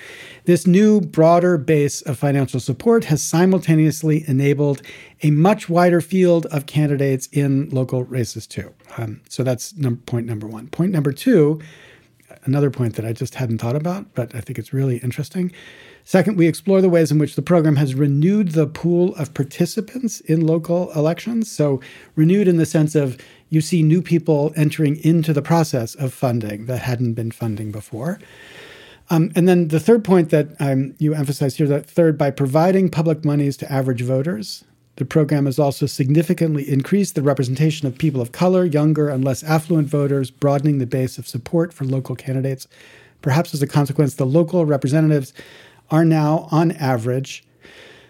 This 0.47 0.67
new, 0.67 1.01
broader 1.01 1.59
base 1.59 2.01
of 2.03 2.19
financial 2.19 2.59
support 2.59 3.05
has 3.05 3.23
simultaneously 3.23 4.25
enabled 4.27 4.81
a 5.23 5.31
much 5.31 5.69
wider 5.69 6.01
field 6.01 6.47
of 6.47 6.67
candidates 6.67 7.29
in 7.33 7.69
local 7.69 8.05
races, 8.05 8.47
too. 8.47 8.73
Um, 8.97 9.21
so 9.29 9.43
that's 9.43 9.77
num- 9.77 9.99
point 9.99 10.27
number 10.27 10.47
one. 10.47 10.69
Point 10.69 10.91
number 10.91 11.13
two, 11.13 11.61
another 12.47 12.71
point 12.71 12.95
that 12.95 13.05
I 13.05 13.13
just 13.13 13.35
hadn't 13.35 13.59
thought 13.59 13.77
about, 13.77 14.15
but 14.15 14.35
I 14.35 14.41
think 14.41 14.59
it's 14.59 14.73
really 14.73 14.99
interesting. 14.99 15.53
Second, 16.05 16.37
we 16.37 16.47
explore 16.47 16.81
the 16.81 16.89
ways 16.89 17.11
in 17.11 17.19
which 17.19 17.35
the 17.35 17.43
program 17.43 17.77
has 17.77 17.95
renewed 17.95 18.53
the 18.53 18.67
pool 18.67 19.15
of 19.17 19.35
participants 19.35 20.21
in 20.21 20.47
local 20.47 20.93
elections. 20.93 21.51
So, 21.51 21.81
renewed 22.15 22.47
in 22.47 22.59
the 22.59 22.67
sense 22.67 22.95
of 22.95 23.19
you 23.49 23.61
see 23.61 23.83
new 23.83 24.03
people 24.03 24.53
entering 24.57 24.97
into 25.05 25.33
the 25.33 25.43
process 25.43 25.95
of 25.95 26.13
funding 26.13 26.67
that 26.67 26.79
hadn't 26.79 27.15
been 27.15 27.31
funding 27.31 27.73
before. 27.73 28.19
Um, 29.11 29.31
and 29.37 29.49
then 29.49 29.69
the 29.69 29.81
third 29.81 30.05
point 30.05 30.31
that 30.31 30.49
um, 30.59 30.95
you 30.99 31.15
emphasize 31.15 31.57
here 31.57 31.69
that 31.69 31.87
third, 31.87 32.19
by 32.19 32.31
providing 32.31 32.89
public 32.89 33.25
monies 33.25 33.57
to 33.59 33.73
average 33.73 34.03
voters, 34.03 34.65
the 34.97 35.05
program 35.05 35.45
has 35.47 35.59
also 35.59 35.87
significantly 35.87 36.69
increased 36.69 37.15
the 37.15 37.23
representation 37.23 37.87
of 37.87 37.99
people 37.99 38.21
of 38.21 38.33
color, 38.33 38.65
younger, 38.65 39.09
and 39.09 39.25
less 39.25 39.45
affluent 39.45 39.89
voters, 39.89 40.31
broadening 40.31 40.79
the 40.79 40.87
base 40.87 41.19
of 41.19 41.29
support 41.29 41.73
for 41.73 41.85
local 41.85 42.17
candidates. 42.17 42.67
Perhaps 43.23 43.55
as 43.55 43.63
a 43.63 43.67
consequence, 43.67 44.15
the 44.15 44.27
local 44.27 44.65
representatives 44.65 45.33
are 45.91 46.05
now, 46.05 46.49
on 46.51 46.73
average, 46.73 47.45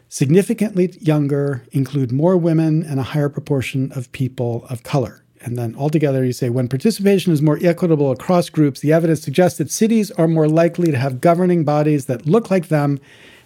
significantly 0.09 0.97
younger, 1.01 1.65
include 1.73 2.13
more 2.13 2.37
women, 2.37 2.85
and 2.85 3.01
a 3.01 3.05
higher 3.05 3.29
proportion 3.29 3.91
of 3.93 4.11
people 4.13 4.65
of 4.71 4.83
color. 4.83 5.25
And 5.41 5.59
then 5.59 5.75
altogether, 5.77 6.25
you 6.25 6.33
say 6.33 6.51
when 6.51 6.69
participation 6.69 7.33
is 7.33 7.43
more 7.43 7.59
equitable 7.63 8.11
across 8.11 8.49
groups, 8.49 8.81
the 8.81 8.93
evidence 8.93 9.23
suggests 9.23 9.59
that 9.59 9.71
cities 9.71 10.11
are 10.13 10.29
more 10.29 10.49
likely 10.49 10.91
to 10.91 10.97
have 10.97 11.21
governing 11.21 11.65
bodies 11.65 12.07
that 12.07 12.27
look 12.27 12.51
like 12.51 12.69
them 12.69 12.99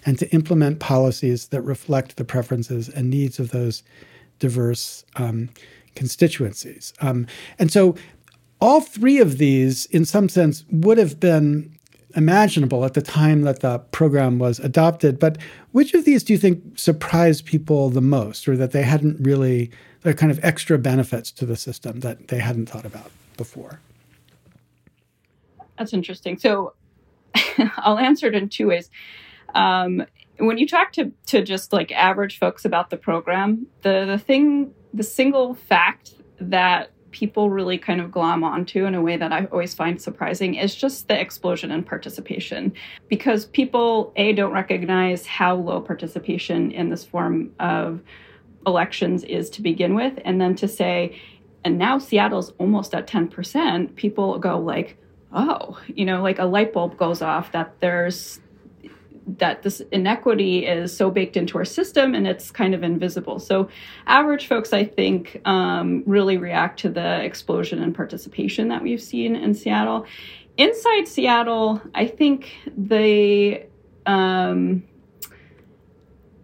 and 0.06 0.18
to 0.18 0.30
implement 0.32 0.80
policies 0.80 1.48
that 1.48 1.62
reflect 1.62 2.16
the 2.16 2.24
preferences 2.24 2.88
and 2.88 3.10
needs 3.10 3.38
of 3.38 3.50
those 3.50 3.82
diverse 4.38 5.04
um, 5.16 5.50
constituencies. 5.94 6.92
Um, 7.00 7.26
and 7.58 7.70
so, 7.70 7.96
all 8.60 8.80
three 8.80 9.18
of 9.18 9.38
these, 9.38 9.86
in 9.86 10.04
some 10.04 10.28
sense, 10.28 10.64
would 10.70 10.98
have 10.98 11.18
been 11.18 11.78
imaginable 12.14 12.84
at 12.84 12.94
the 12.94 13.02
time 13.02 13.42
that 13.42 13.60
the 13.60 13.78
program 13.78 14.38
was 14.38 14.58
adopted. 14.58 15.18
But 15.18 15.38
which 15.72 15.94
of 15.94 16.04
these 16.04 16.22
do 16.22 16.32
you 16.32 16.38
think 16.38 16.78
surprised 16.78 17.46
people 17.46 17.88
the 17.88 18.00
most, 18.00 18.46
or 18.48 18.56
that 18.56 18.72
they 18.72 18.82
hadn't 18.82 19.18
really, 19.20 19.70
the 20.02 20.12
kind 20.12 20.30
of 20.30 20.38
extra 20.42 20.78
benefits 20.78 21.30
to 21.32 21.46
the 21.46 21.56
system 21.56 22.00
that 22.00 22.28
they 22.28 22.38
hadn't 22.38 22.68
thought 22.68 22.84
about 22.84 23.10
before? 23.36 23.80
That's 25.78 25.94
interesting. 25.94 26.38
So 26.38 26.74
I'll 27.78 27.98
answer 27.98 28.26
it 28.26 28.34
in 28.34 28.48
two 28.48 28.68
ways. 28.68 28.90
Um, 29.54 30.04
when 30.38 30.58
you 30.58 30.66
talk 30.66 30.92
to, 30.92 31.12
to 31.26 31.42
just 31.42 31.72
like 31.72 31.92
average 31.92 32.38
folks 32.38 32.64
about 32.64 32.90
the 32.90 32.96
program, 32.96 33.66
the, 33.82 34.04
the 34.06 34.18
thing, 34.18 34.72
the 34.94 35.02
single 35.02 35.54
fact 35.54 36.14
that 36.40 36.90
people 37.10 37.50
really 37.50 37.76
kind 37.76 38.00
of 38.00 38.10
glom 38.10 38.44
onto 38.44 38.84
in 38.84 38.94
a 38.94 39.02
way 39.02 39.16
that 39.16 39.32
I 39.32 39.46
always 39.46 39.74
find 39.74 40.00
surprising 40.00 40.54
is 40.54 40.74
just 40.74 41.08
the 41.08 41.20
explosion 41.20 41.70
in 41.70 41.82
participation. 41.82 42.72
Because 43.08 43.46
people, 43.46 44.12
A, 44.16 44.32
don't 44.32 44.52
recognize 44.52 45.26
how 45.26 45.56
low 45.56 45.80
participation 45.80 46.70
in 46.70 46.88
this 46.90 47.04
form 47.04 47.52
of 47.58 48.00
elections 48.66 49.24
is 49.24 49.50
to 49.50 49.62
begin 49.62 49.94
with. 49.94 50.18
And 50.24 50.40
then 50.40 50.54
to 50.56 50.68
say, 50.68 51.20
and 51.64 51.78
now 51.78 51.98
Seattle's 51.98 52.50
almost 52.58 52.94
at 52.94 53.06
10%, 53.06 53.94
people 53.96 54.38
go 54.38 54.58
like, 54.58 54.96
oh, 55.32 55.78
you 55.88 56.04
know, 56.04 56.22
like 56.22 56.38
a 56.38 56.44
light 56.44 56.72
bulb 56.72 56.96
goes 56.96 57.22
off 57.22 57.52
that 57.52 57.80
there's 57.80 58.40
that 59.38 59.62
this 59.62 59.80
inequity 59.92 60.66
is 60.66 60.96
so 60.96 61.10
baked 61.10 61.36
into 61.36 61.58
our 61.58 61.64
system 61.64 62.14
and 62.14 62.26
it's 62.26 62.50
kind 62.50 62.74
of 62.74 62.82
invisible. 62.82 63.38
So, 63.38 63.68
average 64.06 64.46
folks, 64.46 64.72
I 64.72 64.84
think, 64.84 65.40
um, 65.44 66.02
really 66.06 66.36
react 66.36 66.80
to 66.80 66.88
the 66.88 67.22
explosion 67.22 67.82
in 67.82 67.92
participation 67.92 68.68
that 68.68 68.82
we've 68.82 69.02
seen 69.02 69.36
in 69.36 69.54
Seattle. 69.54 70.06
Inside 70.56 71.08
Seattle, 71.08 71.80
I 71.94 72.06
think 72.06 72.52
the 72.76 73.62
um, 74.06 74.82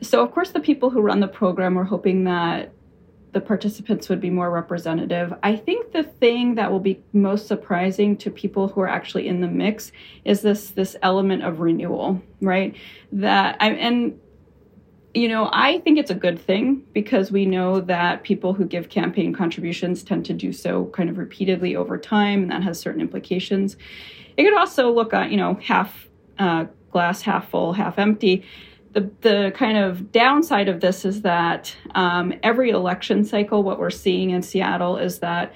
so 0.02 0.22
of 0.22 0.32
course 0.32 0.50
the 0.50 0.60
people 0.60 0.90
who 0.90 1.00
run 1.00 1.20
the 1.20 1.28
program 1.28 1.74
were 1.74 1.84
hoping 1.84 2.24
that 2.24 2.72
the 3.36 3.40
participants 3.42 4.08
would 4.08 4.18
be 4.18 4.30
more 4.30 4.50
representative. 4.50 5.34
I 5.42 5.56
think 5.56 5.92
the 5.92 6.02
thing 6.02 6.54
that 6.54 6.72
will 6.72 6.80
be 6.80 7.02
most 7.12 7.46
surprising 7.46 8.16
to 8.16 8.30
people 8.30 8.68
who 8.68 8.80
are 8.80 8.88
actually 8.88 9.28
in 9.28 9.42
the 9.42 9.46
mix 9.46 9.92
is 10.24 10.40
this 10.40 10.70
this 10.70 10.96
element 11.02 11.44
of 11.44 11.60
renewal, 11.60 12.22
right? 12.40 12.74
That 13.12 13.58
I 13.60 13.72
and 13.72 14.18
you 15.12 15.28
know, 15.28 15.50
I 15.52 15.80
think 15.80 15.98
it's 15.98 16.10
a 16.10 16.14
good 16.14 16.40
thing 16.40 16.82
because 16.94 17.30
we 17.30 17.44
know 17.44 17.82
that 17.82 18.22
people 18.22 18.54
who 18.54 18.64
give 18.64 18.88
campaign 18.88 19.34
contributions 19.34 20.02
tend 20.02 20.24
to 20.24 20.32
do 20.32 20.50
so 20.50 20.86
kind 20.86 21.10
of 21.10 21.18
repeatedly 21.18 21.76
over 21.76 21.98
time, 21.98 22.44
and 22.44 22.50
that 22.50 22.62
has 22.62 22.80
certain 22.80 23.02
implications. 23.02 23.76
It 24.38 24.44
could 24.44 24.56
also 24.56 24.90
look 24.90 25.12
at, 25.12 25.30
you 25.30 25.36
know, 25.36 25.58
half 25.62 26.08
uh, 26.38 26.64
glass 26.90 27.20
half 27.20 27.50
full, 27.50 27.74
half 27.74 27.98
empty 27.98 28.46
the, 28.96 29.10
the 29.20 29.52
kind 29.54 29.76
of 29.76 30.10
downside 30.10 30.70
of 30.70 30.80
this 30.80 31.04
is 31.04 31.20
that 31.20 31.76
um, 31.94 32.32
every 32.42 32.70
election 32.70 33.24
cycle, 33.24 33.62
what 33.62 33.78
we're 33.78 33.90
seeing 33.90 34.30
in 34.30 34.40
Seattle 34.40 34.96
is 34.96 35.18
that 35.18 35.52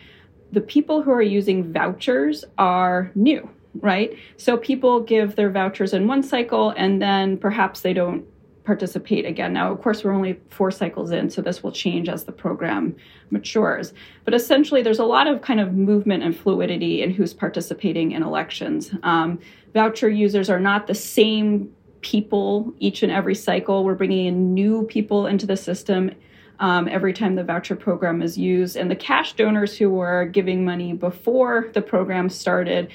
the 0.53 0.61
people 0.61 1.01
who 1.01 1.11
are 1.11 1.23
using 1.23 1.73
vouchers 1.73 2.45
are 2.59 3.11
new, 3.15 3.49
right? 3.81 4.15
So 4.37 4.59
people 4.59 5.01
give 5.01 5.37
their 5.37 5.49
vouchers 5.49 5.95
in 5.95 6.07
one 6.07 6.23
cycle 6.23 6.75
and 6.77 7.01
then 7.01 7.39
perhaps 7.39 7.81
they 7.81 7.95
don't 7.95 8.27
participate 8.65 9.25
again. 9.25 9.55
Now, 9.55 9.73
of 9.73 9.81
course, 9.81 10.05
we're 10.05 10.13
only 10.13 10.39
four 10.51 10.71
cycles 10.71 11.11
in, 11.11 11.31
so 11.31 11.41
this 11.41 11.63
will 11.63 11.73
change 11.73 12.11
as 12.11 12.25
the 12.25 12.33
program 12.33 12.95
matures. 13.31 13.95
But 14.27 14.35
essentially, 14.35 14.83
there's 14.83 14.99
a 14.99 15.05
lot 15.05 15.27
of 15.27 15.41
kind 15.41 15.61
of 15.61 15.73
movement 15.73 16.23
and 16.25 16.37
fluidity 16.37 17.01
in 17.03 17.11
who's 17.11 17.33
participating 17.33 18.13
in 18.13 18.23
elections. 18.23 18.91
Um, 19.03 19.41
voucher 19.73 20.11
users 20.11 20.51
are 20.51 20.61
not 20.61 20.87
the 20.87 20.95
same 20.95 21.75
people 22.03 22.73
each 22.79 23.03
and 23.03 23.13
every 23.13 23.35
cycle. 23.35 23.85
We're 23.85 23.95
bringing 23.95 24.27
in 24.27 24.55
new 24.55 24.85
people 24.87 25.27
into 25.27 25.47
the 25.47 25.57
system 25.57 26.13
um, 26.59 26.89
every 26.89 27.13
time 27.13 27.35
the 27.35 27.45
voucher 27.45 27.77
program 27.77 28.23
is 28.23 28.37
used. 28.39 28.77
And 28.77 28.91
the 28.91 28.97
cash 28.97 29.33
donors 29.33 29.77
who 29.77 29.91
were 29.91 30.27
giving 30.27 30.65
money 30.65 30.93
before 30.93 31.71
the 31.73 31.83
program 31.83 32.29
started 32.29 32.91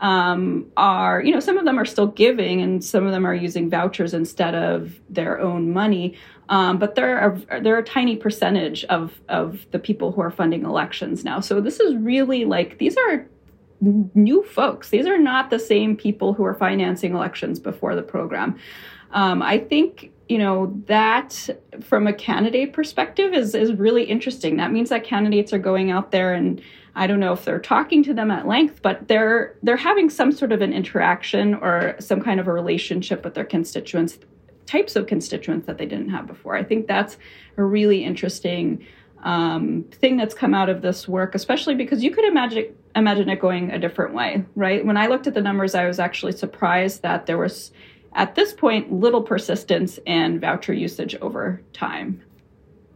um, 0.00 0.70
are, 0.76 1.20
you 1.20 1.32
know, 1.32 1.40
some 1.40 1.58
of 1.58 1.64
them 1.64 1.78
are 1.78 1.84
still 1.84 2.06
giving 2.06 2.62
and 2.62 2.84
some 2.84 3.04
of 3.04 3.12
them 3.12 3.26
are 3.26 3.34
using 3.34 3.68
vouchers 3.68 4.14
instead 4.14 4.54
of 4.54 4.98
their 5.10 5.40
own 5.40 5.72
money. 5.72 6.16
Um, 6.48 6.78
but 6.78 6.94
there 6.94 7.18
are 7.18 7.60
there 7.60 7.74
are 7.74 7.78
a 7.78 7.84
tiny 7.84 8.16
percentage 8.16 8.84
of 8.84 9.20
of 9.28 9.66
the 9.72 9.78
people 9.78 10.12
who 10.12 10.20
are 10.20 10.30
funding 10.30 10.64
elections 10.64 11.24
now. 11.24 11.40
So 11.40 11.60
this 11.60 11.80
is 11.80 11.96
really 11.96 12.44
like 12.44 12.78
these 12.78 12.96
are 12.96 13.26
new 13.80 14.42
folks. 14.42 14.90
These 14.90 15.06
are 15.06 15.18
not 15.18 15.50
the 15.50 15.58
same 15.58 15.96
people 15.96 16.34
who 16.34 16.44
are 16.44 16.54
financing 16.54 17.14
elections 17.14 17.60
before 17.60 17.94
the 17.94 18.02
program. 18.02 18.58
Um, 19.12 19.42
I 19.42 19.58
think 19.58 20.12
you 20.28 20.38
know 20.38 20.74
that 20.86 21.48
from 21.80 22.06
a 22.06 22.12
candidate 22.12 22.72
perspective 22.72 23.32
is 23.32 23.54
is 23.54 23.72
really 23.74 24.04
interesting. 24.04 24.56
That 24.56 24.72
means 24.72 24.90
that 24.90 25.04
candidates 25.04 25.52
are 25.52 25.58
going 25.58 25.90
out 25.90 26.10
there 26.10 26.34
and 26.34 26.60
I 26.98 27.06
don't 27.06 27.20
know 27.20 27.32
if 27.32 27.44
they're 27.44 27.60
talking 27.60 28.02
to 28.04 28.12
them 28.12 28.32
at 28.32 28.48
length, 28.48 28.82
but 28.82 29.06
they're 29.06 29.56
they're 29.62 29.76
having 29.76 30.10
some 30.10 30.32
sort 30.32 30.50
of 30.50 30.60
an 30.60 30.72
interaction 30.72 31.54
or 31.54 31.94
some 32.00 32.20
kind 32.20 32.40
of 32.40 32.48
a 32.48 32.52
relationship 32.52 33.24
with 33.24 33.34
their 33.34 33.44
constituents, 33.44 34.18
types 34.66 34.96
of 34.96 35.06
constituents 35.06 35.66
that 35.68 35.78
they 35.78 35.86
didn't 35.86 36.08
have 36.08 36.26
before. 36.26 36.56
I 36.56 36.64
think 36.64 36.88
that's 36.88 37.16
a 37.56 37.62
really 37.62 38.04
interesting 38.04 38.84
um, 39.22 39.84
thing 39.92 40.16
that's 40.16 40.34
come 40.34 40.54
out 40.54 40.68
of 40.68 40.82
this 40.82 41.06
work, 41.06 41.36
especially 41.36 41.76
because 41.76 42.02
you 42.02 42.10
could 42.10 42.24
imagine 42.24 42.74
imagine 42.94 43.28
it 43.28 43.40
going 43.40 43.70
a 43.70 43.78
different 43.78 44.14
way, 44.14 44.44
right? 44.54 44.84
When 44.84 44.96
I 44.96 45.06
looked 45.06 45.26
at 45.26 45.34
the 45.34 45.40
numbers, 45.40 45.74
I 45.74 45.86
was 45.86 45.98
actually 45.98 46.32
surprised 46.32 47.02
that 47.02 47.26
there 47.26 47.38
was, 47.38 47.72
at 48.14 48.34
this 48.34 48.52
point, 48.52 48.92
little 48.92 49.22
persistence 49.22 49.98
in 50.06 50.40
voucher 50.40 50.72
usage 50.72 51.14
over 51.16 51.62
time. 51.72 52.22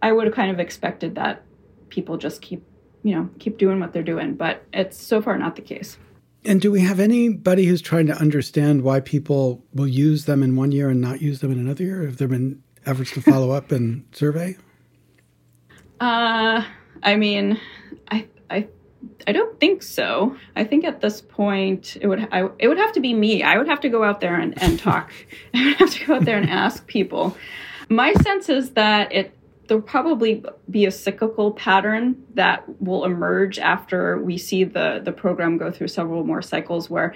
I 0.00 0.12
would 0.12 0.26
have 0.26 0.34
kind 0.34 0.50
of 0.50 0.58
expected 0.58 1.14
that 1.14 1.42
people 1.88 2.16
just 2.16 2.42
keep, 2.42 2.64
you 3.02 3.14
know, 3.14 3.28
keep 3.38 3.58
doing 3.58 3.78
what 3.80 3.92
they're 3.92 4.02
doing, 4.02 4.34
but 4.34 4.64
it's 4.72 5.00
so 5.00 5.22
far 5.22 5.38
not 5.38 5.56
the 5.56 5.62
case. 5.62 5.98
And 6.44 6.60
do 6.60 6.72
we 6.72 6.80
have 6.80 6.98
anybody 6.98 7.66
who's 7.66 7.80
trying 7.80 8.06
to 8.06 8.14
understand 8.14 8.82
why 8.82 8.98
people 8.98 9.64
will 9.74 9.86
use 9.86 10.24
them 10.24 10.42
in 10.42 10.56
one 10.56 10.72
year 10.72 10.90
and 10.90 11.00
not 11.00 11.22
use 11.22 11.40
them 11.40 11.52
in 11.52 11.58
another 11.58 11.84
year? 11.84 12.04
Have 12.04 12.16
there 12.16 12.26
been 12.26 12.62
efforts 12.84 13.12
to 13.12 13.22
follow 13.22 13.52
up 13.52 13.70
and 13.70 14.04
survey? 14.12 14.56
Uh, 16.00 16.64
I 17.04 17.14
mean, 17.14 17.60
I 18.10 18.26
I 18.50 18.66
I 19.26 19.32
don't 19.32 19.58
think 19.60 19.82
so. 19.82 20.36
I 20.56 20.64
think 20.64 20.84
at 20.84 21.00
this 21.00 21.20
point 21.20 21.96
it 22.00 22.06
would 22.06 22.28
I, 22.32 22.48
it 22.58 22.68
would 22.68 22.78
have 22.78 22.92
to 22.92 23.00
be 23.00 23.14
me. 23.14 23.42
I 23.42 23.58
would 23.58 23.68
have 23.68 23.80
to 23.80 23.88
go 23.88 24.02
out 24.02 24.20
there 24.20 24.38
and, 24.38 24.60
and 24.62 24.78
talk. 24.78 25.12
I 25.54 25.64
would 25.64 25.76
have 25.76 25.90
to 25.90 26.06
go 26.06 26.14
out 26.14 26.24
there 26.24 26.38
and 26.38 26.48
ask 26.48 26.86
people. 26.86 27.36
My 27.88 28.12
sense 28.14 28.48
is 28.48 28.70
that 28.70 29.12
it 29.12 29.36
there'll 29.68 29.82
probably 29.82 30.44
be 30.70 30.86
a 30.86 30.90
cyclical 30.90 31.52
pattern 31.52 32.22
that 32.34 32.64
will 32.80 33.04
emerge 33.04 33.58
after 33.58 34.18
we 34.18 34.38
see 34.38 34.64
the 34.64 35.00
the 35.04 35.12
program 35.12 35.58
go 35.58 35.70
through 35.70 35.88
several 35.88 36.24
more 36.24 36.42
cycles 36.42 36.90
where 36.90 37.14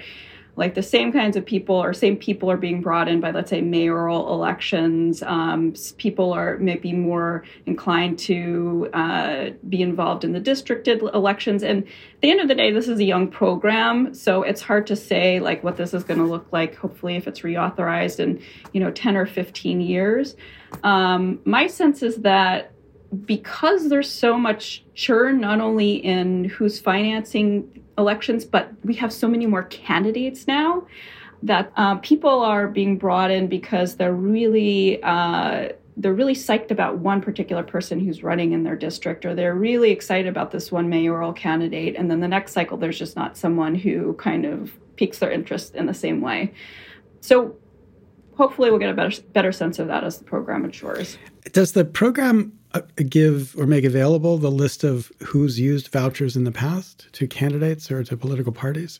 like 0.57 0.73
the 0.73 0.83
same 0.83 1.13
kinds 1.13 1.37
of 1.37 1.45
people 1.45 1.75
or 1.75 1.93
same 1.93 2.17
people 2.17 2.49
are 2.49 2.57
being 2.57 2.81
brought 2.81 3.07
in 3.07 3.21
by 3.21 3.31
let's 3.31 3.51
say 3.51 3.61
mayoral 3.61 4.33
elections. 4.33 5.21
Um, 5.23 5.73
people 5.97 6.33
are 6.33 6.57
maybe 6.57 6.91
more 6.91 7.43
inclined 7.67 8.17
to 8.19 8.89
uh, 8.91 9.49
be 9.69 9.83
involved 9.83 10.23
in 10.23 10.33
the 10.33 10.39
districted 10.39 11.01
elections. 11.13 11.61
And 11.61 11.83
at 11.83 12.21
the 12.21 12.31
end 12.31 12.41
of 12.41 12.47
the 12.47 12.55
day 12.55 12.71
this 12.71 12.87
is 12.87 12.99
a 12.99 13.03
young 13.03 13.27
program 13.27 14.15
so 14.15 14.41
it's 14.41 14.61
hard 14.61 14.87
to 14.87 14.95
say 14.95 15.39
like 15.39 15.63
what 15.63 15.77
this 15.77 15.93
is 15.93 16.03
going 16.03 16.19
to 16.19 16.25
look 16.25 16.51
like 16.51 16.75
hopefully 16.75 17.15
if 17.15 17.27
it's 17.27 17.41
reauthorized 17.41 18.19
in 18.19 18.41
you 18.73 18.79
know 18.79 18.91
10 18.91 19.15
or 19.15 19.27
15 19.27 19.79
years. 19.79 20.35
Um, 20.83 21.39
my 21.45 21.67
sense 21.67 22.01
is 22.01 22.17
that 22.17 22.71
because 23.25 23.89
there's 23.89 24.11
so 24.11 24.37
much 24.37 24.83
churn 24.95 25.39
not 25.39 25.61
only 25.61 25.93
in 25.93 26.45
who's 26.45 26.79
financing 26.79 27.83
elections, 27.97 28.45
but 28.45 28.71
we 28.83 28.93
have 28.95 29.11
so 29.11 29.27
many 29.27 29.45
more 29.45 29.63
candidates 29.63 30.47
now 30.47 30.85
that 31.43 31.71
uh, 31.75 31.95
people 31.95 32.41
are 32.41 32.67
being 32.67 32.97
brought 32.97 33.31
in 33.31 33.47
because 33.47 33.95
they're 33.95 34.13
really 34.13 35.01
uh, 35.03 35.69
they're 35.99 36.13
really 36.13 36.35
psyched 36.35 36.69
about 36.69 36.99
one 36.99 37.21
particular 37.21 37.63
person 37.63 37.99
who's 37.99 38.21
running 38.21 38.51
in 38.51 38.63
their 38.63 38.75
district, 38.75 39.25
or 39.25 39.33
they're 39.33 39.55
really 39.55 39.89
excited 39.91 40.27
about 40.27 40.51
this 40.51 40.71
one 40.71 40.89
mayoral 40.89 41.33
candidate, 41.33 41.95
and 41.95 42.09
then 42.09 42.19
the 42.19 42.27
next 42.27 42.53
cycle 42.53 42.77
there's 42.77 42.99
just 42.99 43.15
not 43.15 43.35
someone 43.35 43.75
who 43.75 44.13
kind 44.13 44.45
of 44.45 44.71
piques 44.95 45.19
their 45.19 45.31
interest 45.31 45.75
in 45.75 45.85
the 45.85 45.93
same 45.93 46.21
way. 46.21 46.53
So 47.21 47.55
hopefully 48.35 48.69
we'll 48.69 48.79
get 48.79 48.89
a 48.89 48.93
better 48.93 49.21
better 49.33 49.51
sense 49.51 49.79
of 49.79 49.87
that 49.87 50.03
as 50.03 50.17
the 50.19 50.23
program 50.23 50.61
matures. 50.61 51.17
Does 51.51 51.71
the 51.71 51.85
program 51.85 52.57
give 53.09 53.55
or 53.57 53.65
make 53.65 53.83
available 53.83 54.37
the 54.37 54.51
list 54.51 54.83
of 54.83 55.11
who's 55.23 55.59
used 55.59 55.89
vouchers 55.89 56.35
in 56.35 56.43
the 56.43 56.51
past 56.51 57.07
to 57.13 57.27
candidates 57.27 57.91
or 57.91 58.03
to 58.03 58.17
political 58.17 58.51
parties? 58.51 58.99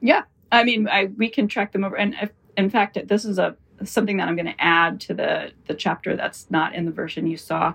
Yeah, 0.00 0.22
I 0.52 0.64
mean, 0.64 0.88
I, 0.88 1.06
we 1.16 1.28
can 1.28 1.48
track 1.48 1.72
them 1.72 1.84
over, 1.84 1.96
and 1.96 2.14
if, 2.20 2.30
in 2.56 2.70
fact, 2.70 2.98
this 3.06 3.24
is 3.24 3.38
a 3.38 3.56
something 3.82 4.18
that 4.18 4.28
I'm 4.28 4.36
going 4.36 4.46
to 4.46 4.60
add 4.60 5.00
to 5.02 5.14
the 5.14 5.52
the 5.66 5.74
chapter 5.74 6.16
that's 6.16 6.50
not 6.50 6.74
in 6.74 6.84
the 6.84 6.92
version 6.92 7.26
you 7.26 7.36
saw, 7.36 7.74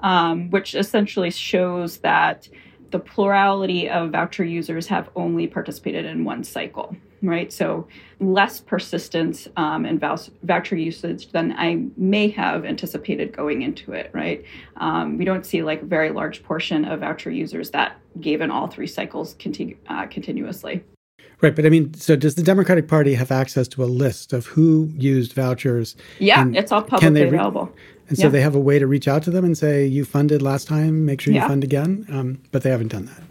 um, 0.00 0.50
which 0.50 0.74
essentially 0.74 1.30
shows 1.30 1.98
that 1.98 2.48
the 2.90 2.98
plurality 2.98 3.88
of 3.88 4.10
voucher 4.10 4.44
users 4.44 4.86
have 4.88 5.08
only 5.16 5.46
participated 5.46 6.04
in 6.04 6.24
one 6.24 6.44
cycle 6.44 6.94
right? 7.22 7.52
So 7.52 7.86
less 8.20 8.60
persistence 8.60 9.48
um, 9.56 9.84
and 9.84 10.00
voucher 10.00 10.76
usage 10.76 11.30
than 11.30 11.52
I 11.52 11.86
may 11.96 12.28
have 12.30 12.64
anticipated 12.64 13.34
going 13.34 13.62
into 13.62 13.92
it, 13.92 14.10
right? 14.12 14.44
Um, 14.76 15.18
we 15.18 15.24
don't 15.24 15.46
see 15.46 15.62
like 15.62 15.82
a 15.82 15.86
very 15.86 16.10
large 16.10 16.42
portion 16.42 16.84
of 16.84 17.00
voucher 17.00 17.30
users 17.30 17.70
that 17.70 17.96
gave 18.20 18.40
in 18.40 18.50
all 18.50 18.66
three 18.66 18.86
cycles 18.86 19.34
continu- 19.36 19.76
uh, 19.88 20.06
continuously. 20.06 20.84
Right, 21.40 21.56
but 21.56 21.66
I 21.66 21.70
mean, 21.70 21.92
so 21.94 22.14
does 22.14 22.36
the 22.36 22.42
Democratic 22.42 22.86
Party 22.86 23.14
have 23.14 23.32
access 23.32 23.66
to 23.68 23.82
a 23.82 23.86
list 23.86 24.32
of 24.32 24.46
who 24.46 24.90
used 24.96 25.32
vouchers? 25.32 25.96
Yeah, 26.20 26.46
it's 26.52 26.70
all 26.70 26.82
publicly 26.82 27.22
re- 27.22 27.28
available. 27.28 27.72
And 28.08 28.16
so 28.16 28.24
yeah. 28.24 28.30
they 28.30 28.40
have 28.40 28.54
a 28.54 28.60
way 28.60 28.78
to 28.78 28.86
reach 28.86 29.08
out 29.08 29.24
to 29.24 29.30
them 29.30 29.44
and 29.44 29.58
say, 29.58 29.84
"You 29.84 30.04
funded 30.04 30.40
last 30.40 30.68
time, 30.68 31.04
make 31.04 31.20
sure 31.20 31.32
you 31.32 31.40
yeah. 31.40 31.48
fund 31.48 31.64
again." 31.64 32.06
Um, 32.10 32.42
but 32.52 32.62
they 32.62 32.70
haven't 32.70 32.88
done 32.88 33.06
that. 33.06 33.22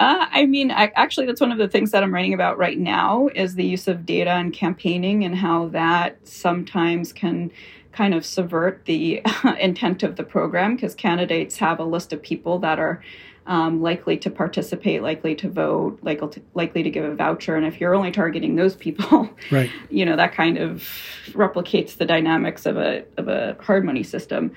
Uh, 0.00 0.26
I 0.30 0.46
mean, 0.46 0.70
I, 0.70 0.92
actually, 0.94 1.26
that's 1.26 1.40
one 1.40 1.50
of 1.50 1.58
the 1.58 1.68
things 1.68 1.90
that 1.90 2.02
I'm 2.02 2.14
writing 2.14 2.34
about 2.34 2.56
right 2.56 2.78
now 2.78 3.28
is 3.34 3.56
the 3.56 3.64
use 3.64 3.88
of 3.88 4.06
data 4.06 4.30
and 4.30 4.52
campaigning 4.52 5.24
and 5.24 5.34
how 5.34 5.68
that 5.68 6.26
sometimes 6.26 7.12
can 7.12 7.50
kind 7.92 8.14
of 8.14 8.24
subvert 8.24 8.84
the 8.84 9.22
intent 9.58 10.04
of 10.04 10.16
the 10.16 10.22
program 10.22 10.76
because 10.76 10.94
candidates 10.94 11.56
have 11.56 11.80
a 11.80 11.84
list 11.84 12.12
of 12.12 12.22
people 12.22 12.60
that 12.60 12.78
are 12.78 13.02
um, 13.48 13.80
likely 13.80 14.16
to 14.18 14.30
participate, 14.30 15.02
likely 15.02 15.34
to 15.34 15.48
vote, 15.48 15.98
likely 16.02 16.28
to, 16.28 16.42
likely 16.54 16.82
to 16.82 16.90
give 16.90 17.04
a 17.04 17.14
voucher. 17.14 17.56
And 17.56 17.66
if 17.66 17.80
you're 17.80 17.94
only 17.94 18.12
targeting 18.12 18.56
those 18.56 18.76
people, 18.76 19.30
right. 19.50 19.70
you 19.90 20.04
know 20.04 20.16
that 20.16 20.34
kind 20.34 20.58
of 20.58 20.86
replicates 21.28 21.96
the 21.96 22.04
dynamics 22.04 22.66
of 22.66 22.76
a 22.76 23.04
of 23.16 23.26
a 23.28 23.56
hard 23.60 23.84
money 23.84 24.02
system. 24.02 24.52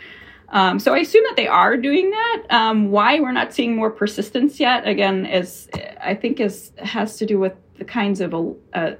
Um, 0.51 0.79
so 0.79 0.93
I 0.93 0.99
assume 0.99 1.23
that 1.27 1.37
they 1.37 1.47
are 1.47 1.77
doing 1.77 2.11
that. 2.11 2.43
Um, 2.49 2.91
why 2.91 3.19
we're 3.19 3.31
not 3.31 3.53
seeing 3.53 3.75
more 3.75 3.89
persistence 3.89 4.59
yet, 4.59 4.87
again, 4.87 5.25
is 5.25 5.69
I 6.01 6.13
think 6.13 6.39
is 6.39 6.71
has 6.77 7.17
to 7.17 7.25
do 7.25 7.39
with 7.39 7.53
the 7.77 7.85
kinds 7.85 8.19
of 8.19 8.33
uh, 8.73 8.91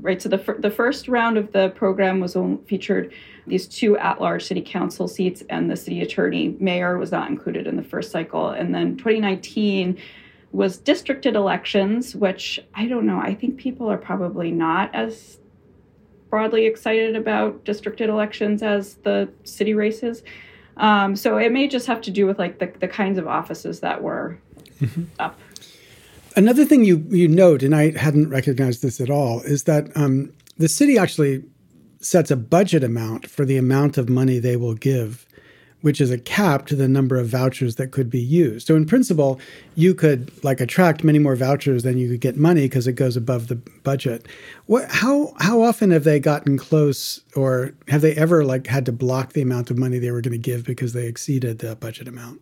right. 0.00 0.22
So 0.22 0.28
the 0.28 0.38
fir- 0.38 0.58
the 0.58 0.70
first 0.70 1.08
round 1.08 1.36
of 1.36 1.52
the 1.52 1.70
program 1.70 2.20
was 2.20 2.36
featured 2.66 3.12
these 3.46 3.66
two 3.66 3.98
at-large 3.98 4.44
city 4.44 4.62
council 4.62 5.08
seats, 5.08 5.42
and 5.50 5.68
the 5.68 5.76
city 5.76 6.00
attorney 6.00 6.56
mayor 6.60 6.96
was 6.96 7.10
not 7.10 7.28
included 7.28 7.66
in 7.66 7.76
the 7.76 7.82
first 7.82 8.12
cycle. 8.12 8.50
And 8.50 8.72
then 8.72 8.96
2019 8.96 9.98
was 10.52 10.78
districted 10.78 11.34
elections, 11.34 12.14
which 12.14 12.60
I 12.74 12.86
don't 12.86 13.06
know. 13.06 13.20
I 13.20 13.34
think 13.34 13.56
people 13.56 13.90
are 13.90 13.98
probably 13.98 14.52
not 14.52 14.94
as 14.94 15.38
broadly 16.28 16.66
excited 16.66 17.16
about 17.16 17.64
districted 17.64 18.08
elections 18.08 18.62
as 18.62 18.94
the 18.96 19.28
city 19.42 19.74
races. 19.74 20.22
Um, 20.80 21.14
so 21.14 21.36
it 21.36 21.52
may 21.52 21.68
just 21.68 21.86
have 21.86 22.00
to 22.02 22.10
do 22.10 22.26
with 22.26 22.38
like 22.38 22.58
the, 22.58 22.72
the 22.80 22.88
kinds 22.88 23.18
of 23.18 23.28
offices 23.28 23.80
that 23.80 24.02
were 24.02 24.38
mm-hmm. 24.80 25.04
up. 25.18 25.38
Another 26.36 26.64
thing 26.64 26.84
you 26.84 27.04
you 27.10 27.28
note, 27.28 27.62
and 27.62 27.74
I 27.74 27.96
hadn't 27.98 28.30
recognized 28.30 28.82
this 28.82 29.00
at 29.00 29.10
all, 29.10 29.40
is 29.42 29.64
that 29.64 29.94
um, 29.96 30.32
the 30.56 30.68
city 30.68 30.96
actually 30.96 31.44
sets 32.00 32.30
a 32.30 32.36
budget 32.36 32.82
amount 32.82 33.28
for 33.28 33.44
the 33.44 33.58
amount 33.58 33.98
of 33.98 34.08
money 34.08 34.38
they 34.38 34.56
will 34.56 34.74
give 34.74 35.26
which 35.82 36.00
is 36.00 36.10
a 36.10 36.18
cap 36.18 36.66
to 36.66 36.76
the 36.76 36.88
number 36.88 37.16
of 37.16 37.26
vouchers 37.26 37.76
that 37.76 37.90
could 37.90 38.10
be 38.10 38.20
used. 38.20 38.66
So 38.66 38.76
in 38.76 38.86
principle, 38.86 39.40
you 39.74 39.94
could 39.94 40.32
like 40.44 40.60
attract 40.60 41.02
many 41.04 41.18
more 41.18 41.36
vouchers 41.36 41.82
than 41.82 41.98
you 41.98 42.08
could 42.08 42.20
get 42.20 42.36
money 42.36 42.62
because 42.62 42.86
it 42.86 42.92
goes 42.92 43.16
above 43.16 43.48
the 43.48 43.56
budget. 43.56 44.26
What 44.66 44.90
how 44.90 45.34
how 45.38 45.62
often 45.62 45.90
have 45.90 46.04
they 46.04 46.20
gotten 46.20 46.58
close 46.58 47.22
or 47.34 47.74
have 47.88 48.02
they 48.02 48.14
ever 48.14 48.44
like 48.44 48.66
had 48.66 48.86
to 48.86 48.92
block 48.92 49.32
the 49.32 49.42
amount 49.42 49.70
of 49.70 49.78
money 49.78 49.98
they 49.98 50.10
were 50.10 50.20
going 50.20 50.32
to 50.32 50.38
give 50.38 50.64
because 50.64 50.92
they 50.92 51.06
exceeded 51.06 51.58
the 51.60 51.76
budget 51.76 52.08
amount? 52.08 52.40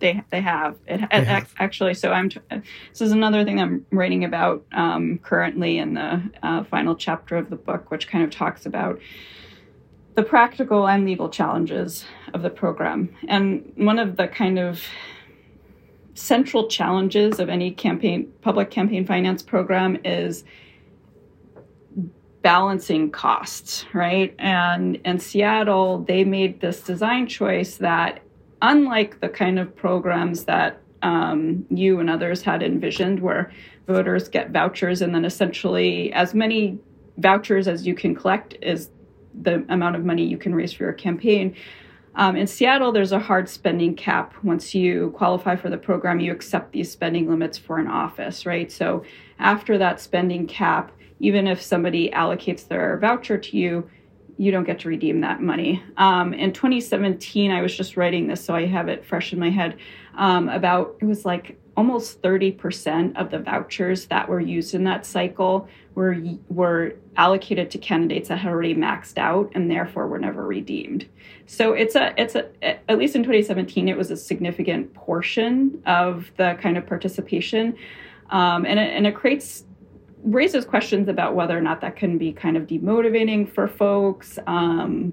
They, 0.00 0.22
they 0.30 0.42
have 0.42 0.76
it, 0.86 1.00
they 1.10 1.24
have. 1.24 1.54
actually 1.58 1.94
so 1.94 2.12
i'm 2.12 2.28
this 2.28 3.00
is 3.00 3.12
another 3.12 3.42
thing 3.42 3.58
i'm 3.58 3.86
writing 3.90 4.24
about 4.24 4.66
um, 4.72 5.18
currently 5.22 5.78
in 5.78 5.94
the 5.94 6.20
uh, 6.42 6.64
final 6.64 6.94
chapter 6.94 7.36
of 7.36 7.48
the 7.48 7.56
book 7.56 7.90
which 7.90 8.06
kind 8.08 8.22
of 8.22 8.30
talks 8.30 8.66
about 8.66 9.00
the 10.14 10.22
practical 10.22 10.86
and 10.86 11.04
legal 11.04 11.28
challenges 11.28 12.04
of 12.32 12.42
the 12.42 12.50
program. 12.50 13.14
And 13.28 13.72
one 13.76 13.98
of 13.98 14.16
the 14.16 14.28
kind 14.28 14.58
of 14.58 14.82
central 16.14 16.68
challenges 16.68 17.40
of 17.40 17.48
any 17.48 17.72
campaign 17.72 18.32
public 18.40 18.70
campaign 18.70 19.04
finance 19.04 19.42
program 19.42 19.98
is 20.04 20.44
balancing 22.42 23.10
costs, 23.10 23.86
right? 23.92 24.34
And 24.38 24.96
in 25.04 25.18
Seattle, 25.18 26.04
they 26.04 26.24
made 26.24 26.60
this 26.60 26.82
design 26.82 27.26
choice 27.26 27.78
that 27.78 28.20
unlike 28.62 29.20
the 29.20 29.28
kind 29.28 29.58
of 29.58 29.74
programs 29.74 30.44
that 30.44 30.80
um, 31.02 31.66
you 31.70 32.00
and 32.00 32.08
others 32.08 32.42
had 32.42 32.62
envisioned, 32.62 33.20
where 33.20 33.52
voters 33.86 34.28
get 34.28 34.50
vouchers 34.50 35.02
and 35.02 35.14
then 35.14 35.24
essentially 35.24 36.12
as 36.12 36.34
many 36.34 36.78
vouchers 37.18 37.68
as 37.68 37.86
you 37.86 37.94
can 37.94 38.14
collect 38.14 38.56
is 38.62 38.90
the 39.42 39.64
amount 39.68 39.96
of 39.96 40.04
money 40.04 40.24
you 40.24 40.38
can 40.38 40.54
raise 40.54 40.72
for 40.72 40.84
your 40.84 40.92
campaign. 40.92 41.56
Um, 42.16 42.36
in 42.36 42.46
Seattle, 42.46 42.92
there's 42.92 43.12
a 43.12 43.18
hard 43.18 43.48
spending 43.48 43.96
cap. 43.96 44.34
Once 44.44 44.74
you 44.74 45.12
qualify 45.16 45.56
for 45.56 45.68
the 45.68 45.78
program, 45.78 46.20
you 46.20 46.32
accept 46.32 46.72
these 46.72 46.90
spending 46.90 47.28
limits 47.28 47.58
for 47.58 47.78
an 47.78 47.88
office, 47.88 48.46
right? 48.46 48.70
So 48.70 49.04
after 49.38 49.78
that 49.78 50.00
spending 50.00 50.46
cap, 50.46 50.92
even 51.18 51.46
if 51.46 51.60
somebody 51.60 52.10
allocates 52.10 52.68
their 52.68 52.98
voucher 52.98 53.38
to 53.38 53.56
you, 53.56 53.90
you 54.36 54.50
don't 54.50 54.64
get 54.64 54.80
to 54.80 54.88
redeem 54.88 55.20
that 55.20 55.40
money. 55.40 55.82
Um, 55.96 56.34
in 56.34 56.52
2017, 56.52 57.50
I 57.50 57.62
was 57.62 57.76
just 57.76 57.96
writing 57.96 58.26
this, 58.26 58.44
so 58.44 58.54
I 58.54 58.66
have 58.66 58.88
it 58.88 59.04
fresh 59.04 59.32
in 59.32 59.38
my 59.38 59.50
head. 59.50 59.78
Um, 60.16 60.48
about 60.48 60.96
it 61.00 61.04
was 61.04 61.24
like 61.24 61.58
almost 61.76 62.22
30% 62.22 63.16
of 63.16 63.30
the 63.30 63.38
vouchers 63.38 64.06
that 64.06 64.28
were 64.28 64.40
used 64.40 64.74
in 64.74 64.84
that 64.84 65.04
cycle 65.04 65.68
were 65.94 66.16
were 66.48 66.94
allocated 67.16 67.70
to 67.70 67.78
candidates 67.78 68.28
that 68.28 68.36
had 68.36 68.50
already 68.50 68.74
maxed 68.74 69.18
out 69.18 69.50
and 69.54 69.70
therefore 69.70 70.06
were 70.06 70.18
never 70.18 70.46
redeemed. 70.46 71.08
So 71.46 71.72
it's 71.72 71.94
a 71.94 72.14
it's 72.20 72.34
a 72.34 72.48
at 72.90 72.98
least 72.98 73.16
in 73.16 73.22
2017 73.22 73.88
it 73.88 73.96
was 73.96 74.10
a 74.10 74.16
significant 74.16 74.94
portion 74.94 75.82
of 75.86 76.30
the 76.36 76.56
kind 76.60 76.76
of 76.76 76.86
participation, 76.86 77.76
um, 78.30 78.64
and 78.66 78.78
it, 78.78 78.92
and 78.94 79.06
it 79.06 79.14
creates 79.14 79.64
raises 80.22 80.64
questions 80.64 81.08
about 81.08 81.34
whether 81.34 81.56
or 81.56 81.60
not 81.60 81.80
that 81.82 81.96
can 81.96 82.16
be 82.18 82.32
kind 82.32 82.56
of 82.56 82.66
demotivating 82.66 83.48
for 83.52 83.68
folks. 83.68 84.38
Um, 84.46 85.12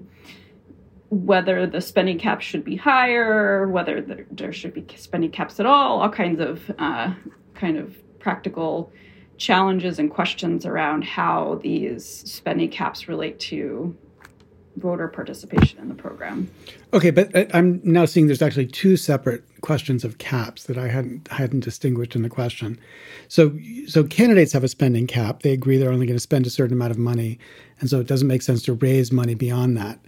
whether 1.12 1.66
the 1.66 1.80
spending 1.82 2.18
cap 2.18 2.40
should 2.40 2.64
be 2.64 2.74
higher, 2.74 3.68
whether 3.68 4.00
there 4.30 4.52
should 4.52 4.72
be 4.72 4.86
spending 4.96 5.30
caps 5.30 5.60
at 5.60 5.66
all, 5.66 6.00
all 6.00 6.08
kinds 6.08 6.40
of 6.40 6.70
uh, 6.78 7.12
kind 7.52 7.76
of 7.76 7.94
practical 8.18 8.90
challenges 9.36 9.98
and 9.98 10.10
questions 10.10 10.64
around 10.64 11.04
how 11.04 11.60
these 11.62 12.06
spending 12.06 12.70
caps 12.70 13.08
relate 13.08 13.38
to 13.38 13.94
voter 14.76 15.06
participation 15.06 15.78
in 15.80 15.88
the 15.90 15.94
program. 15.94 16.50
Okay, 16.94 17.10
but 17.10 17.34
uh, 17.36 17.44
I'm 17.52 17.82
now 17.84 18.06
seeing 18.06 18.26
there's 18.26 18.40
actually 18.40 18.68
two 18.68 18.96
separate 18.96 19.44
questions 19.60 20.04
of 20.04 20.16
caps 20.16 20.64
that 20.64 20.78
I 20.78 20.88
hadn't 20.88 21.28
hadn't 21.28 21.60
distinguished 21.60 22.16
in 22.16 22.22
the 22.22 22.30
question. 22.30 22.80
So 23.28 23.58
so 23.86 24.04
candidates 24.04 24.54
have 24.54 24.64
a 24.64 24.68
spending 24.68 25.06
cap. 25.06 25.42
They 25.42 25.52
agree 25.52 25.76
they're 25.76 25.92
only 25.92 26.06
going 26.06 26.16
to 26.16 26.20
spend 26.20 26.46
a 26.46 26.50
certain 26.50 26.74
amount 26.74 26.92
of 26.92 26.96
money, 26.96 27.38
and 27.80 27.90
so 27.90 28.00
it 28.00 28.06
doesn't 28.06 28.28
make 28.28 28.40
sense 28.40 28.62
to 28.62 28.72
raise 28.72 29.12
money 29.12 29.34
beyond 29.34 29.76
that. 29.76 30.00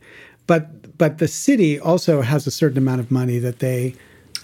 But 0.47 0.97
but 0.99 1.19
the 1.19 1.29
city 1.29 1.79
also 1.79 2.23
has 2.23 2.47
a 2.47 2.51
certain 2.51 2.79
amount 2.79 3.01
of 3.01 3.11
money 3.11 3.39
that 3.39 3.59
they 3.59 3.95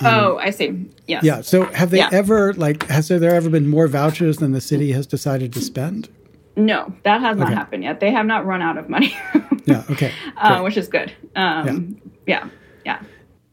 um, 0.01 0.07
oh, 0.07 0.39
I 0.39 0.51
see. 0.51 0.87
Yes. 1.07 1.23
Yeah. 1.23 1.43
So 1.43 1.65
have 1.67 1.91
they 1.91 1.99
yeah. 1.99 2.09
ever 2.13 2.55
like 2.55 2.87
has 2.87 3.09
there 3.09 3.35
ever 3.35 3.51
been 3.51 3.69
more 3.69 3.87
vouchers 3.87 4.39
than 4.39 4.53
the 4.53 4.61
city 4.61 4.93
has 4.93 5.07
decided 5.07 5.53
to 5.53 5.61
spend? 5.61 6.09
No, 6.57 6.93
that 7.05 7.21
has 7.21 7.37
not 7.37 7.49
okay. 7.49 7.55
happened 7.55 7.85
yet. 7.85 8.01
They 8.01 8.11
have 8.11 8.27
not 8.27 8.45
run 8.47 8.63
out 8.63 8.77
of 8.79 8.89
money. 8.89 9.15
yeah. 9.67 9.85
Okay. 9.91 10.13
Uh, 10.37 10.61
which 10.61 10.77
is 10.77 10.89
good. 10.89 11.13
Um, 11.37 12.01
yeah. 12.27 12.45
yeah. 12.45 12.51
Yeah. 12.85 13.03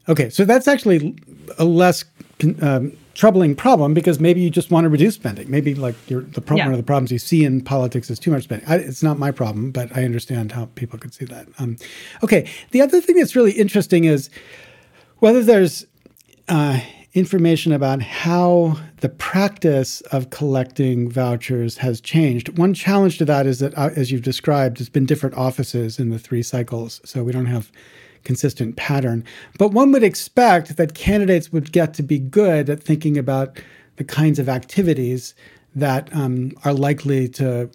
Okay, 0.08 0.30
so 0.30 0.44
that's 0.44 0.66
actually 0.66 1.16
a 1.58 1.64
less 1.64 2.04
um, 2.62 2.96
troubling 3.18 3.56
problem 3.56 3.94
because 3.94 4.20
maybe 4.20 4.40
you 4.40 4.48
just 4.48 4.70
want 4.70 4.84
to 4.84 4.88
reduce 4.88 5.16
spending. 5.16 5.50
Maybe 5.50 5.74
like 5.74 5.96
the 6.06 6.22
problem, 6.40 6.58
yeah. 6.58 6.64
one 6.66 6.72
of 6.72 6.78
the 6.78 6.84
problems 6.84 7.10
you 7.10 7.18
see 7.18 7.44
in 7.44 7.60
politics 7.60 8.10
is 8.10 8.18
too 8.20 8.30
much 8.30 8.44
spending. 8.44 8.68
I, 8.68 8.76
it's 8.76 9.02
not 9.02 9.18
my 9.18 9.32
problem, 9.32 9.72
but 9.72 9.94
I 9.96 10.04
understand 10.04 10.52
how 10.52 10.66
people 10.76 11.00
could 11.00 11.12
see 11.12 11.24
that. 11.24 11.48
Um, 11.58 11.78
okay, 12.22 12.48
the 12.70 12.80
other 12.80 13.00
thing 13.00 13.16
that's 13.16 13.34
really 13.34 13.50
interesting 13.50 14.04
is 14.04 14.30
whether 15.16 15.42
there's 15.42 15.84
uh, 16.48 16.78
information 17.12 17.72
about 17.72 18.02
how 18.02 18.78
the 18.98 19.08
practice 19.08 20.00
of 20.12 20.30
collecting 20.30 21.10
vouchers 21.10 21.78
has 21.78 22.00
changed. 22.00 22.56
One 22.56 22.72
challenge 22.72 23.18
to 23.18 23.24
that 23.24 23.46
is 23.46 23.58
that, 23.58 23.76
uh, 23.76 23.90
as 23.96 24.12
you've 24.12 24.22
described, 24.22 24.78
there's 24.78 24.88
been 24.88 25.06
different 25.06 25.34
offices 25.34 25.98
in 25.98 26.10
the 26.10 26.20
three 26.20 26.44
cycles, 26.44 27.00
so 27.04 27.24
we 27.24 27.32
don't 27.32 27.46
have 27.46 27.72
consistent 28.24 28.76
pattern. 28.76 29.24
But 29.58 29.72
one 29.72 29.92
would 29.92 30.02
expect 30.02 30.76
that 30.76 30.94
candidates 30.94 31.52
would 31.52 31.72
get 31.72 31.94
to 31.94 32.02
be 32.02 32.18
good 32.18 32.68
at 32.70 32.82
thinking 32.82 33.18
about 33.18 33.60
the 33.96 34.04
kinds 34.04 34.38
of 34.38 34.48
activities 34.48 35.34
that 35.74 36.14
um, 36.14 36.52
are 36.64 36.72
likely 36.72 37.28
to 37.28 37.70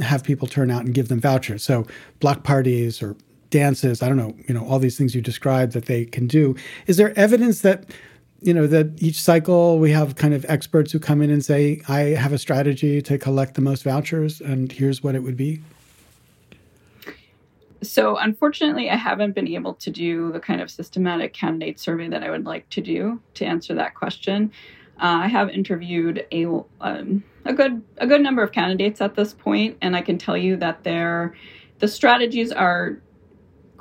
have 0.00 0.22
people 0.24 0.46
turn 0.46 0.70
out 0.70 0.84
and 0.84 0.94
give 0.94 1.08
them 1.08 1.20
vouchers. 1.20 1.62
So 1.62 1.86
block 2.20 2.44
parties 2.44 3.02
or 3.02 3.16
dances, 3.50 4.02
I 4.02 4.08
don't 4.08 4.16
know, 4.16 4.34
you 4.46 4.54
know, 4.54 4.64
all 4.66 4.78
these 4.78 4.96
things 4.96 5.14
you 5.14 5.20
described 5.20 5.72
that 5.72 5.86
they 5.86 6.04
can 6.04 6.26
do. 6.26 6.54
Is 6.86 6.96
there 6.96 7.18
evidence 7.18 7.62
that 7.62 7.84
you 8.40 8.54
know 8.54 8.66
that 8.68 9.02
each 9.02 9.20
cycle 9.20 9.78
we 9.78 9.90
have 9.90 10.14
kind 10.14 10.32
of 10.32 10.46
experts 10.48 10.92
who 10.92 11.00
come 11.00 11.20
in 11.20 11.28
and 11.28 11.44
say 11.44 11.80
i 11.88 12.00
have 12.00 12.32
a 12.32 12.38
strategy 12.38 13.02
to 13.02 13.18
collect 13.18 13.54
the 13.54 13.60
most 13.60 13.82
vouchers 13.82 14.40
and 14.40 14.70
here's 14.70 15.02
what 15.02 15.16
it 15.16 15.24
would 15.24 15.36
be 15.36 15.60
so 17.82 18.16
unfortunately 18.16 18.90
i 18.90 18.96
haven't 18.96 19.32
been 19.32 19.48
able 19.48 19.74
to 19.74 19.90
do 19.90 20.32
the 20.32 20.40
kind 20.40 20.60
of 20.60 20.70
systematic 20.70 21.32
candidate 21.32 21.78
survey 21.78 22.08
that 22.08 22.22
i 22.22 22.30
would 22.30 22.44
like 22.44 22.68
to 22.70 22.80
do 22.80 23.20
to 23.34 23.44
answer 23.44 23.74
that 23.74 23.94
question 23.94 24.50
uh, 25.00 25.20
i 25.22 25.28
have 25.28 25.48
interviewed 25.48 26.26
a, 26.32 26.46
um, 26.80 27.22
a 27.44 27.52
good 27.52 27.82
a 27.98 28.06
good 28.06 28.20
number 28.20 28.42
of 28.42 28.52
candidates 28.52 29.00
at 29.00 29.14
this 29.14 29.32
point 29.32 29.76
and 29.80 29.96
i 29.96 30.00
can 30.00 30.18
tell 30.18 30.36
you 30.36 30.56
that 30.56 30.82
their 30.84 31.34
the 31.78 31.88
strategies 31.88 32.50
are 32.50 33.00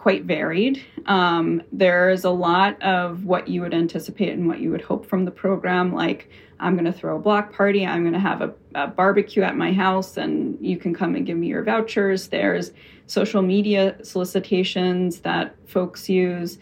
quite 0.07 0.23
varied. 0.23 0.81
Um, 1.07 1.61
there's 1.73 2.23
a 2.23 2.29
lot 2.29 2.81
of 2.81 3.25
what 3.25 3.49
you 3.49 3.59
would 3.61 3.73
anticipate 3.73 4.29
and 4.29 4.47
what 4.47 4.61
you 4.61 4.71
would 4.71 4.81
hope 4.81 5.05
from 5.05 5.25
the 5.25 5.31
program, 5.31 5.93
like 5.93 6.29
I'm 6.59 6.73
going 6.73 6.85
to 6.85 6.91
throw 6.91 7.15
a 7.15 7.19
block 7.19 7.53
party, 7.53 7.85
I'm 7.85 8.01
going 8.01 8.13
to 8.13 8.19
have 8.19 8.41
a, 8.41 8.53
a, 8.75 8.87
barbecue 8.87 9.43
at 9.43 9.55
my 9.55 9.71
house, 9.71 10.17
and 10.17 10.57
you 10.59 10.77
can 10.77 10.93
come 10.93 11.15
and 11.15 11.25
give 11.25 11.37
me 11.37 11.47
your 11.47 11.63
vouchers. 11.63 12.27
There's 12.27 12.71
social 13.05 13.41
media 13.41 13.97
solicitations 14.03 15.19
that 15.19 15.55
folks 15.67 16.09
use. 16.09 16.57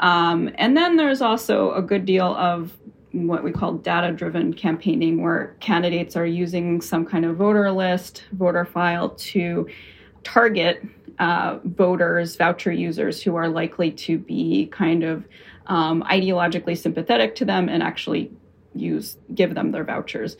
Um, 0.00 0.50
and 0.56 0.76
then 0.76 0.96
there's 0.96 1.22
also 1.22 1.72
a 1.72 1.82
good 1.82 2.04
deal 2.04 2.34
of 2.36 2.76
what 3.12 3.42
we 3.42 3.52
call 3.52 3.74
data 3.74 4.12
driven 4.12 4.52
campaigning, 4.52 5.22
where 5.22 5.56
candidates 5.60 6.16
are 6.16 6.26
using 6.26 6.80
some 6.80 7.06
kind 7.06 7.24
of 7.24 7.36
voter 7.36 7.70
list, 7.70 8.24
voter 8.32 8.64
file 8.64 9.10
to 9.10 9.68
target 10.24 10.82
uh, 11.18 11.58
voters, 11.64 12.36
voucher 12.36 12.72
users 12.72 13.22
who 13.22 13.34
are 13.36 13.48
likely 13.48 13.90
to 13.90 14.18
be 14.18 14.66
kind 14.66 15.02
of 15.02 15.26
um, 15.66 16.02
ideologically 16.04 16.76
sympathetic 16.76 17.34
to 17.36 17.44
them 17.44 17.68
and 17.68 17.82
actually 17.82 18.30
use 18.78 19.16
give 19.34 19.54
them 19.54 19.72
their 19.72 19.84
vouchers. 19.84 20.36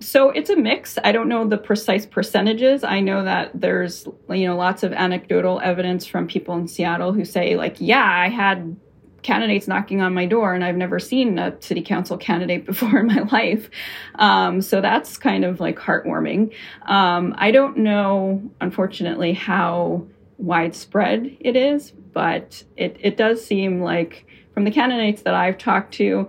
So 0.00 0.30
it's 0.30 0.50
a 0.50 0.56
mix. 0.56 0.98
I 1.04 1.12
don't 1.12 1.28
know 1.28 1.46
the 1.46 1.58
precise 1.58 2.06
percentages. 2.06 2.82
I 2.82 3.00
know 3.00 3.24
that 3.24 3.52
there's 3.54 4.06
you 4.28 4.46
know 4.46 4.56
lots 4.56 4.82
of 4.82 4.92
anecdotal 4.92 5.60
evidence 5.62 6.06
from 6.06 6.26
people 6.26 6.56
in 6.56 6.66
Seattle 6.68 7.12
who 7.12 7.24
say 7.24 7.56
like, 7.56 7.76
yeah, 7.78 8.04
I 8.04 8.28
had 8.28 8.76
candidates 9.22 9.68
knocking 9.68 10.00
on 10.00 10.14
my 10.14 10.26
door, 10.26 10.52
and 10.52 10.64
I've 10.64 10.76
never 10.76 10.98
seen 10.98 11.38
a 11.38 11.60
city 11.60 11.82
council 11.82 12.16
candidate 12.16 12.66
before 12.66 12.98
in 12.98 13.06
my 13.06 13.20
life. 13.30 13.70
Um, 14.16 14.60
so 14.60 14.80
that's 14.80 15.16
kind 15.16 15.44
of 15.44 15.60
like 15.60 15.78
heartwarming. 15.78 16.52
Um, 16.86 17.34
I 17.38 17.50
don't 17.50 17.78
know, 17.78 18.42
unfortunately, 18.60 19.32
how 19.32 20.06
widespread 20.38 21.36
it 21.40 21.56
is, 21.56 21.92
but 22.12 22.64
it, 22.76 22.96
it 23.00 23.16
does 23.16 23.44
seem 23.44 23.80
like 23.80 24.26
from 24.54 24.64
the 24.64 24.70
candidates 24.70 25.22
that 25.22 25.34
I've 25.34 25.56
talked 25.56 25.94
to, 25.94 26.28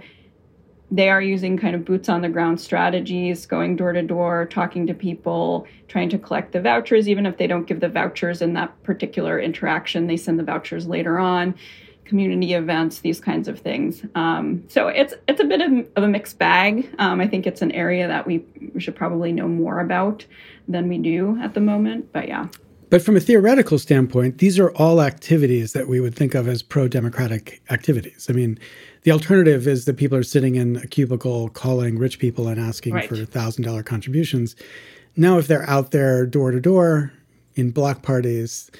they 0.93 1.09
are 1.09 1.21
using 1.21 1.57
kind 1.57 1.75
of 1.75 1.83
boots 1.83 2.07
on 2.07 2.21
the 2.21 2.29
ground 2.29 2.61
strategies, 2.61 3.47
going 3.47 3.75
door 3.75 3.93
to 3.93 4.03
door, 4.03 4.45
talking 4.45 4.85
to 4.85 4.93
people, 4.93 5.65
trying 5.87 6.07
to 6.09 6.19
collect 6.19 6.51
the 6.51 6.61
vouchers, 6.61 7.09
even 7.09 7.25
if 7.25 7.37
they 7.37 7.47
don't 7.47 7.65
give 7.65 7.79
the 7.79 7.89
vouchers 7.89 8.43
in 8.43 8.53
that 8.53 8.83
particular 8.83 9.39
interaction, 9.39 10.05
they 10.05 10.17
send 10.17 10.37
the 10.37 10.43
vouchers 10.43 10.85
later 10.85 11.17
on 11.17 11.55
community 12.05 12.53
events, 12.53 12.99
these 12.99 13.19
kinds 13.19 13.47
of 13.47 13.57
things. 13.59 14.03
Um, 14.13 14.63
so 14.67 14.87
it's 14.87 15.15
it's 15.27 15.39
a 15.41 15.45
bit 15.45 15.61
of, 15.61 15.87
of 15.95 16.03
a 16.03 16.07
mixed 16.07 16.37
bag. 16.37 16.93
Um, 16.99 17.19
I 17.19 17.27
think 17.27 17.47
it's 17.47 17.63
an 17.63 17.71
area 17.71 18.07
that 18.07 18.27
we, 18.27 18.45
should 18.77 18.95
probably 18.95 19.31
know 19.31 19.47
more 19.47 19.79
about 19.79 20.25
than 20.67 20.89
we 20.89 20.99
do 20.99 21.39
at 21.41 21.55
the 21.55 21.61
moment. 21.61 22.11
But 22.13 22.27
yeah. 22.27 22.49
But 22.89 23.01
from 23.01 23.15
a 23.15 23.19
theoretical 23.19 23.79
standpoint, 23.79 24.37
these 24.37 24.59
are 24.59 24.69
all 24.73 25.01
activities 25.01 25.73
that 25.73 25.87
we 25.87 25.99
would 25.99 26.13
think 26.13 26.35
of 26.35 26.47
as 26.47 26.61
pro 26.61 26.87
democratic 26.87 27.63
activities. 27.71 28.27
I 28.29 28.33
mean, 28.33 28.59
the 29.03 29.11
alternative 29.11 29.67
is 29.67 29.85
that 29.85 29.97
people 29.97 30.17
are 30.17 30.23
sitting 30.23 30.55
in 30.55 30.77
a 30.77 30.87
cubicle 30.87 31.49
calling 31.49 31.97
rich 31.97 32.19
people 32.19 32.47
and 32.47 32.59
asking 32.59 32.93
right. 32.93 33.07
for 33.07 33.15
$1,000 33.15 33.85
contributions. 33.85 34.55
Now, 35.15 35.37
if 35.37 35.47
they're 35.47 35.69
out 35.69 35.91
there 35.91 36.25
door 36.25 36.51
to 36.51 36.59
door 36.59 37.13
in 37.55 37.71
block 37.71 38.01
parties 38.01 38.71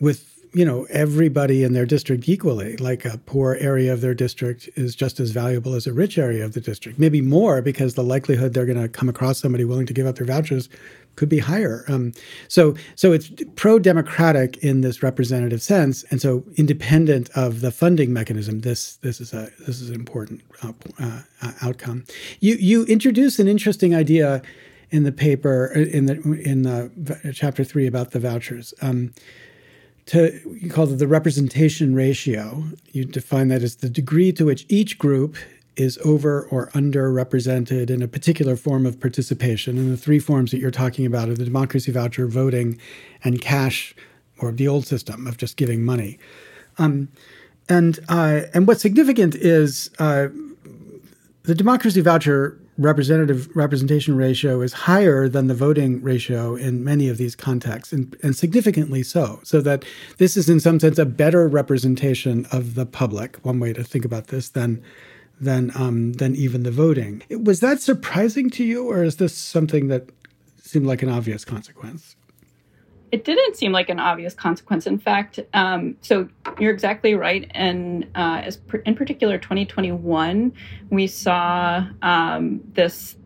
with 0.00 0.24
you 0.54 0.64
know 0.64 0.86
everybody 0.90 1.62
in 1.62 1.74
their 1.74 1.84
district 1.84 2.26
equally 2.26 2.76
like 2.78 3.04
a 3.04 3.18
poor 3.18 3.56
area 3.60 3.92
of 3.92 4.00
their 4.00 4.14
district 4.14 4.68
is 4.76 4.94
just 4.94 5.20
as 5.20 5.30
valuable 5.30 5.74
as 5.74 5.86
a 5.86 5.92
rich 5.92 6.16
area 6.16 6.42
of 6.42 6.54
the 6.54 6.60
district 6.60 6.98
maybe 6.98 7.20
more 7.20 7.60
because 7.60 7.94
the 7.94 8.02
likelihood 8.02 8.54
they're 8.54 8.64
going 8.64 8.80
to 8.80 8.88
come 8.88 9.10
across 9.10 9.38
somebody 9.38 9.64
willing 9.64 9.84
to 9.86 9.92
give 9.92 10.06
up 10.06 10.16
their 10.16 10.26
vouchers 10.26 10.70
could 11.18 11.28
be 11.28 11.40
higher. 11.40 11.84
Um, 11.88 12.12
so 12.46 12.74
so 12.94 13.12
it's 13.12 13.28
pro-democratic 13.56 14.56
in 14.58 14.82
this 14.82 15.02
representative 15.02 15.60
sense 15.60 16.04
and 16.10 16.22
so 16.22 16.44
independent 16.56 17.28
of 17.34 17.60
the 17.60 17.72
funding 17.72 18.12
mechanism 18.12 18.60
this 18.60 18.96
this 18.96 19.20
is 19.20 19.32
a 19.32 19.50
this 19.66 19.80
is 19.80 19.88
an 19.90 19.96
important 19.96 20.42
uh, 20.62 20.72
uh, 21.42 21.52
outcome. 21.60 22.04
You 22.38 22.54
you 22.54 22.84
introduce 22.84 23.40
an 23.40 23.48
interesting 23.48 23.94
idea 23.94 24.42
in 24.90 25.02
the 25.02 25.12
paper 25.12 25.66
in 25.66 26.06
the 26.06 26.16
in 26.44 26.62
the 26.62 27.32
chapter 27.34 27.64
3 27.64 27.86
about 27.86 28.12
the 28.12 28.20
vouchers. 28.20 28.72
Um, 28.80 29.12
to 30.06 30.40
you 30.62 30.70
call 30.70 30.90
it 30.90 30.96
the 30.96 31.08
representation 31.08 31.94
ratio. 31.94 32.64
You 32.92 33.04
define 33.04 33.48
that 33.48 33.62
as 33.62 33.76
the 33.76 33.90
degree 33.90 34.32
to 34.32 34.44
which 34.46 34.64
each 34.68 34.98
group 34.98 35.36
is 35.78 35.98
over 36.04 36.46
or 36.50 36.68
underrepresented 36.70 37.88
in 37.88 38.02
a 38.02 38.08
particular 38.08 38.56
form 38.56 38.84
of 38.84 39.00
participation. 39.00 39.78
And 39.78 39.92
the 39.92 39.96
three 39.96 40.18
forms 40.18 40.50
that 40.50 40.58
you're 40.58 40.70
talking 40.70 41.06
about 41.06 41.28
are 41.28 41.34
the 41.34 41.44
democracy 41.44 41.92
voucher, 41.92 42.26
voting, 42.26 42.78
and 43.24 43.40
cash, 43.40 43.94
or 44.38 44.52
the 44.52 44.68
old 44.68 44.86
system 44.86 45.26
of 45.26 45.36
just 45.36 45.56
giving 45.56 45.84
money. 45.84 46.18
Um, 46.78 47.08
and 47.68 47.98
uh, 48.08 48.42
and 48.54 48.66
what's 48.66 48.82
significant 48.82 49.34
is 49.34 49.90
uh, 49.98 50.28
the 51.42 51.54
democracy 51.54 52.00
voucher 52.00 52.58
representative 52.78 53.48
representation 53.56 54.16
ratio 54.16 54.60
is 54.60 54.72
higher 54.72 55.28
than 55.28 55.48
the 55.48 55.54
voting 55.54 56.00
ratio 56.00 56.54
in 56.54 56.84
many 56.84 57.08
of 57.08 57.18
these 57.18 57.34
contexts, 57.34 57.92
and, 57.92 58.16
and 58.22 58.36
significantly 58.36 59.02
so. 59.02 59.40
So 59.42 59.60
that 59.62 59.84
this 60.18 60.36
is, 60.36 60.48
in 60.48 60.60
some 60.60 60.78
sense, 60.78 60.98
a 60.98 61.04
better 61.04 61.48
representation 61.48 62.46
of 62.52 62.74
the 62.76 62.86
public. 62.86 63.36
One 63.42 63.58
way 63.58 63.72
to 63.72 63.82
think 63.82 64.04
about 64.04 64.28
this 64.28 64.48
than 64.48 64.82
than 65.40 65.72
um, 65.74 66.14
than 66.14 66.34
even 66.36 66.62
the 66.62 66.70
voting. 66.70 67.22
Was 67.30 67.60
that 67.60 67.80
surprising 67.80 68.50
to 68.50 68.64
you, 68.64 68.84
or 68.84 69.02
is 69.02 69.16
this 69.16 69.34
something 69.34 69.88
that 69.88 70.10
seemed 70.62 70.86
like 70.86 71.02
an 71.02 71.08
obvious 71.08 71.44
consequence? 71.44 72.16
it 73.10 73.24
didn't 73.24 73.56
seem 73.56 73.72
like 73.72 73.88
an 73.88 73.98
obvious 73.98 74.34
consequence. 74.34 74.86
In 74.86 74.98
fact, 74.98 75.40
um, 75.54 75.96
so 76.02 76.28
you're 76.58 76.72
exactly 76.72 77.14
right. 77.14 77.50
And 77.52 78.04
uh, 78.14 78.42
as 78.44 78.58
in 78.84 78.94
particular, 78.94 79.38
2021, 79.38 80.52
we 80.90 81.06
saw 81.06 81.86
um, 82.02 82.60
this 82.72 83.16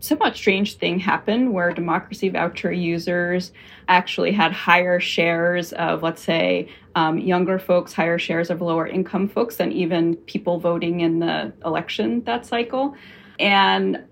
somewhat 0.00 0.36
strange 0.36 0.76
thing 0.76 0.98
happen 0.98 1.52
where 1.52 1.72
democracy 1.72 2.28
voucher 2.28 2.72
users 2.72 3.52
actually 3.88 4.32
had 4.32 4.52
higher 4.52 5.00
shares 5.00 5.72
of, 5.72 6.02
let's 6.02 6.22
say, 6.22 6.68
um, 6.94 7.18
younger 7.18 7.58
folks, 7.58 7.92
higher 7.92 8.18
shares 8.18 8.50
of 8.50 8.60
lower 8.60 8.86
income 8.86 9.28
folks 9.28 9.56
than 9.56 9.72
even 9.72 10.16
people 10.16 10.60
voting 10.60 11.00
in 11.00 11.18
the 11.18 11.52
election 11.64 12.22
that 12.24 12.46
cycle. 12.46 12.94
And 13.38 14.04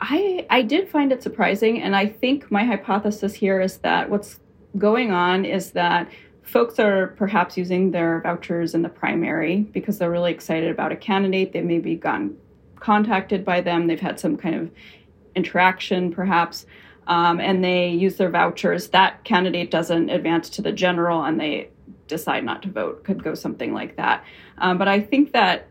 I 0.00 0.46
I 0.48 0.62
did 0.62 0.88
find 0.88 1.12
it 1.12 1.22
surprising, 1.22 1.82
and 1.82 1.96
I 1.96 2.06
think 2.06 2.50
my 2.50 2.64
hypothesis 2.64 3.34
here 3.34 3.60
is 3.60 3.78
that 3.78 4.08
what's 4.08 4.38
going 4.76 5.10
on 5.10 5.44
is 5.44 5.72
that 5.72 6.08
folks 6.42 6.78
are 6.78 7.08
perhaps 7.08 7.56
using 7.56 7.90
their 7.90 8.20
vouchers 8.22 8.74
in 8.74 8.82
the 8.82 8.88
primary 8.88 9.60
because 9.72 9.98
they're 9.98 10.10
really 10.10 10.32
excited 10.32 10.70
about 10.70 10.92
a 10.92 10.96
candidate. 10.96 11.52
They 11.52 11.60
maybe 11.60 11.94
gotten 11.96 12.36
contacted 12.80 13.44
by 13.44 13.60
them. 13.60 13.86
They've 13.86 14.00
had 14.00 14.18
some 14.20 14.36
kind 14.36 14.54
of 14.54 14.70
interaction, 15.38 16.12
perhaps, 16.12 16.66
um, 17.06 17.40
and 17.40 17.64
they 17.64 17.88
use 17.88 18.16
their 18.16 18.30
vouchers. 18.30 18.88
That 18.88 19.24
candidate 19.24 19.70
doesn't 19.70 20.10
advance 20.10 20.50
to 20.50 20.62
the 20.62 20.72
general, 20.72 21.24
and 21.24 21.40
they 21.40 21.70
decide 22.06 22.44
not 22.44 22.62
to 22.64 22.68
vote. 22.68 23.04
Could 23.04 23.24
go 23.24 23.34
something 23.34 23.72
like 23.72 23.96
that. 23.96 24.24
Um, 24.58 24.76
but 24.76 24.88
I 24.88 25.00
think 25.00 25.32
that 25.32 25.68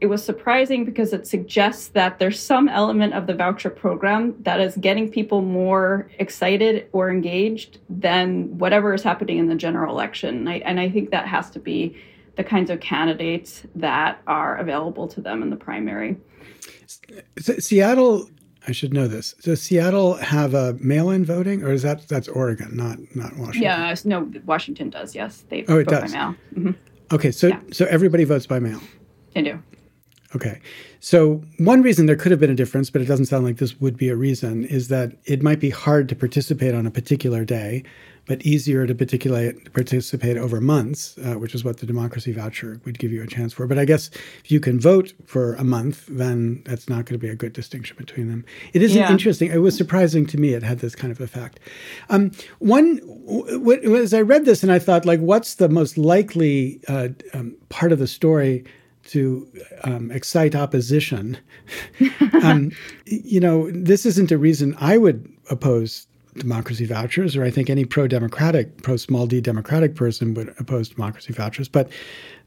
it 0.00 0.06
was 0.06 0.24
surprising 0.24 0.84
because 0.84 1.12
it 1.12 1.26
suggests 1.26 1.88
that 1.88 2.18
there's 2.18 2.40
some 2.40 2.68
element 2.68 3.12
of 3.12 3.26
the 3.26 3.34
voucher 3.34 3.68
program 3.68 4.34
that 4.42 4.58
is 4.58 4.74
getting 4.78 5.10
people 5.10 5.42
more 5.42 6.10
excited 6.18 6.88
or 6.92 7.10
engaged 7.10 7.78
than 7.90 8.56
whatever 8.58 8.94
is 8.94 9.02
happening 9.02 9.38
in 9.38 9.48
the 9.48 9.54
general 9.54 9.92
election. 9.92 10.38
And 10.38 10.48
I, 10.48 10.54
and 10.64 10.80
I 10.80 10.88
think 10.88 11.10
that 11.10 11.26
has 11.26 11.50
to 11.50 11.58
be 11.58 11.96
the 12.36 12.44
kinds 12.44 12.70
of 12.70 12.80
candidates 12.80 13.62
that 13.74 14.22
are 14.26 14.56
available 14.56 15.06
to 15.08 15.20
them 15.20 15.42
in 15.42 15.50
the 15.50 15.56
primary. 15.56 16.16
Seattle, 17.38 18.30
I 18.66 18.72
should 18.72 18.92
know 18.92 19.08
this. 19.08 19.32
Does 19.42 19.62
Seattle 19.62 20.14
have 20.14 20.54
a 20.54 20.74
mail-in 20.80 21.24
voting, 21.24 21.62
or 21.62 21.72
is 21.72 21.82
that 21.82 22.06
that's 22.08 22.28
Oregon, 22.28 22.76
not 22.76 22.98
not 23.14 23.36
Washington? 23.36 23.62
Yeah, 23.62 23.94
no, 24.04 24.30
Washington 24.44 24.90
does. 24.90 25.14
Yes, 25.14 25.44
they 25.48 25.64
oh, 25.68 25.78
it 25.78 25.84
vote 25.84 26.00
does. 26.00 26.12
by 26.12 26.18
mail. 26.18 26.34
Mm-hmm. 26.54 27.14
Okay, 27.14 27.30
so 27.30 27.48
yeah. 27.48 27.60
so 27.72 27.86
everybody 27.86 28.24
votes 28.24 28.46
by 28.46 28.58
mail. 28.58 28.80
They 29.34 29.42
do. 29.42 29.62
Okay. 30.34 30.60
So, 31.00 31.42
one 31.58 31.82
reason 31.82 32.06
there 32.06 32.16
could 32.16 32.30
have 32.30 32.38
been 32.38 32.50
a 32.50 32.54
difference, 32.54 32.90
but 32.90 33.02
it 33.02 33.06
doesn't 33.06 33.26
sound 33.26 33.44
like 33.44 33.56
this 33.56 33.80
would 33.80 33.96
be 33.96 34.08
a 34.10 34.16
reason, 34.16 34.64
is 34.64 34.88
that 34.88 35.16
it 35.24 35.42
might 35.42 35.58
be 35.58 35.70
hard 35.70 36.08
to 36.10 36.14
participate 36.14 36.74
on 36.74 36.86
a 36.86 36.90
particular 36.90 37.44
day 37.44 37.82
but 38.26 38.42
easier 38.42 38.86
to 38.86 38.94
participate 38.94 40.36
over 40.36 40.60
months, 40.60 41.18
uh, 41.18 41.34
which 41.34 41.54
is 41.54 41.64
what 41.64 41.78
the 41.78 41.86
democracy 41.86 42.32
voucher 42.32 42.80
would 42.84 42.98
give 42.98 43.12
you 43.12 43.22
a 43.22 43.26
chance 43.26 43.52
for. 43.52 43.66
But 43.66 43.78
I 43.78 43.84
guess 43.84 44.10
if 44.44 44.50
you 44.50 44.60
can 44.60 44.78
vote 44.78 45.12
for 45.26 45.54
a 45.54 45.64
month, 45.64 46.06
then 46.08 46.62
that's 46.64 46.88
not 46.88 47.06
going 47.06 47.18
to 47.18 47.18
be 47.18 47.28
a 47.28 47.34
good 47.34 47.52
distinction 47.52 47.96
between 47.96 48.28
them. 48.28 48.44
It 48.72 48.82
is 48.82 48.94
yeah. 48.94 49.10
interesting. 49.10 49.50
It 49.50 49.58
was 49.58 49.76
surprising 49.76 50.26
to 50.26 50.38
me 50.38 50.54
it 50.54 50.62
had 50.62 50.78
this 50.78 50.94
kind 50.94 51.10
of 51.10 51.20
effect. 51.20 51.60
Um, 52.08 52.30
one, 52.58 52.96
w- 52.96 53.96
as 53.96 54.14
I 54.14 54.20
read 54.20 54.44
this 54.44 54.62
and 54.62 54.70
I 54.70 54.78
thought, 54.78 55.04
like, 55.04 55.20
what's 55.20 55.56
the 55.56 55.68
most 55.68 55.98
likely 55.98 56.80
uh, 56.88 57.08
um, 57.34 57.56
part 57.68 57.92
of 57.92 57.98
the 57.98 58.06
story? 58.06 58.64
to 59.02 59.50
um, 59.84 60.10
excite 60.10 60.54
opposition. 60.54 61.36
um, 62.42 62.70
you 63.06 63.40
know, 63.40 63.70
this 63.70 64.06
isn't 64.06 64.30
a 64.30 64.38
reason 64.38 64.76
I 64.78 64.98
would 64.98 65.26
oppose 65.50 66.06
democracy 66.34 66.84
vouchers, 66.84 67.36
or 67.36 67.44
I 67.44 67.50
think 67.50 67.70
any 67.70 67.84
pro 67.84 68.06
democratic, 68.06 68.82
pro 68.82 68.96
small 68.96 69.26
d 69.26 69.40
democratic 69.40 69.94
person 69.94 70.34
would 70.34 70.54
oppose 70.58 70.88
democracy 70.88 71.32
vouchers, 71.32 71.68
but 71.68 71.90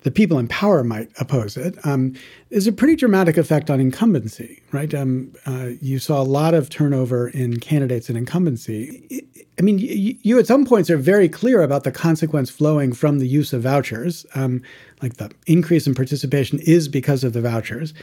the 0.04 0.12
people 0.12 0.38
in 0.38 0.48
power 0.48 0.84
might 0.84 1.10
oppose 1.20 1.56
it. 1.58 1.76
Um, 1.86 2.14
there's 2.50 2.68
a 2.68 2.74
pretty 2.74 2.96
dramatic 2.96 3.38
effect 3.38 3.70
on 3.70 3.80
incumbency, 3.80 4.62
right? 4.72 4.94
Um, 4.94 5.34
uh, 5.46 5.70
you 5.82 5.98
saw 5.98 6.22
a 6.22 6.24
lot 6.24 6.54
of 6.54 6.70
turnover 6.70 7.30
in 7.30 7.60
candidates 7.60 8.10
in 8.10 8.18
incumbency. 8.18 9.26
I 9.58 9.62
mean, 9.62 9.80
you, 9.80 10.18
you, 10.22 10.40
at 10.40 10.48
some 10.48 10.66
points 10.66 10.90
are 10.90 10.98
very 10.98 11.30
clear 11.30 11.62
about 11.62 11.84
the 11.84 11.92
consequence 11.92 12.50
flowing 12.50 12.92
from 12.92 13.20
the 13.20 13.28
use 13.28 13.54
of 13.54 13.62
vouchers. 13.64 14.26
Um, 14.36 14.62
like 15.02 15.16
the 15.18 15.32
increase 15.48 15.88
in 15.88 15.96
participation 15.96 16.60
is 16.60 16.88
because 16.88 17.24
of 17.24 17.34
the 17.34 17.42
vouchers. 17.42 17.94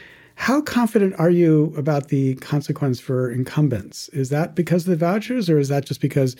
How 0.40 0.62
confident 0.62 1.14
are 1.18 1.28
you 1.28 1.74
about 1.76 2.08
the 2.08 2.34
consequence 2.36 2.98
for 2.98 3.30
incumbents? 3.30 4.08
Is 4.08 4.30
that 4.30 4.54
because 4.54 4.88
of 4.88 4.90
the 4.90 4.96
vouchers, 4.96 5.50
or 5.50 5.58
is 5.58 5.68
that 5.68 5.84
just 5.84 6.00
because, 6.00 6.34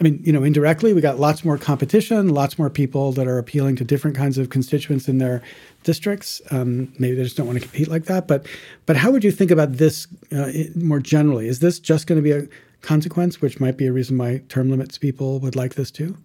I 0.00 0.02
mean, 0.02 0.20
you 0.24 0.32
know, 0.32 0.42
indirectly, 0.42 0.92
we 0.92 1.00
got 1.00 1.20
lots 1.20 1.44
more 1.44 1.56
competition, 1.56 2.30
lots 2.30 2.58
more 2.58 2.68
people 2.68 3.12
that 3.12 3.28
are 3.28 3.38
appealing 3.38 3.76
to 3.76 3.84
different 3.84 4.16
kinds 4.16 4.36
of 4.36 4.50
constituents 4.50 5.06
in 5.06 5.18
their 5.18 5.42
districts. 5.84 6.42
Um, 6.50 6.92
maybe 6.98 7.14
they 7.14 7.22
just 7.22 7.36
don't 7.36 7.46
want 7.46 7.60
to 7.60 7.64
compete 7.64 7.86
like 7.86 8.06
that. 8.06 8.26
But, 8.26 8.48
but 8.84 8.96
how 8.96 9.12
would 9.12 9.22
you 9.22 9.30
think 9.30 9.52
about 9.52 9.74
this 9.74 10.08
uh, 10.32 10.50
more 10.74 10.98
generally? 10.98 11.46
Is 11.46 11.60
this 11.60 11.78
just 11.78 12.08
going 12.08 12.20
to 12.20 12.22
be 12.22 12.32
a 12.32 12.48
consequence, 12.82 13.40
which 13.40 13.60
might 13.60 13.76
be 13.76 13.86
a 13.86 13.92
reason 13.92 14.18
why 14.18 14.42
term 14.48 14.70
limits 14.70 14.98
people 14.98 15.38
would 15.38 15.54
like 15.54 15.76
this 15.76 15.92
too? 15.92 16.16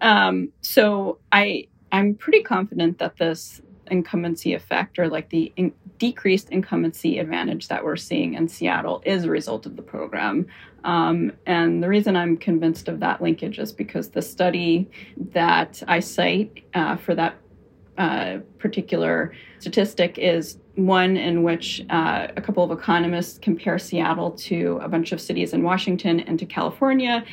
Um, 0.00 0.48
so 0.62 1.18
I 1.32 1.68
I'm 1.92 2.14
pretty 2.14 2.42
confident 2.42 2.98
that 2.98 3.18
this 3.18 3.60
incumbency 3.90 4.54
effect 4.54 4.98
or 4.98 5.08
like 5.08 5.30
the 5.30 5.52
in- 5.56 5.74
decreased 5.98 6.50
incumbency 6.50 7.18
advantage 7.18 7.68
that 7.68 7.84
we're 7.84 7.96
seeing 7.96 8.34
in 8.34 8.48
Seattle 8.48 9.02
is 9.04 9.24
a 9.24 9.30
result 9.30 9.66
of 9.66 9.76
the 9.76 9.82
program. 9.82 10.46
Um, 10.84 11.32
and 11.46 11.82
the 11.82 11.88
reason 11.88 12.16
I'm 12.16 12.36
convinced 12.36 12.88
of 12.88 13.00
that 13.00 13.22
linkage 13.22 13.58
is 13.58 13.72
because 13.72 14.10
the 14.10 14.22
study 14.22 14.90
that 15.32 15.82
I 15.88 16.00
cite 16.00 16.64
uh, 16.74 16.96
for 16.96 17.14
that 17.14 17.36
uh, 17.96 18.38
particular 18.58 19.32
statistic 19.60 20.18
is 20.18 20.58
one 20.74 21.16
in 21.16 21.44
which 21.44 21.84
uh, 21.90 22.26
a 22.36 22.40
couple 22.40 22.64
of 22.64 22.76
economists 22.76 23.38
compare 23.38 23.78
Seattle 23.78 24.32
to 24.32 24.80
a 24.82 24.88
bunch 24.88 25.12
of 25.12 25.20
cities 25.20 25.52
in 25.52 25.62
Washington 25.62 26.20
and 26.20 26.38
to 26.38 26.46
California. 26.46 27.24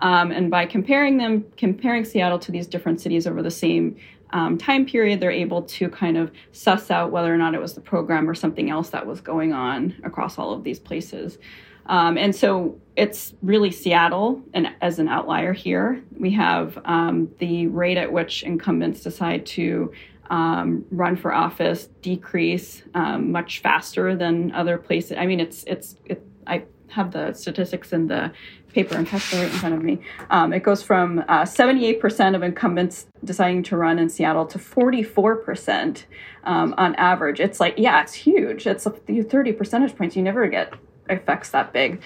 Um, 0.00 0.30
and 0.30 0.50
by 0.50 0.66
comparing 0.66 1.16
them, 1.16 1.44
comparing 1.56 2.04
Seattle 2.04 2.38
to 2.40 2.52
these 2.52 2.66
different 2.66 3.00
cities 3.00 3.26
over 3.26 3.42
the 3.42 3.50
same 3.50 3.96
um, 4.32 4.58
time 4.58 4.86
period, 4.86 5.20
they're 5.20 5.30
able 5.30 5.62
to 5.62 5.88
kind 5.88 6.16
of 6.16 6.30
suss 6.52 6.90
out 6.90 7.10
whether 7.10 7.32
or 7.32 7.38
not 7.38 7.54
it 7.54 7.60
was 7.60 7.74
the 7.74 7.80
program 7.80 8.28
or 8.28 8.34
something 8.34 8.70
else 8.70 8.90
that 8.90 9.06
was 9.06 9.20
going 9.20 9.52
on 9.52 9.94
across 10.04 10.38
all 10.38 10.52
of 10.52 10.64
these 10.64 10.78
places. 10.78 11.38
Um, 11.86 12.16
and 12.16 12.34
so 12.34 12.78
it's 12.96 13.34
really 13.42 13.70
Seattle 13.70 14.42
and 14.54 14.68
as 14.80 14.98
an 14.98 15.08
outlier 15.08 15.52
here. 15.52 16.02
We 16.16 16.30
have 16.32 16.78
um, 16.84 17.30
the 17.38 17.66
rate 17.66 17.96
at 17.96 18.12
which 18.12 18.42
incumbents 18.42 19.00
decide 19.00 19.44
to 19.46 19.92
um, 20.30 20.84
run 20.92 21.16
for 21.16 21.34
office 21.34 21.88
decrease 22.02 22.84
um, 22.94 23.32
much 23.32 23.60
faster 23.60 24.14
than 24.14 24.52
other 24.52 24.78
places. 24.78 25.16
I 25.18 25.26
mean, 25.26 25.40
it's 25.40 25.64
it's 25.66 25.96
it, 26.04 26.24
I 26.46 26.64
have 26.88 27.10
the 27.12 27.32
statistics 27.32 27.92
in 27.92 28.06
the 28.06 28.32
paper 28.72 28.96
and 28.96 29.06
text 29.06 29.32
right 29.32 29.44
in 29.44 29.50
front 29.50 29.74
of 29.74 29.82
me. 29.82 30.00
Um, 30.30 30.52
it 30.52 30.62
goes 30.62 30.82
from 30.82 31.20
uh, 31.28 31.42
78% 31.42 32.34
of 32.34 32.42
incumbents 32.42 33.06
deciding 33.24 33.62
to 33.64 33.76
run 33.76 33.98
in 33.98 34.08
Seattle 34.08 34.46
to 34.46 34.58
44% 34.58 36.04
um, 36.44 36.74
on 36.78 36.94
average. 36.94 37.40
It's 37.40 37.60
like, 37.60 37.74
yeah, 37.76 38.02
it's 38.02 38.14
huge. 38.14 38.66
It's 38.66 38.86
a, 38.86 38.90
30 38.90 39.52
percentage 39.52 39.96
points. 39.96 40.16
You 40.16 40.22
never 40.22 40.46
get 40.48 40.72
effects 41.08 41.50
that 41.50 41.72
big. 41.72 42.00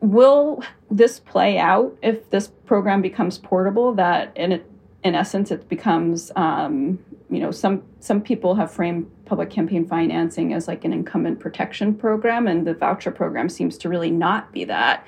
Will 0.00 0.62
this 0.90 1.20
play 1.20 1.58
out 1.58 1.96
if 2.02 2.30
this 2.30 2.48
program 2.66 3.02
becomes 3.02 3.38
portable? 3.38 3.94
That 3.94 4.36
in 4.36 4.52
it, 4.52 4.70
in 5.02 5.14
essence, 5.14 5.50
it 5.50 5.68
becomes 5.68 6.30
um, 6.36 6.98
you 7.30 7.40
know 7.40 7.50
some 7.50 7.82
some 8.00 8.20
people 8.20 8.54
have 8.54 8.70
framed 8.70 9.10
public 9.24 9.50
campaign 9.50 9.86
financing 9.86 10.52
as 10.52 10.68
like 10.68 10.84
an 10.84 10.92
incumbent 10.92 11.40
protection 11.40 11.94
program 11.94 12.46
and 12.46 12.66
the 12.66 12.74
voucher 12.74 13.10
program 13.10 13.48
seems 13.48 13.78
to 13.78 13.88
really 13.88 14.10
not 14.10 14.52
be 14.52 14.64
that 14.64 15.06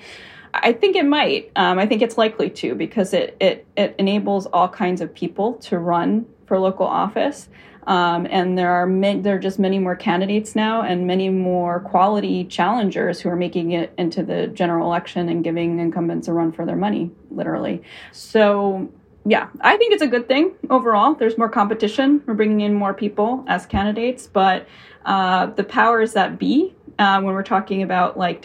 i 0.54 0.72
think 0.72 0.96
it 0.96 1.04
might 1.04 1.50
um, 1.56 1.78
i 1.78 1.86
think 1.86 2.02
it's 2.02 2.18
likely 2.18 2.50
to 2.50 2.74
because 2.74 3.12
it, 3.12 3.36
it 3.40 3.66
it 3.76 3.94
enables 3.98 4.46
all 4.46 4.68
kinds 4.68 5.00
of 5.00 5.12
people 5.14 5.54
to 5.54 5.78
run 5.78 6.26
for 6.46 6.58
local 6.58 6.86
office 6.86 7.48
um, 7.86 8.26
and 8.30 8.58
there 8.58 8.72
are 8.72 8.86
ma- 8.86 9.16
there 9.16 9.36
are 9.36 9.38
just 9.38 9.58
many 9.58 9.78
more 9.78 9.94
candidates 9.94 10.56
now 10.56 10.82
and 10.82 11.06
many 11.06 11.28
more 11.28 11.80
quality 11.80 12.44
challengers 12.44 13.20
who 13.20 13.28
are 13.28 13.36
making 13.36 13.72
it 13.72 13.92
into 13.96 14.24
the 14.24 14.48
general 14.48 14.86
election 14.86 15.28
and 15.28 15.44
giving 15.44 15.78
incumbents 15.78 16.28
a 16.28 16.32
run 16.32 16.52
for 16.52 16.66
their 16.66 16.76
money 16.76 17.10
literally 17.30 17.82
so 18.12 18.90
yeah, 19.28 19.48
I 19.60 19.76
think 19.76 19.92
it's 19.92 20.02
a 20.02 20.06
good 20.06 20.28
thing 20.28 20.54
overall. 20.70 21.14
There's 21.14 21.36
more 21.36 21.48
competition. 21.48 22.22
We're 22.26 22.34
bringing 22.34 22.60
in 22.60 22.74
more 22.74 22.94
people 22.94 23.44
as 23.48 23.66
candidates, 23.66 24.28
but 24.28 24.68
uh, 25.04 25.46
the 25.46 25.64
powers 25.64 26.12
that 26.12 26.38
be, 26.38 26.76
uh, 26.98 27.20
when 27.20 27.34
we're 27.34 27.42
talking 27.42 27.82
about 27.82 28.16
like 28.16 28.42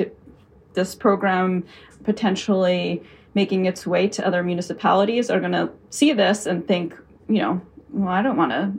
this 0.73 0.95
program 0.95 1.63
potentially 2.03 3.03
making 3.33 3.65
its 3.65 3.87
way 3.87 4.07
to 4.09 4.25
other 4.25 4.43
municipalities, 4.43 5.29
are 5.29 5.39
going 5.39 5.51
to 5.53 5.69
see 5.89 6.11
this 6.11 6.45
and 6.45 6.67
think, 6.67 6.95
you 7.29 7.41
know, 7.41 7.61
well, 7.91 8.09
I 8.09 8.21
don't 8.21 8.37
want 8.37 8.51
to 8.51 8.73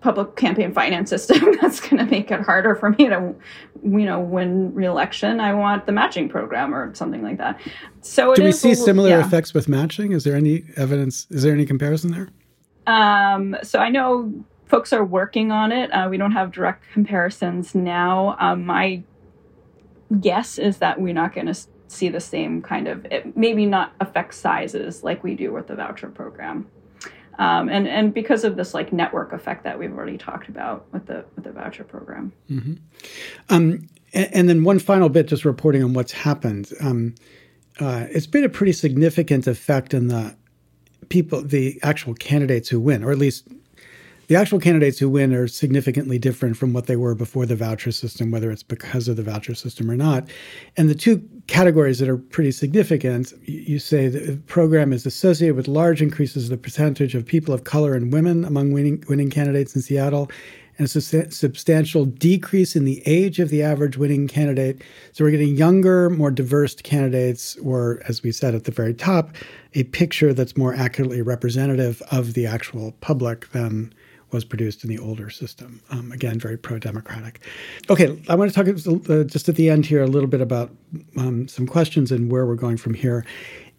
public 0.00 0.36
campaign 0.36 0.72
finance 0.72 1.10
system 1.10 1.40
that's 1.60 1.80
going 1.80 1.98
to 1.98 2.10
make 2.10 2.30
it 2.30 2.40
harder 2.40 2.74
for 2.76 2.90
me 2.90 3.08
to 3.08 3.34
you 3.82 4.04
know 4.04 4.20
win 4.20 4.72
re-election. 4.74 5.40
I 5.40 5.54
want 5.54 5.86
the 5.86 5.92
matching 5.92 6.28
program 6.28 6.74
or 6.74 6.94
something 6.94 7.22
like 7.22 7.38
that. 7.38 7.60
So 8.00 8.34
do 8.34 8.44
we 8.44 8.52
see 8.52 8.74
similar 8.74 9.10
yeah. 9.10 9.26
effects 9.26 9.54
with 9.54 9.68
matching? 9.68 10.12
Is 10.12 10.24
there 10.24 10.36
any 10.36 10.64
evidence 10.76 11.26
is 11.30 11.42
there 11.42 11.52
any 11.52 11.66
comparison 11.66 12.12
there? 12.12 12.28
Um, 12.86 13.56
so 13.62 13.80
i 13.80 13.90
know 13.90 14.32
folks 14.66 14.92
are 14.92 15.04
working 15.04 15.50
on 15.50 15.72
it. 15.72 15.90
Uh, 15.90 16.08
we 16.10 16.16
don't 16.16 16.32
have 16.32 16.52
direct 16.52 16.84
comparisons 16.92 17.74
now. 17.74 18.36
Um, 18.38 18.66
my 18.66 19.02
guess 20.20 20.58
is 20.58 20.78
that 20.78 21.00
we're 21.00 21.14
not 21.14 21.34
going 21.34 21.46
to 21.46 21.56
see 21.88 22.08
the 22.08 22.20
same 22.20 22.60
kind 22.62 22.86
of 22.86 23.04
it, 23.06 23.36
maybe 23.36 23.66
not 23.66 23.94
effect 24.00 24.34
sizes 24.34 25.02
like 25.02 25.22
we 25.24 25.34
do 25.34 25.52
with 25.52 25.66
the 25.66 25.74
voucher 25.74 26.08
program 26.08 26.66
um, 27.38 27.68
and 27.68 27.86
and 27.86 28.12
because 28.12 28.42
of 28.44 28.56
this 28.56 28.74
like 28.74 28.92
network 28.92 29.32
effect 29.32 29.62
that 29.64 29.78
we've 29.78 29.92
already 29.92 30.18
talked 30.18 30.48
about 30.48 30.86
with 30.92 31.06
the 31.06 31.24
with 31.36 31.44
the 31.44 31.52
voucher 31.52 31.84
program. 31.84 32.32
Mm-hmm. 32.50 32.74
Um, 33.48 33.88
and, 34.12 34.34
and, 34.34 34.48
then 34.48 34.64
one 34.64 34.78
final 34.78 35.08
bit, 35.08 35.28
just 35.28 35.44
reporting 35.44 35.84
on 35.84 35.92
what's 35.92 36.12
happened. 36.12 36.72
Um, 36.80 37.14
uh, 37.78 38.06
it's 38.10 38.26
been 38.26 38.42
a 38.42 38.48
pretty 38.48 38.72
significant 38.72 39.46
effect 39.46 39.92
in 39.94 40.08
the 40.08 40.34
people, 41.10 41.42
the 41.42 41.78
actual 41.82 42.14
candidates 42.14 42.70
who 42.70 42.80
win, 42.80 43.04
or 43.04 43.12
at 43.12 43.18
least 43.18 43.46
the 44.28 44.36
actual 44.36 44.60
candidates 44.60 44.98
who 44.98 45.08
win 45.08 45.34
are 45.34 45.48
significantly 45.48 46.18
different 46.18 46.56
from 46.56 46.72
what 46.72 46.86
they 46.86 46.96
were 46.96 47.14
before 47.14 47.46
the 47.46 47.56
voucher 47.56 47.90
system, 47.90 48.30
whether 48.30 48.50
it's 48.50 48.62
because 48.62 49.08
of 49.08 49.16
the 49.16 49.22
voucher 49.22 49.54
system 49.54 49.90
or 49.90 49.96
not. 49.96 50.28
And 50.76 50.88
the 50.88 50.94
two 50.94 51.26
categories 51.46 51.98
that 51.98 52.08
are 52.08 52.18
pretty 52.18 52.52
significant, 52.52 53.32
you 53.44 53.78
say 53.78 54.08
the 54.08 54.36
program 54.46 54.92
is 54.92 55.06
associated 55.06 55.56
with 55.56 55.66
large 55.66 56.00
increases 56.02 56.44
of 56.44 56.50
the 56.50 56.58
percentage 56.58 57.14
of 57.14 57.24
people 57.26 57.52
of 57.54 57.64
color 57.64 57.94
and 57.94 58.12
women 58.12 58.44
among 58.44 58.72
winning, 58.72 59.02
winning 59.08 59.30
candidates 59.30 59.74
in 59.74 59.82
Seattle, 59.82 60.30
and 60.76 60.86
a 60.86 61.30
substantial 61.32 62.04
decrease 62.04 62.76
in 62.76 62.84
the 62.84 63.02
age 63.04 63.40
of 63.40 63.48
the 63.48 63.64
average 63.64 63.96
winning 63.96 64.28
candidate. 64.28 64.80
So 65.12 65.24
we're 65.24 65.32
getting 65.32 65.56
younger, 65.56 66.08
more 66.08 66.30
diverse 66.30 66.76
candidates, 66.76 67.56
or 67.56 68.00
as 68.06 68.22
we 68.22 68.30
said 68.30 68.54
at 68.54 68.62
the 68.62 68.70
very 68.70 68.94
top, 68.94 69.34
a 69.74 69.82
picture 69.84 70.32
that's 70.32 70.56
more 70.56 70.74
accurately 70.74 71.20
representative 71.20 72.00
of 72.12 72.34
the 72.34 72.46
actual 72.46 72.92
public 73.00 73.50
than 73.50 73.92
was 74.30 74.44
produced 74.44 74.84
in 74.84 74.90
the 74.90 74.98
older 74.98 75.30
system. 75.30 75.80
Um, 75.90 76.12
again, 76.12 76.38
very 76.38 76.56
pro 76.56 76.78
democratic. 76.78 77.40
Okay, 77.88 78.20
I 78.28 78.34
want 78.34 78.52
to 78.52 78.54
talk 78.54 78.68
uh, 78.68 79.24
just 79.24 79.48
at 79.48 79.56
the 79.56 79.70
end 79.70 79.86
here 79.86 80.02
a 80.02 80.06
little 80.06 80.28
bit 80.28 80.40
about 80.40 80.70
um, 81.16 81.48
some 81.48 81.66
questions 81.66 82.12
and 82.12 82.30
where 82.30 82.46
we're 82.46 82.54
going 82.54 82.76
from 82.76 82.94
here. 82.94 83.24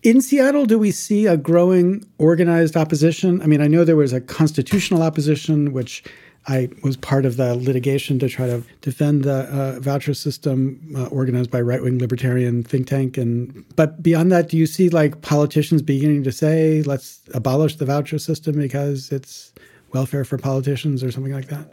In 0.02 0.22
Seattle, 0.22 0.66
do 0.66 0.80
we 0.80 0.92
see 0.92 1.26
a 1.26 1.36
growing 1.36 2.06
organized 2.18 2.78
opposition? 2.78 3.42
I 3.42 3.48
mean, 3.48 3.62
I 3.62 3.68
know 3.68 3.84
there 3.84 3.98
was 3.98 4.14
a 4.14 4.22
constitutional 4.22 5.02
opposition, 5.02 5.74
which 5.74 6.04
I 6.48 6.70
was 6.84 6.96
part 6.96 7.26
of 7.26 7.36
the 7.36 7.54
litigation 7.56 8.18
to 8.20 8.30
try 8.30 8.48
to 8.48 8.64
defend 8.82 9.24
the 9.24 9.44
uh, 9.52 9.80
voucher 9.82 10.14
system 10.14 10.80
uh, 10.96 11.08
organized 11.08 11.52
by 11.52 11.60
right 11.60 11.82
wing 11.84 12.00
libertarian 12.00 12.64
think 12.64 12.88
tank. 12.88 13.18
And 13.18 13.66
but 13.76 14.02
beyond 14.02 14.32
that, 14.32 14.48
do 14.50 14.58
you 14.58 14.66
see 14.66 14.90
like 14.90 15.22
politicians 15.22 15.82
beginning 15.82 16.24
to 16.24 16.32
say, 16.32 16.82
"Let's 16.84 17.22
abolish 17.34 17.76
the 17.76 17.86
voucher 17.86 18.20
system 18.20 18.56
because 18.56 19.12
it's 19.12 19.54
welfare 19.94 20.26
for 20.26 20.38
politicians" 20.38 21.04
or 21.04 21.12
something 21.12 21.34
like 21.34 21.48
that? 21.48 21.72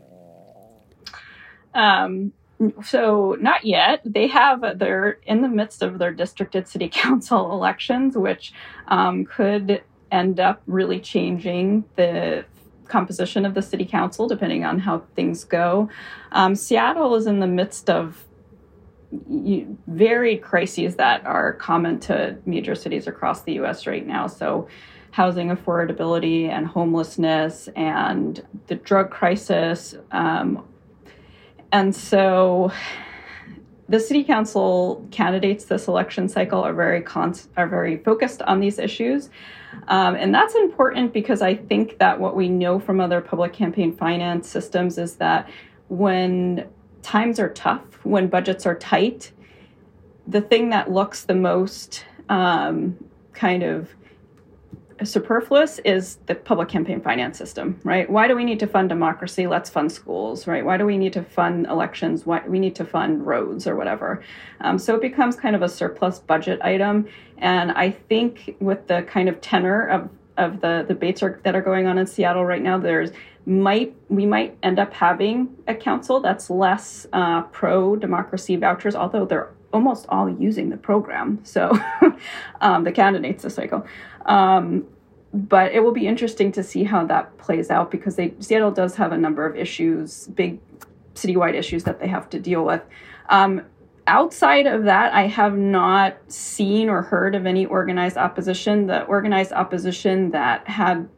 Um, 1.74 2.32
so 2.82 3.36
not 3.38 3.64
yet. 3.64 4.00
They 4.04 4.26
have 4.28 4.78
they're 4.78 5.18
in 5.26 5.42
the 5.42 5.48
midst 5.48 5.82
of 5.82 5.98
their 5.98 6.12
districted 6.12 6.66
city 6.68 6.88
council 6.92 7.52
elections, 7.52 8.16
which 8.16 8.52
um, 8.88 9.24
could 9.24 9.82
end 10.10 10.40
up 10.40 10.62
really 10.66 11.00
changing 11.00 11.84
the 11.96 12.44
composition 12.86 13.44
of 13.44 13.54
the 13.54 13.62
city 13.62 13.84
council 13.84 14.28
depending 14.28 14.64
on 14.64 14.78
how 14.78 15.00
things 15.14 15.44
go. 15.44 15.88
Um, 16.32 16.54
Seattle 16.54 17.14
is 17.16 17.26
in 17.26 17.40
the 17.40 17.46
midst 17.46 17.90
of 17.90 18.24
varied 19.86 20.42
crises 20.42 20.96
that 20.96 21.26
are 21.26 21.52
common 21.54 21.98
to 22.00 22.38
major 22.46 22.74
cities 22.74 23.06
across 23.06 23.42
the 23.42 23.54
U.S. 23.54 23.86
right 23.86 24.06
now. 24.06 24.26
So. 24.26 24.68
Housing 25.16 25.48
affordability 25.48 26.50
and 26.50 26.66
homelessness 26.66 27.70
and 27.74 28.46
the 28.66 28.74
drug 28.74 29.10
crisis, 29.10 29.94
um, 30.12 30.62
and 31.72 31.96
so 31.96 32.70
the 33.88 33.98
city 33.98 34.24
council 34.24 35.06
candidates 35.10 35.64
this 35.64 35.88
election 35.88 36.28
cycle 36.28 36.60
are 36.60 36.74
very 36.74 37.02
are 37.56 37.66
very 37.66 37.96
focused 37.96 38.42
on 38.42 38.60
these 38.60 38.78
issues. 38.78 39.30
Um, 39.88 40.16
and 40.16 40.34
that's 40.34 40.54
important 40.54 41.14
because 41.14 41.40
I 41.40 41.54
think 41.54 41.96
that 41.96 42.20
what 42.20 42.36
we 42.36 42.50
know 42.50 42.78
from 42.78 43.00
other 43.00 43.22
public 43.22 43.54
campaign 43.54 43.96
finance 43.96 44.46
systems 44.46 44.98
is 44.98 45.16
that 45.16 45.48
when 45.88 46.68
times 47.00 47.40
are 47.40 47.48
tough, 47.48 48.04
when 48.04 48.28
budgets 48.28 48.66
are 48.66 48.74
tight, 48.74 49.32
the 50.26 50.42
thing 50.42 50.68
that 50.70 50.90
looks 50.90 51.24
the 51.24 51.34
most 51.34 52.04
um, 52.28 53.02
kind 53.32 53.62
of 53.62 53.94
superfluous 55.04 55.78
is 55.80 56.16
the 56.26 56.34
public 56.34 56.68
campaign 56.68 57.00
finance 57.00 57.36
system, 57.36 57.78
right? 57.84 58.08
Why 58.08 58.28
do 58.28 58.36
we 58.36 58.44
need 58.44 58.60
to 58.60 58.66
fund 58.66 58.88
democracy? 58.88 59.46
Let's 59.46 59.68
fund 59.68 59.92
schools, 59.92 60.46
right? 60.46 60.64
Why 60.64 60.76
do 60.76 60.86
we 60.86 60.96
need 60.96 61.12
to 61.14 61.22
fund 61.22 61.66
elections? 61.66 62.24
Why 62.24 62.42
we 62.46 62.58
need 62.58 62.74
to 62.76 62.84
fund 62.84 63.26
roads 63.26 63.66
or 63.66 63.76
whatever? 63.76 64.22
Um, 64.60 64.78
so 64.78 64.94
it 64.94 65.02
becomes 65.02 65.36
kind 65.36 65.54
of 65.54 65.62
a 65.62 65.68
surplus 65.68 66.18
budget 66.18 66.60
item. 66.62 67.08
And 67.38 67.72
I 67.72 67.90
think 67.90 68.56
with 68.60 68.86
the 68.86 69.02
kind 69.02 69.28
of 69.28 69.40
tenor 69.40 69.86
of 69.86 70.08
of 70.36 70.60
the 70.60 70.84
debates 70.86 71.22
are, 71.22 71.40
that 71.44 71.56
are 71.56 71.62
going 71.62 71.86
on 71.86 71.96
in 71.96 72.06
Seattle 72.06 72.44
right 72.44 72.62
now, 72.62 72.78
there's 72.78 73.10
might 73.46 73.94
we 74.08 74.26
might 74.26 74.56
end 74.62 74.78
up 74.78 74.92
having 74.92 75.56
a 75.68 75.74
council 75.74 76.20
that's 76.20 76.50
less 76.50 77.06
uh, 77.12 77.42
pro 77.42 77.96
democracy 77.96 78.56
vouchers, 78.56 78.94
although 78.94 79.24
they're 79.24 79.50
almost 79.72 80.06
all 80.08 80.28
using 80.28 80.70
the 80.70 80.76
program. 80.76 81.40
So 81.44 81.76
um, 82.60 82.84
the 82.84 82.92
candidates 82.92 83.42
this 83.42 83.54
cycle. 83.54 83.86
Um, 84.24 84.86
but 85.32 85.72
it 85.72 85.80
will 85.80 85.92
be 85.92 86.06
interesting 86.06 86.50
to 86.52 86.62
see 86.62 86.84
how 86.84 87.04
that 87.06 87.36
plays 87.38 87.70
out 87.70 87.90
because 87.90 88.16
they, 88.16 88.34
Seattle 88.40 88.70
does 88.70 88.94
have 88.96 89.12
a 89.12 89.18
number 89.18 89.46
of 89.46 89.56
issues, 89.56 90.28
big 90.28 90.60
citywide 91.14 91.54
issues 91.54 91.84
that 91.84 92.00
they 92.00 92.08
have 92.08 92.30
to 92.30 92.38
deal 92.38 92.64
with. 92.64 92.82
Um, 93.28 93.62
outside 94.06 94.66
of 94.66 94.84
that, 94.84 95.12
I 95.12 95.26
have 95.26 95.56
not 95.56 96.16
seen 96.28 96.88
or 96.88 97.02
heard 97.02 97.34
of 97.34 97.44
any 97.44 97.66
organized 97.66 98.16
opposition. 98.16 98.86
The 98.86 99.04
organized 99.04 99.52
opposition 99.52 100.30
that 100.30 100.66
had, 100.68 101.08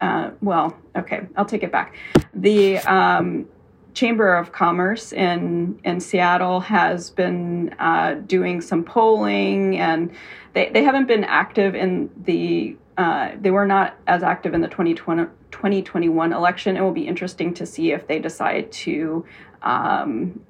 uh, 0.00 0.30
well, 0.40 0.76
okay, 0.96 1.28
I'll 1.36 1.44
take 1.44 1.62
it 1.62 1.70
back. 1.70 1.94
The 2.34 2.78
um, 2.78 3.46
Chamber 3.94 4.34
of 4.34 4.52
Commerce 4.52 5.12
in 5.12 5.80
in 5.84 6.00
Seattle 6.00 6.60
has 6.60 7.10
been 7.10 7.74
uh, 7.78 8.14
doing 8.26 8.60
some 8.60 8.84
polling, 8.84 9.78
and 9.78 10.12
they, 10.52 10.70
they 10.70 10.82
haven't 10.82 11.06
been 11.06 11.24
active 11.24 11.74
in 11.74 12.10
the 12.24 12.76
uh, 12.96 13.32
they 13.40 13.50
were 13.50 13.66
not 13.66 13.96
as 14.06 14.22
active 14.22 14.52
in 14.52 14.60
the 14.60 14.68
2020, 14.68 15.24
2021 15.50 16.32
election. 16.32 16.76
It 16.76 16.82
will 16.82 16.92
be 16.92 17.06
interesting 17.06 17.54
to 17.54 17.64
see 17.64 17.92
if 17.92 18.06
they 18.06 18.18
decide 18.18 18.70
to 18.72 19.24
um, 19.62 20.40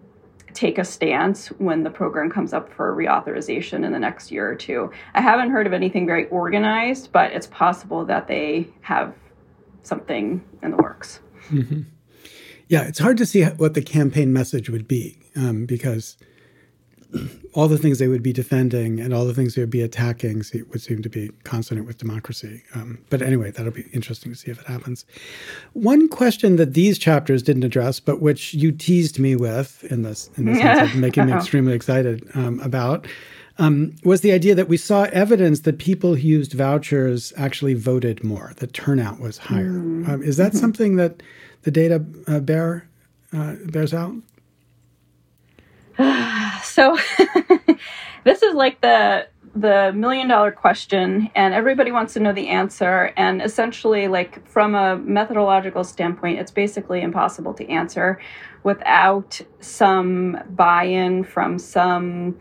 take 0.53 0.79
a 0.79 0.85
stance 0.85 1.49
when 1.59 1.85
the 1.85 1.91
program 1.91 2.29
comes 2.29 2.53
up 2.53 2.73
for 2.73 2.95
reauthorization 2.95 3.85
in 3.85 3.93
the 3.93 3.99
next 3.99 4.33
year 4.33 4.51
or 4.51 4.57
two. 4.57 4.91
I 5.15 5.21
haven't 5.21 5.51
heard 5.51 5.67
of 5.67 5.73
anything 5.73 6.07
very 6.07 6.27
organized, 6.29 7.13
but 7.13 7.33
it's 7.33 7.47
possible 7.47 8.05
that 8.07 8.27
they 8.27 8.69
have 8.81 9.15
something 9.83 10.43
in 10.63 10.73
the 10.73 10.77
works. 10.77 11.21
Mm-hmm. 11.51 11.83
Yeah, 12.71 12.85
it's 12.85 13.01
hard 13.01 13.17
to 13.17 13.27
see 13.27 13.43
what 13.43 13.75
the 13.75 13.83
campaign 13.83 14.33
message 14.33 14.71
would 14.71 14.87
be 14.87 15.19
um, 15.35 15.67
because 15.67 16.17
all 17.53 17.67
the 17.67 17.77
things 17.77 17.99
they 17.99 18.07
would 18.07 18.23
be 18.23 18.33
defending 18.33 19.01
and 19.01 19.13
all 19.13 19.25
the 19.25 19.35
things 19.35 19.57
they 19.57 19.63
would 19.63 19.71
be 19.71 19.83
attacking 19.83 20.45
would 20.71 20.81
seem 20.81 21.03
to 21.03 21.09
be 21.09 21.33
consonant 21.43 21.85
with 21.85 21.99
democracy. 21.99 22.63
Um, 22.77 22.99
but 23.11 23.23
anyway, 23.23 23.51
that'll 23.51 23.73
be 23.73 23.89
interesting 23.93 24.31
to 24.31 24.39
see 24.39 24.53
if 24.53 24.61
it 24.61 24.69
happens. 24.69 25.05
One 25.73 26.09
question 26.09 26.55
that 26.57 26.75
these 26.75 26.97
chapters 26.97 27.43
didn't 27.43 27.65
address, 27.65 27.99
but 27.99 28.21
which 28.21 28.55
you 28.55 28.71
teased 28.71 29.19
me 29.19 29.35
with 29.35 29.83
in 29.91 30.03
this 30.03 30.31
in 30.37 30.45
the 30.45 30.55
sense 30.55 30.93
of 30.93 30.97
making 31.01 31.27
me 31.27 31.33
extremely 31.33 31.73
excited 31.73 32.25
um, 32.35 32.61
about. 32.61 33.09
Um, 33.59 33.97
was 34.05 34.21
the 34.21 34.31
idea 34.31 34.55
that 34.55 34.69
we 34.69 34.77
saw 34.77 35.03
evidence 35.13 35.63
that 35.63 35.79
people 35.79 36.15
who 36.15 36.21
used 36.21 36.53
vouchers 36.53 37.33
actually 37.37 37.75
voted 37.75 38.23
more, 38.23 38.53
that 38.57 38.73
turnout 38.73 39.19
was 39.19 39.37
higher. 39.39 39.73
Mm. 39.73 40.09
Um, 40.09 40.23
is 40.23 40.37
that 40.37 40.53
mm-hmm. 40.53 40.61
something 40.61 40.97
that 40.97 41.23
the 41.63 41.71
data 41.71 42.05
uh, 42.27 42.41
bear 42.41 42.89
uh, 43.33 43.55
bears 43.67 43.95
out? 43.95 44.15
so 46.63 46.97
this 48.25 48.43
is 48.43 48.55
like 48.55 48.81
the 48.81 49.27
the 49.55 49.93
million 49.95 50.29
dollar 50.29 50.53
question 50.53 51.29
and 51.35 51.53
everybody 51.53 51.91
wants 51.91 52.13
to 52.13 52.21
know 52.21 52.33
the 52.33 52.49
answer 52.49 53.13
and 53.17 53.43
essentially 53.43 54.07
like 54.07 54.47
from 54.47 54.77
a 54.77 54.97
methodological 54.99 55.83
standpoint 55.83 56.39
it's 56.39 56.53
basically 56.53 57.03
impossible 57.03 57.53
to 57.53 57.69
answer 57.69 58.21
without 58.63 59.41
some 59.59 60.39
buy-in 60.51 61.25
from 61.25 61.59
some 61.59 62.39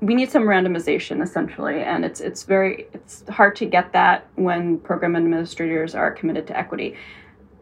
we 0.00 0.14
need 0.14 0.30
some 0.30 0.44
randomization 0.44 1.20
essentially 1.22 1.80
and 1.80 2.04
it's 2.04 2.20
it's 2.20 2.44
very 2.44 2.86
it's 2.92 3.24
hard 3.28 3.56
to 3.56 3.66
get 3.66 3.92
that 3.92 4.28
when 4.36 4.78
program 4.78 5.16
administrators 5.16 5.96
are 5.96 6.12
committed 6.12 6.46
to 6.46 6.56
equity 6.56 6.94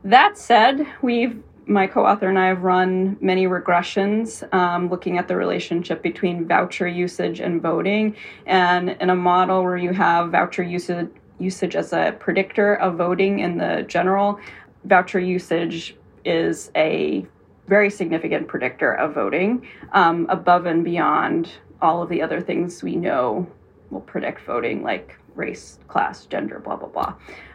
that 0.04 0.38
said 0.38 0.86
we've 1.02 1.42
my 1.68 1.86
co-author 1.86 2.28
and 2.28 2.38
I 2.38 2.46
have 2.46 2.62
run 2.62 3.18
many 3.20 3.46
regressions 3.46 4.50
um, 4.54 4.88
looking 4.88 5.18
at 5.18 5.28
the 5.28 5.36
relationship 5.36 6.02
between 6.02 6.48
voucher 6.48 6.88
usage 6.88 7.40
and 7.40 7.60
voting, 7.60 8.16
and 8.46 8.90
in 9.00 9.10
a 9.10 9.14
model 9.14 9.62
where 9.62 9.76
you 9.76 9.92
have 9.92 10.30
voucher 10.30 10.62
usage 10.62 11.10
usage 11.38 11.76
as 11.76 11.92
a 11.92 12.16
predictor 12.18 12.74
of 12.76 12.96
voting 12.96 13.40
in 13.40 13.58
the 13.58 13.84
general, 13.86 14.40
voucher 14.84 15.20
usage 15.20 15.94
is 16.24 16.70
a 16.74 17.24
very 17.68 17.90
significant 17.90 18.48
predictor 18.48 18.92
of 18.94 19.14
voting, 19.14 19.68
um, 19.92 20.26
above 20.30 20.66
and 20.66 20.84
beyond 20.84 21.52
all 21.80 22.02
of 22.02 22.08
the 22.08 22.22
other 22.22 22.40
things 22.40 22.82
we 22.82 22.96
know 22.96 23.46
will 23.90 24.00
predict 24.00 24.40
voting, 24.46 24.82
like 24.82 25.17
race, 25.38 25.78
class, 25.88 26.26
gender, 26.26 26.58
blah 26.58 26.76
blah 26.76 26.88
blah. 26.88 27.14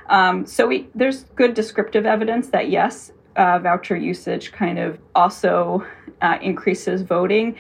Um, 0.10 0.46
so 0.46 0.68
we, 0.68 0.90
there's 0.94 1.24
good 1.36 1.54
descriptive 1.54 2.06
evidence 2.06 2.50
that 2.50 2.70
yes, 2.70 3.12
uh, 3.36 3.60
voucher 3.60 3.96
usage 3.96 4.52
kind 4.52 4.80
of 4.80 5.00
also 5.16 5.86
uh, 6.22 6.38
increases 6.42 7.02
voting. 7.02 7.56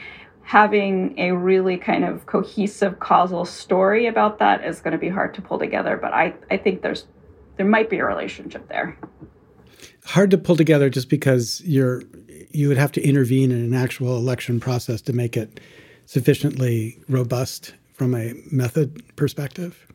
Having 0.46 1.18
a 1.18 1.32
really 1.32 1.78
kind 1.78 2.04
of 2.04 2.26
cohesive 2.26 3.00
causal 3.00 3.46
story 3.46 4.08
about 4.08 4.40
that 4.40 4.66
is 4.66 4.82
going 4.82 4.92
to 4.92 4.98
be 4.98 5.08
hard 5.08 5.34
to 5.36 5.42
pull 5.42 5.58
together, 5.58 5.98
but 5.98 6.14
I, 6.14 6.34
I 6.52 6.58
think 6.58 6.82
there's 6.82 7.06
there 7.56 7.66
might 7.66 7.90
be 7.90 8.00
a 8.00 8.06
relationship 8.06 8.68
there. 8.68 8.98
Hard 10.06 10.32
to 10.32 10.38
pull 10.38 10.58
together 10.58 10.90
just 10.90 11.08
because 11.08 11.62
you're 11.64 12.04
you 12.52 12.68
would 12.68 12.78
have 12.78 12.92
to 12.94 13.02
intervene 13.02 13.52
in 13.52 13.64
an 13.64 13.74
actual 13.74 14.18
election 14.18 14.60
process 14.60 15.02
to 15.02 15.14
make 15.14 15.38
it 15.38 15.60
sufficiently 16.06 17.00
robust 17.08 17.74
from 17.94 18.14
a 18.14 18.34
method 18.52 19.02
perspective. 19.16 19.88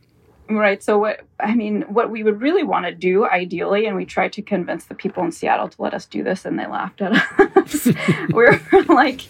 Right. 0.50 0.82
So 0.82 0.98
what 0.98 1.20
I 1.38 1.54
mean, 1.54 1.82
what 1.82 2.10
we 2.10 2.22
would 2.22 2.40
really 2.40 2.62
want 2.62 2.86
to 2.86 2.94
do 2.94 3.28
ideally, 3.28 3.86
and 3.86 3.94
we 3.94 4.06
tried 4.06 4.32
to 4.34 4.42
convince 4.42 4.86
the 4.86 4.94
people 4.94 5.22
in 5.24 5.30
Seattle 5.30 5.68
to 5.68 5.82
let 5.82 5.92
us 5.92 6.06
do 6.06 6.24
this, 6.24 6.46
and 6.46 6.58
they 6.58 6.66
laughed 6.66 7.02
at 7.02 7.12
us. 7.56 7.86
we 8.28 8.32
we're 8.32 8.60
like, 8.88 9.22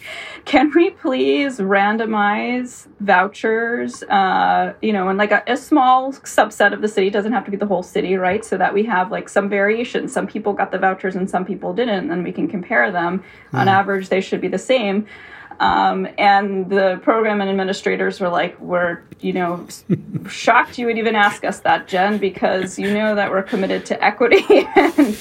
can 0.45 0.71
we 0.73 0.91
please 0.91 1.59
randomize 1.59 2.87
vouchers? 3.01 4.01
Uh, 4.03 4.73
you 4.81 4.93
know, 4.93 5.09
and 5.09 5.17
like 5.17 5.31
a, 5.31 5.43
a, 5.45 5.57
small 5.57 6.13
subset 6.13 6.71
of 6.73 6.81
the 6.81 6.87
city 6.87 7.09
doesn't 7.09 7.33
have 7.33 7.43
to 7.43 7.51
be 7.51 7.57
the 7.57 7.67
whole 7.67 7.83
city, 7.83 8.15
right? 8.15 8.45
So 8.45 8.57
that 8.57 8.73
we 8.73 8.83
have 8.83 9.11
like 9.11 9.27
some 9.27 9.49
variation. 9.49 10.07
Some 10.07 10.25
people 10.25 10.53
got 10.53 10.71
the 10.71 10.79
vouchers 10.79 11.15
and 11.15 11.29
some 11.29 11.43
people 11.43 11.73
didn't, 11.73 11.99
and 11.99 12.09
then 12.09 12.23
we 12.23 12.31
can 12.31 12.47
compare 12.47 12.91
them. 12.91 13.23
Mm. 13.51 13.59
On 13.59 13.67
average, 13.67 14.07
they 14.07 14.21
should 14.21 14.39
be 14.39 14.47
the 14.47 14.57
same. 14.57 15.05
Um, 15.59 16.07
and 16.17 16.69
the 16.69 16.99
program 17.03 17.41
and 17.41 17.49
administrators 17.49 18.19
were 18.19 18.29
like, 18.29 18.59
"We're, 18.59 19.01
you 19.19 19.33
know, 19.33 19.67
shocked 20.29 20.77
you 20.77 20.85
would 20.85 20.97
even 20.97 21.15
ask 21.15 21.43
us 21.43 21.59
that, 21.61 21.87
Jen, 21.87 22.17
because 22.17 22.79
you 22.79 22.93
know 22.93 23.15
that 23.15 23.29
we're 23.29 23.43
committed 23.43 23.85
to 23.87 24.03
equity." 24.03 24.45
and, 24.75 25.17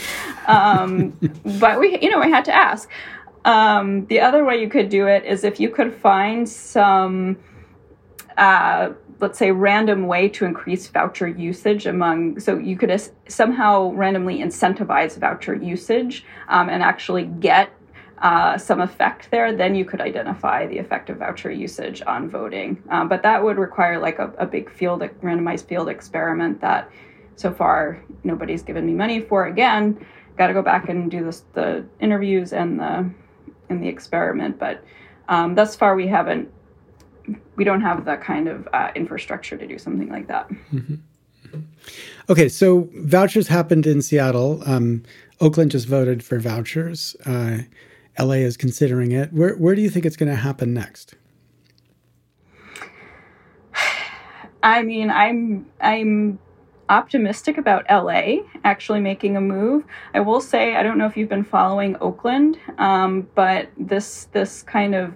um, 0.46 1.32
but 1.58 1.80
we, 1.80 1.98
you 2.00 2.10
know, 2.10 2.20
we 2.20 2.30
had 2.30 2.44
to 2.44 2.54
ask. 2.54 2.88
Um, 3.44 4.06
the 4.06 4.20
other 4.20 4.44
way 4.44 4.60
you 4.60 4.68
could 4.68 4.88
do 4.88 5.06
it 5.06 5.24
is 5.24 5.44
if 5.44 5.58
you 5.58 5.70
could 5.70 5.94
find 5.94 6.48
some. 6.48 7.38
Uh, 8.36 8.92
let's 9.20 9.38
say 9.38 9.50
random 9.50 10.06
way 10.06 10.28
to 10.28 10.44
increase 10.44 10.86
voucher 10.86 11.26
usage 11.26 11.86
among 11.86 12.38
so 12.38 12.56
you 12.56 12.76
could 12.76 13.02
somehow 13.28 13.90
randomly 13.92 14.38
incentivize 14.38 15.18
voucher 15.18 15.54
usage 15.56 16.24
um, 16.48 16.68
and 16.68 16.82
actually 16.82 17.24
get 17.24 17.70
uh, 18.22 18.58
some 18.58 18.80
effect 18.80 19.30
there, 19.30 19.56
then 19.56 19.74
you 19.74 19.84
could 19.84 20.00
identify 20.00 20.66
the 20.66 20.78
effect 20.78 21.08
of 21.10 21.18
voucher 21.18 21.50
usage 21.50 22.02
on 22.06 22.28
voting. 22.28 22.82
Um, 22.90 23.08
but 23.08 23.22
that 23.22 23.42
would 23.42 23.58
require 23.58 23.98
like 23.98 24.18
a, 24.18 24.32
a 24.38 24.46
big 24.46 24.70
field, 24.70 25.02
a 25.02 25.08
randomized 25.08 25.66
field 25.66 25.88
experiment 25.88 26.60
that 26.60 26.90
so 27.36 27.52
far 27.52 28.02
nobody's 28.24 28.62
given 28.62 28.86
me 28.86 28.92
money 28.92 29.20
for. 29.20 29.46
Again, 29.46 30.04
got 30.36 30.48
to 30.48 30.52
go 30.52 30.62
back 30.62 30.88
and 30.88 31.10
do 31.10 31.24
this, 31.24 31.44
the 31.52 31.84
interviews 32.00 32.52
and 32.52 32.78
the 32.78 33.08
and 33.68 33.82
the 33.82 33.88
experiment. 33.88 34.58
But 34.58 34.82
um, 35.28 35.54
thus 35.54 35.76
far, 35.76 35.94
we 35.94 36.06
haven't. 36.06 36.50
We 37.56 37.64
don't 37.64 37.82
have 37.82 38.04
the 38.04 38.16
kind 38.16 38.48
of 38.48 38.66
uh, 38.72 38.90
infrastructure 38.94 39.56
to 39.56 39.66
do 39.66 39.78
something 39.78 40.08
like 40.08 40.28
that. 40.28 40.48
Mm-hmm. 40.72 40.94
Okay, 42.30 42.48
so 42.48 42.88
vouchers 42.94 43.48
happened 43.48 43.86
in 43.86 44.02
Seattle. 44.02 44.62
Um, 44.66 45.02
Oakland 45.40 45.70
just 45.70 45.86
voted 45.86 46.22
for 46.22 46.38
vouchers. 46.38 47.16
Uh, 47.24 47.58
LA 48.18 48.34
is 48.34 48.56
considering 48.56 49.12
it. 49.12 49.32
Where 49.32 49.54
where 49.56 49.74
do 49.74 49.82
you 49.82 49.90
think 49.90 50.04
it's 50.04 50.16
going 50.16 50.30
to 50.30 50.36
happen 50.36 50.74
next? 50.74 51.14
I 54.62 54.82
mean, 54.82 55.10
I'm 55.10 55.66
I'm 55.80 56.38
optimistic 56.88 57.58
about 57.58 57.84
LA 57.90 58.38
actually 58.64 59.00
making 59.00 59.36
a 59.36 59.40
move. 59.40 59.84
I 60.14 60.20
will 60.20 60.40
say 60.40 60.74
I 60.74 60.82
don't 60.82 60.98
know 60.98 61.06
if 61.06 61.16
you've 61.16 61.28
been 61.28 61.44
following 61.44 61.96
Oakland, 62.00 62.58
um, 62.78 63.28
but 63.34 63.68
this 63.76 64.24
this 64.32 64.62
kind 64.62 64.94
of 64.94 65.14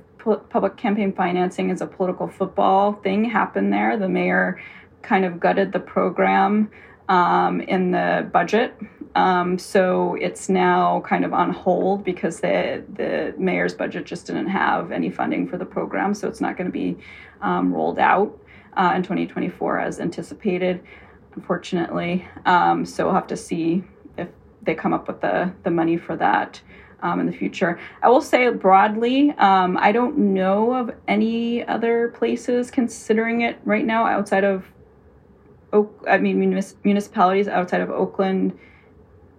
public 0.50 0.76
campaign 0.76 1.12
financing 1.12 1.70
is 1.70 1.80
a 1.80 1.86
political 1.86 2.28
football 2.28 2.92
thing 2.92 3.24
happened 3.24 3.72
there. 3.72 3.96
The 3.96 4.08
mayor 4.08 4.62
kind 5.02 5.24
of 5.24 5.40
gutted 5.40 5.72
the 5.72 5.80
program 5.80 6.70
um, 7.12 7.60
in 7.60 7.90
the 7.90 8.28
budget 8.32 8.74
um, 9.14 9.58
so 9.58 10.14
it's 10.14 10.48
now 10.48 11.02
kind 11.06 11.24
of 11.24 11.32
on 11.34 11.52
hold 11.52 12.04
because 12.04 12.40
the 12.40 12.82
the 12.94 13.34
mayor's 13.36 13.74
budget 13.74 14.06
just 14.06 14.26
didn't 14.26 14.48
have 14.48 14.90
any 14.90 15.10
funding 15.10 15.46
for 15.46 15.58
the 15.58 15.66
program, 15.66 16.14
so 16.14 16.28
it's 16.28 16.40
not 16.40 16.56
going 16.56 16.66
to 16.66 16.72
be 16.72 16.96
um, 17.42 17.74
rolled 17.74 17.98
out 17.98 18.38
uh, 18.76 18.92
in 18.96 19.02
2024 19.02 19.80
as 19.80 20.00
anticipated, 20.00 20.82
unfortunately. 21.34 22.26
Um, 22.46 22.86
so 22.86 23.04
we'll 23.04 23.14
have 23.14 23.26
to 23.26 23.36
see 23.36 23.84
if 24.16 24.28
they 24.62 24.74
come 24.74 24.94
up 24.94 25.08
with 25.08 25.20
the 25.20 25.52
the 25.62 25.70
money 25.70 25.96
for 25.96 26.16
that. 26.16 26.60
Um, 27.04 27.18
in 27.18 27.26
the 27.26 27.32
future. 27.32 27.80
I 28.00 28.08
will 28.10 28.20
say 28.20 28.48
broadly, 28.50 29.32
um, 29.32 29.76
I 29.76 29.90
don't 29.90 30.16
know 30.16 30.72
of 30.72 30.94
any 31.08 31.66
other 31.66 32.14
places 32.16 32.70
considering 32.70 33.40
it 33.40 33.58
right 33.64 33.84
now 33.84 34.06
outside 34.06 34.44
of, 34.44 34.64
Oak, 35.72 36.04
I 36.08 36.18
mean, 36.18 36.38
municipalities 36.84 37.48
outside 37.48 37.80
of 37.80 37.90
Oakland, 37.90 38.58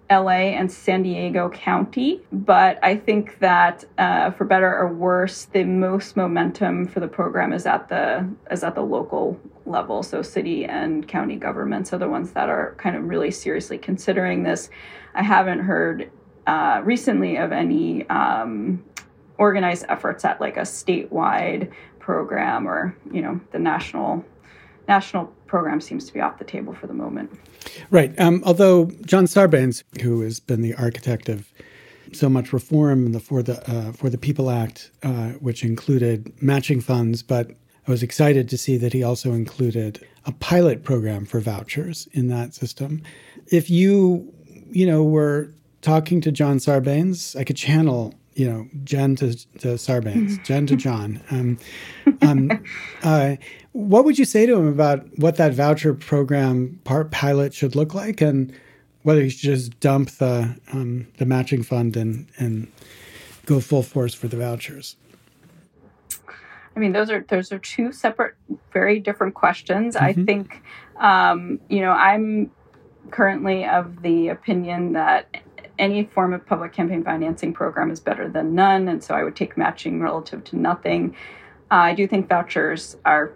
LA 0.10 0.52
and 0.58 0.72
San 0.72 1.04
Diego 1.04 1.50
County, 1.50 2.22
but 2.32 2.78
I 2.84 2.96
think 2.96 3.40
that 3.40 3.86
uh, 3.98 4.32
for 4.32 4.46
better 4.46 4.76
or 4.76 4.94
worse, 4.94 5.46
the 5.46 5.64
most 5.64 6.16
momentum 6.16 6.88
for 6.88 7.00
the 7.00 7.08
program 7.08 7.54
is 7.54 7.66
at 7.66 7.90
the 7.90 8.28
is 8.52 8.64
at 8.64 8.76
the 8.76 8.82
local 8.82 9.40
level. 9.66 10.04
So 10.04 10.22
city 10.22 10.66
and 10.66 11.08
county 11.08 11.36
governments 11.36 11.94
are 11.94 11.98
the 11.98 12.10
ones 12.10 12.32
that 12.34 12.50
are 12.50 12.76
kind 12.78 12.96
of 12.96 13.06
really 13.06 13.32
seriously 13.32 13.78
considering 13.78 14.44
this. 14.44 14.70
I 15.16 15.24
haven't 15.24 15.60
heard 15.60 16.12
uh, 16.48 16.82
recently 16.84 17.38
of 17.38 17.52
any 17.52 18.08
um, 18.10 18.84
organized 19.38 19.86
efforts 19.88 20.26
at 20.26 20.42
like 20.42 20.58
a 20.58 20.62
statewide 20.62 21.72
program 22.00 22.68
or 22.68 22.96
you 23.12 23.22
know 23.22 23.40
the 23.52 23.60
national 23.60 24.26
national 24.88 25.26
program 25.48 25.82
seems 25.82 26.06
to 26.06 26.14
be 26.14 26.20
off 26.20 26.38
the 26.40 26.46
table 26.46 26.74
for 26.74 26.88
the 26.88 26.94
moment. 26.94 27.32
Right. 27.90 28.18
Um, 28.20 28.44
although 28.46 28.86
John 29.06 29.26
Sarbanes, 29.26 29.84
who 30.02 30.22
has 30.22 30.40
been 30.40 30.62
the 30.62 30.74
architect 30.76 31.30
of 31.30 31.48
so 32.12 32.30
much 32.30 32.54
reform 32.54 33.06
in 33.06 33.12
the, 33.12 33.20
for 33.20 33.42
the 33.42 33.58
uh, 33.70 33.92
for 33.92 34.10
the 34.10 34.18
People 34.18 34.50
Act, 34.50 34.92
uh, 35.02 35.30
which 35.34 35.64
included 35.64 36.32
matching 36.42 36.82
funds, 36.82 37.24
but 37.24 37.52
I 37.88 37.92
was 37.92 38.04
excited 38.04 38.50
to 38.50 38.58
see 38.58 38.78
that 38.78 38.94
he 38.94 39.04
also 39.04 39.34
included 39.34 40.06
a 40.26 40.32
pilot 40.32 40.84
program 40.84 41.26
for 41.26 41.40
vouchers 41.40 42.08
in 42.14 42.28
that 42.28 42.54
system. 42.54 43.02
If 43.48 43.70
you, 43.70 44.34
you 44.70 44.86
know, 44.86 45.04
were 45.04 45.50
talking 45.82 46.22
to 46.22 46.32
John 46.32 46.58
Sarbanes, 46.58 47.38
I 47.38 47.44
could 47.44 47.58
channel 47.58 48.14
you 48.36 48.50
know, 48.50 48.68
Jen 48.84 49.16
to, 49.18 49.36
to 49.60 49.68
Sarbanes, 49.76 50.44
Jen 50.46 50.66
to 50.68 50.76
John. 50.76 51.22
Um, 51.30 51.60
um, 52.22 52.64
uh, 53.04 53.36
what 53.74 54.06
would 54.06 54.18
you 54.18 54.26
say 54.26 54.46
to 54.46 54.56
him 54.56 54.68
about 54.68 55.06
what 55.18 55.36
that 55.38 55.54
voucher 55.54 55.94
program 55.94 56.80
part 56.84 57.12
pilot 57.12 57.54
should 57.54 57.76
look 57.76 57.94
like, 57.94 58.22
and 58.22 58.54
whether 59.02 59.22
he 59.22 59.30
should 59.30 59.42
just 59.42 59.80
dump 59.80 60.10
the 60.12 60.56
um, 60.72 61.08
the 61.18 61.26
matching 61.26 61.64
fund 61.64 61.98
and 61.98 62.28
and 62.38 62.72
go 63.46 63.60
full 63.60 63.84
force 63.84 64.14
for 64.14 64.28
the 64.28 64.38
vouchers? 64.38 64.96
I 66.76 66.80
mean, 66.80 66.92
those 66.92 67.10
are 67.10 67.26
those 67.30 67.52
are 67.52 67.60
two 67.60 67.92
separate, 67.92 68.36
very 68.72 69.00
different 69.00 69.34
questions. 69.34 69.96
Mm-hmm. 69.96 70.06
I 70.06 70.14
think, 70.14 70.64
um, 70.98 71.60
you 71.68 71.82
know, 71.82 71.92
I'm 71.92 72.52
currently 73.12 73.66
of 73.66 74.02
the 74.02 74.30
opinion 74.30 74.94
that 74.94 75.36
any 75.80 76.06
form 76.06 76.34
of 76.34 76.46
public 76.46 76.74
campaign 76.74 77.04
financing 77.04 77.54
program 77.54 77.92
is 77.92 78.00
better 78.00 78.30
than 78.30 78.56
none. 78.56 78.88
And 78.88 79.04
so 79.04 79.16
I 79.16 79.24
would 79.24 79.36
take 79.36 79.58
matching 79.58 80.00
relative 80.02 80.44
to 80.46 80.56
nothing. 80.56 81.16
Uh, 81.72 81.76
I 81.76 81.94
do 81.96 82.08
think 82.08 82.30
vouchers 82.30 82.96
are 83.06 83.34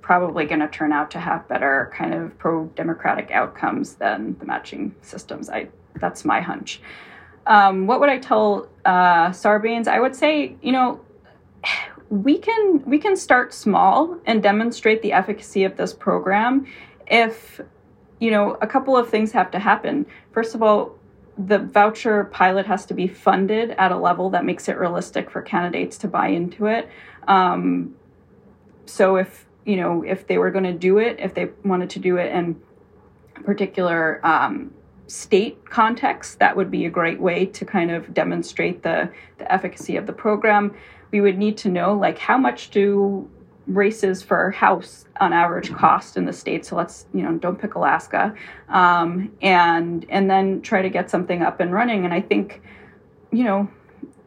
probably 0.00 0.44
going 0.46 0.60
to 0.60 0.68
turn 0.68 0.92
out 0.92 1.10
to 1.12 1.20
have 1.20 1.46
better 1.48 1.92
kind 1.94 2.14
of 2.14 2.36
pro 2.38 2.66
democratic 2.76 3.30
outcomes 3.30 3.94
than 3.94 4.36
the 4.38 4.44
matching 4.44 4.94
systems. 5.02 5.50
I 5.50 5.68
that's 5.96 6.24
my 6.24 6.40
hunch. 6.40 6.80
Um, 7.46 7.86
what 7.86 8.00
would 8.00 8.08
I 8.08 8.18
tell 8.18 8.68
uh, 8.84 9.30
Sarbanes? 9.30 9.88
I 9.88 10.00
would 10.00 10.14
say, 10.14 10.56
you 10.62 10.72
know, 10.72 11.00
we 12.08 12.38
can 12.38 12.82
we 12.84 12.98
can 12.98 13.16
start 13.16 13.52
small 13.52 14.18
and 14.26 14.42
demonstrate 14.42 15.02
the 15.02 15.12
efficacy 15.12 15.64
of 15.64 15.76
this 15.76 15.92
program 15.92 16.66
if 17.06 17.60
you 18.20 18.30
know, 18.30 18.56
a 18.60 18.66
couple 18.66 18.96
of 18.96 19.08
things 19.08 19.32
have 19.32 19.50
to 19.50 19.58
happen. 19.58 20.06
First 20.32 20.54
of 20.54 20.62
all, 20.62 20.96
the 21.38 21.58
voucher 21.58 22.24
pilot 22.24 22.66
has 22.66 22.84
to 22.86 22.94
be 22.94 23.08
funded 23.08 23.70
at 23.72 23.90
a 23.90 23.96
level 23.96 24.30
that 24.30 24.44
makes 24.44 24.68
it 24.68 24.76
realistic 24.78 25.30
for 25.30 25.40
candidates 25.40 25.96
to 25.98 26.08
buy 26.08 26.28
into 26.28 26.66
it. 26.66 26.88
Um, 27.26 27.96
so 28.84 29.16
if 29.16 29.46
you 29.64 29.76
know 29.76 30.02
if 30.02 30.26
they 30.26 30.38
were 30.38 30.50
going 30.50 30.64
to 30.64 30.72
do 30.72 30.98
it, 30.98 31.16
if 31.18 31.34
they 31.34 31.50
wanted 31.64 31.90
to 31.90 31.98
do 31.98 32.16
it 32.16 32.32
in 32.32 32.60
a 33.36 33.42
particular 33.42 34.24
um, 34.26 34.72
state 35.06 35.68
context, 35.68 36.38
that 36.38 36.56
would 36.56 36.70
be 36.70 36.86
a 36.86 36.90
great 36.90 37.20
way 37.20 37.46
to 37.46 37.64
kind 37.64 37.90
of 37.90 38.12
demonstrate 38.14 38.82
the 38.82 39.10
the 39.38 39.52
efficacy 39.52 39.96
of 39.96 40.06
the 40.06 40.12
program. 40.12 40.74
We 41.10 41.20
would 41.20 41.38
need 41.38 41.56
to 41.58 41.68
know 41.68 41.94
like 41.94 42.18
how 42.18 42.38
much 42.38 42.70
do 42.70 43.28
races 43.66 44.22
for 44.22 44.50
house 44.50 45.04
on 45.20 45.32
average 45.32 45.72
cost 45.72 46.16
in 46.16 46.24
the 46.24 46.32
state. 46.32 46.64
So 46.64 46.76
let's 46.76 47.06
you 47.14 47.22
know 47.22 47.36
don't 47.38 47.58
pick 47.58 47.74
Alaska, 47.74 48.34
um, 48.68 49.32
and 49.42 50.06
and 50.08 50.30
then 50.30 50.62
try 50.62 50.82
to 50.82 50.90
get 50.90 51.10
something 51.10 51.42
up 51.42 51.60
and 51.60 51.72
running. 51.72 52.04
And 52.04 52.14
I 52.14 52.20
think 52.20 52.62
you 53.32 53.44
know 53.44 53.68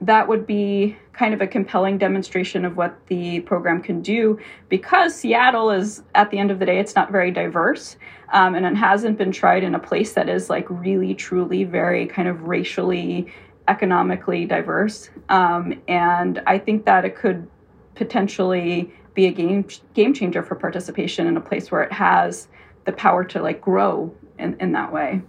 that 0.06 0.28
would 0.28 0.45
be 0.45 0.97
kind 1.14 1.34
of 1.34 1.41
a 1.41 1.47
compelling 1.47 1.97
demonstration 1.97 2.66
of 2.66 2.76
what 2.76 2.95
the 3.08 3.39
program 3.41 3.82
can 3.82 4.01
do 4.01 4.39
because 4.70 5.16
Seattle 5.16 5.70
is 5.70 6.04
at 6.16 6.32
the 6.32 6.39
end 6.39 6.51
of 6.51 6.60
the 6.60 6.66
day 6.66 6.80
it's 6.80 6.95
not 6.95 7.12
very 7.12 7.32
diverse 7.32 7.97
um, 8.32 8.56
and 8.56 8.66
it 8.66 8.76
hasn't 8.76 9.18
been 9.18 9.32
tried 9.32 9.64
in 9.64 9.76
a 9.76 9.80
place 9.80 10.14
that 10.14 10.28
is 10.28 10.49
like 10.49 10.66
really 10.70 11.14
truly 11.14 11.64
very 11.64 12.08
kind 12.08 12.28
of 12.28 12.43
racially 12.43 13.32
economically 13.68 14.45
diverse 14.45 15.10
um, 15.30 15.80
and 15.88 16.41
I 16.47 16.58
think 16.58 16.86
that 16.86 17.06
it 17.06 17.16
could 17.16 17.47
potentially 17.95 18.91
be 19.14 19.28
a 19.28 19.32
game 19.32 19.66
game 19.93 20.14
changer 20.14 20.41
for 20.41 20.56
participation 20.56 21.28
in 21.28 21.38
a 21.38 21.41
place 21.41 21.72
where 21.72 21.84
it 21.84 21.91
has 21.91 22.47
the 22.86 22.91
power 22.91 23.24
to 23.24 23.41
like 23.41 23.62
grow 23.62 24.14
in, 24.39 24.60
in 24.60 24.72
that 24.74 24.91
way. 24.91 25.22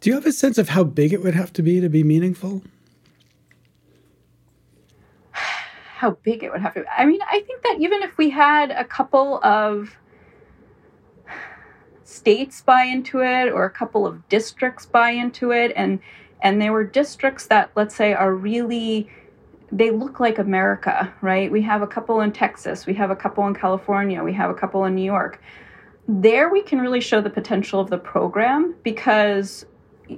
Do 0.00 0.10
you 0.10 0.14
have 0.14 0.26
a 0.26 0.32
sense 0.32 0.58
of 0.58 0.70
how 0.70 0.84
big 0.84 1.12
it 1.12 1.22
would 1.22 1.34
have 1.34 1.52
to 1.54 1.62
be 1.62 1.80
to 1.80 1.88
be 1.88 2.02
meaningful? 2.02 2.62
How 6.04 6.18
big 6.22 6.44
it 6.44 6.52
would 6.52 6.60
have 6.60 6.74
to 6.74 6.80
be. 6.80 6.86
I 6.86 7.06
mean, 7.06 7.20
I 7.22 7.40
think 7.40 7.62
that 7.62 7.78
even 7.80 8.02
if 8.02 8.18
we 8.18 8.28
had 8.28 8.70
a 8.70 8.84
couple 8.84 9.42
of 9.42 9.96
states 12.02 12.60
buy 12.60 12.82
into 12.82 13.22
it 13.22 13.50
or 13.50 13.64
a 13.64 13.70
couple 13.70 14.06
of 14.06 14.28
districts 14.28 14.84
buy 14.84 15.12
into 15.12 15.50
it 15.50 15.72
and 15.74 16.00
and 16.42 16.60
they 16.60 16.68
were 16.68 16.84
districts 16.84 17.46
that 17.46 17.70
let's 17.74 17.94
say 17.94 18.12
are 18.12 18.34
really 18.34 19.08
they 19.72 19.90
look 19.90 20.20
like 20.20 20.38
America, 20.38 21.10
right? 21.22 21.50
We 21.50 21.62
have 21.62 21.80
a 21.80 21.86
couple 21.86 22.20
in 22.20 22.32
Texas, 22.32 22.84
we 22.84 22.92
have 22.96 23.10
a 23.10 23.16
couple 23.16 23.46
in 23.46 23.54
California, 23.54 24.22
we 24.22 24.34
have 24.34 24.50
a 24.50 24.54
couple 24.54 24.84
in 24.84 24.94
New 24.94 25.10
York. 25.16 25.40
There 26.06 26.50
we 26.50 26.60
can 26.60 26.82
really 26.82 27.00
show 27.00 27.22
the 27.22 27.30
potential 27.30 27.80
of 27.80 27.88
the 27.88 27.96
program 27.96 28.74
because 28.82 29.64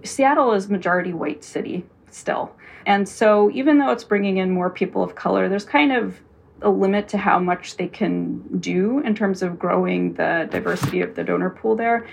Seattle 0.02 0.52
is 0.52 0.68
majority 0.68 1.12
white 1.12 1.44
city 1.44 1.86
still. 2.10 2.56
And 2.86 3.08
so 3.08 3.50
even 3.50 3.78
though 3.78 3.90
it's 3.90 4.04
bringing 4.04 4.38
in 4.38 4.50
more 4.50 4.70
people 4.70 5.02
of 5.02 5.16
color, 5.16 5.48
there's 5.48 5.64
kind 5.64 5.92
of 5.92 6.20
a 6.62 6.70
limit 6.70 7.08
to 7.08 7.18
how 7.18 7.38
much 7.38 7.76
they 7.76 7.88
can 7.88 8.38
do 8.58 9.00
in 9.00 9.14
terms 9.14 9.42
of 9.42 9.58
growing 9.58 10.14
the 10.14 10.48
diversity 10.50 11.02
of 11.02 11.14
the 11.14 11.24
donor 11.24 11.50
pool 11.50 11.76
there. 11.76 12.06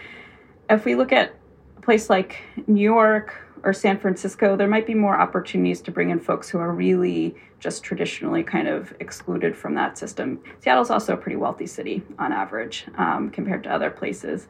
If 0.69 0.84
we 0.84 0.95
look 0.95 1.11
at 1.13 1.34
a 1.78 1.82
place 1.82 2.09
like 2.09 2.41
New 2.67 2.82
York 2.82 3.36
or 3.63 3.71
San 3.71 3.97
Francisco, 3.99 4.57
there 4.57 4.67
might 4.67 4.86
be 4.86 4.95
more 4.95 5.15
opportunities 5.15 5.80
to 5.82 5.91
bring 5.91 6.09
in 6.09 6.19
folks 6.19 6.49
who 6.49 6.57
are 6.57 6.71
really 6.74 7.36
just 7.59 7.84
traditionally 7.84 8.43
kind 8.43 8.67
of 8.67 8.93
excluded 8.99 9.55
from 9.55 9.76
that 9.76 9.97
system. 9.97 10.41
Seattle's 10.59 10.89
also 10.89 11.13
a 11.13 11.17
pretty 11.17 11.38
wealthy 11.38 11.67
city 11.67 12.01
on 12.19 12.34
average 12.34 12.86
um, 12.97 13.30
compared 13.30 13.63
to 13.63 13.74
other 13.74 13.89
places. 13.89 14.47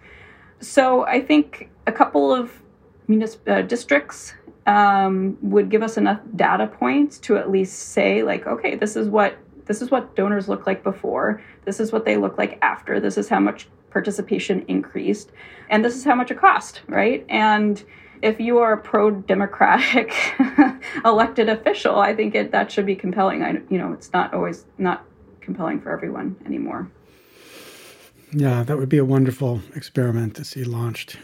So 0.62 1.06
I 1.06 1.22
think 1.22 1.70
a 1.86 1.92
couple 1.92 2.34
of 2.34 2.64
municip- 3.08 3.48
uh, 3.48 3.62
districts 3.62 4.34
um, 4.66 5.38
would 5.42 5.70
give 5.70 5.84
us 5.84 5.98
enough 5.98 6.20
data 6.36 6.68
points 6.68 7.20
to 7.20 7.38
at 7.38 7.52
least 7.52 7.90
say 7.90 8.24
like 8.24 8.48
okay 8.48 8.76
this 8.76 8.96
is 8.96 9.08
what 9.08 9.38
this 9.66 9.82
is 9.82 9.92
what 9.92 10.16
donors 10.16 10.50
look 10.50 10.68
like 10.68 10.84
before. 10.84 11.42
This 11.64 11.80
is 11.80 11.94
what 11.94 12.04
they 12.04 12.18
look 12.18 12.38
like 12.38 12.60
after. 12.62 13.00
This 13.00 13.18
is 13.18 13.30
how 13.30 13.40
much 13.40 13.68
participation 13.92 14.66
increased. 14.68 15.32
And 15.70 15.86
this 15.86 15.96
is 15.96 16.04
how 16.04 16.16
much 16.16 16.32
it 16.32 16.40
cost 16.40 16.82
right? 16.88 17.26
And 17.30 17.84
if 18.24 18.40
you 18.40 18.58
are 18.60 18.74
a 18.74 18.78
pro-democratic 18.78 20.14
elected 21.06 21.50
official 21.50 22.00
i 22.00 22.16
think 22.16 22.34
it, 22.34 22.52
that 22.52 22.72
should 22.72 22.86
be 22.86 22.96
compelling. 22.96 23.44
I 23.44 23.62
you 23.70 23.78
know 23.78 23.92
it's 23.92 24.12
not 24.14 24.34
always 24.34 24.66
not 24.78 25.06
compelling 25.42 25.82
for 25.82 25.92
everyone 25.92 26.38
anymore. 26.46 26.90
Yeah 28.32 28.64
that 28.64 28.78
would 28.78 28.90
be 28.90 28.98
a 28.98 29.06
wonderful 29.06 29.62
experiment 29.76 30.36
to 30.36 30.46
see 30.46 30.64
launched 30.64 31.18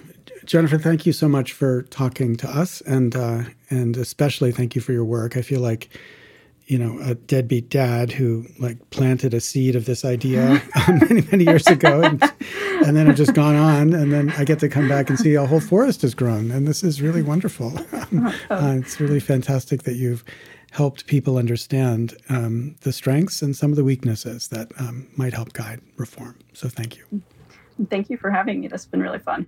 Jennifer, 0.50 0.80
thank 0.80 1.06
you 1.06 1.14
so 1.14 1.30
much 1.30 1.54
for 1.54 1.84
talking 1.84 2.36
to 2.38 2.50
us, 2.50 2.82
and 2.82 3.16
uh, 3.16 3.44
and 3.70 3.96
especially 3.96 4.52
thank 4.52 4.74
you 4.74 4.82
for 4.82 4.94
your 4.94 5.06
work. 5.06 5.38
I 5.38 5.44
feel 5.44 5.60
like, 5.60 5.96
you 6.66 6.80
know, 6.80 6.98
a 7.04 7.14
deadbeat 7.14 7.70
dad 7.70 8.12
who 8.12 8.48
like 8.58 8.90
planted 8.90 9.36
a 9.36 9.42
seed 9.42 9.76
of 9.76 9.86
this 9.86 10.04
idea 10.04 10.60
many 10.88 11.22
many 11.32 11.44
years 11.44 11.68
ago, 11.68 12.02
and, 12.02 12.20
and 12.84 12.98
then 12.98 13.06
have 13.06 13.16
just 13.16 13.36
gone 13.36 13.56
on, 13.56 13.94
and 13.94 14.12
then 14.12 14.32
I 14.40 14.44
get 14.44 14.58
to 14.62 14.70
come 14.70 14.90
back 14.90 15.08
and 15.08 15.20
see 15.20 15.36
a 15.36 15.46
whole 15.46 15.60
forest 15.60 16.02
has 16.02 16.16
grown, 16.16 16.50
and 16.50 16.68
this 16.68 16.84
is 16.84 17.00
really 17.00 17.22
wonderful. 17.22 17.72
uh, 18.50 18.74
it's 18.76 19.00
really 19.00 19.20
fantastic 19.20 19.84
that 19.84 19.98
you've 19.98 20.26
helped 20.72 21.06
people 21.06 21.38
understand 21.38 22.18
um, 22.28 22.76
the 22.82 22.92
strengths 22.92 23.44
and 23.44 23.56
some 23.56 23.70
of 23.70 23.76
the 23.76 23.84
weaknesses 23.84 24.48
that 24.48 24.72
um, 24.80 25.08
might 25.16 25.36
help 25.36 25.54
guide 25.54 25.80
reform. 25.98 26.40
So 26.54 26.70
thank 26.70 26.98
you. 26.98 27.22
Thank 27.92 28.10
you 28.10 28.18
for 28.18 28.32
having 28.32 28.62
me. 28.62 28.70
Has 28.70 28.88
been 28.88 29.00
really 29.00 29.20
fun. 29.20 29.46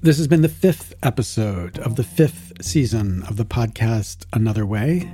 This 0.00 0.18
has 0.18 0.28
been 0.28 0.42
the 0.42 0.48
fifth 0.48 0.94
episode 1.02 1.80
of 1.80 1.96
the 1.96 2.04
fifth 2.04 2.52
season 2.64 3.24
of 3.24 3.36
the 3.36 3.44
podcast 3.44 4.26
Another 4.32 4.64
Way. 4.64 5.10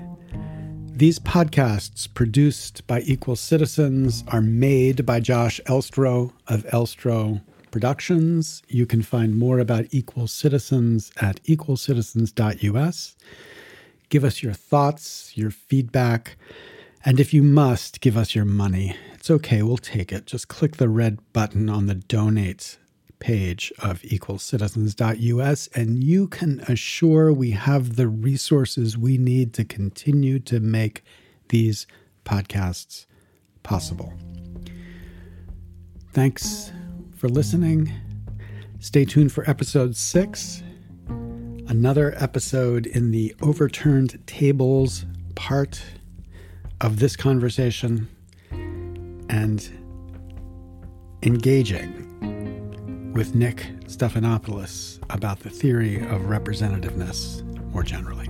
These 0.88 1.18
podcasts, 1.20 2.06
produced 2.12 2.86
by 2.86 3.00
Equal 3.00 3.34
Citizens, 3.34 4.24
are 4.28 4.42
made 4.42 5.06
by 5.06 5.20
Josh 5.20 5.58
Elstro 5.64 6.32
of 6.48 6.64
Elstro 6.64 7.40
Productions. 7.70 8.62
You 8.68 8.84
can 8.84 9.00
find 9.00 9.38
more 9.38 9.58
about 9.58 9.86
Equal 9.90 10.26
Citizens 10.26 11.10
at 11.16 11.42
equalcitizens.us. 11.44 13.16
Give 14.10 14.22
us 14.22 14.42
your 14.42 14.52
thoughts, 14.52 15.32
your 15.34 15.50
feedback, 15.50 16.36
and 17.06 17.18
if 17.18 17.32
you 17.32 17.42
must, 17.42 18.02
give 18.02 18.18
us 18.18 18.34
your 18.34 18.44
money. 18.44 18.94
It's 19.14 19.30
okay, 19.30 19.62
we'll 19.62 19.78
take 19.78 20.12
it. 20.12 20.26
Just 20.26 20.48
click 20.48 20.76
the 20.76 20.90
red 20.90 21.20
button 21.32 21.70
on 21.70 21.86
the 21.86 21.94
donate 21.94 22.76
page 23.24 23.72
of 23.78 24.02
equalcitizens.us, 24.02 25.66
and 25.68 26.04
you 26.04 26.28
can 26.28 26.60
assure 26.68 27.32
we 27.32 27.52
have 27.52 27.96
the 27.96 28.06
resources 28.06 28.98
we 28.98 29.16
need 29.16 29.54
to 29.54 29.64
continue 29.64 30.38
to 30.38 30.60
make 30.60 31.02
these 31.48 31.86
podcasts 32.26 33.06
possible. 33.62 34.12
Thanks 36.12 36.70
for 37.16 37.30
listening. 37.30 37.90
Stay 38.80 39.06
tuned 39.06 39.32
for 39.32 39.48
episode 39.48 39.96
six, 39.96 40.62
another 41.08 42.14
episode 42.18 42.84
in 42.84 43.10
the 43.10 43.34
overturned 43.40 44.22
tables 44.26 45.06
part 45.34 45.82
of 46.82 46.98
this 46.98 47.16
conversation 47.16 48.06
and 49.30 49.70
engaging 51.22 52.13
with 53.14 53.36
Nick 53.36 53.58
Stephanopoulos 53.86 54.98
about 55.08 55.40
the 55.40 55.48
theory 55.48 55.98
of 55.98 56.22
representativeness 56.22 57.42
more 57.72 57.84
generally. 57.84 58.28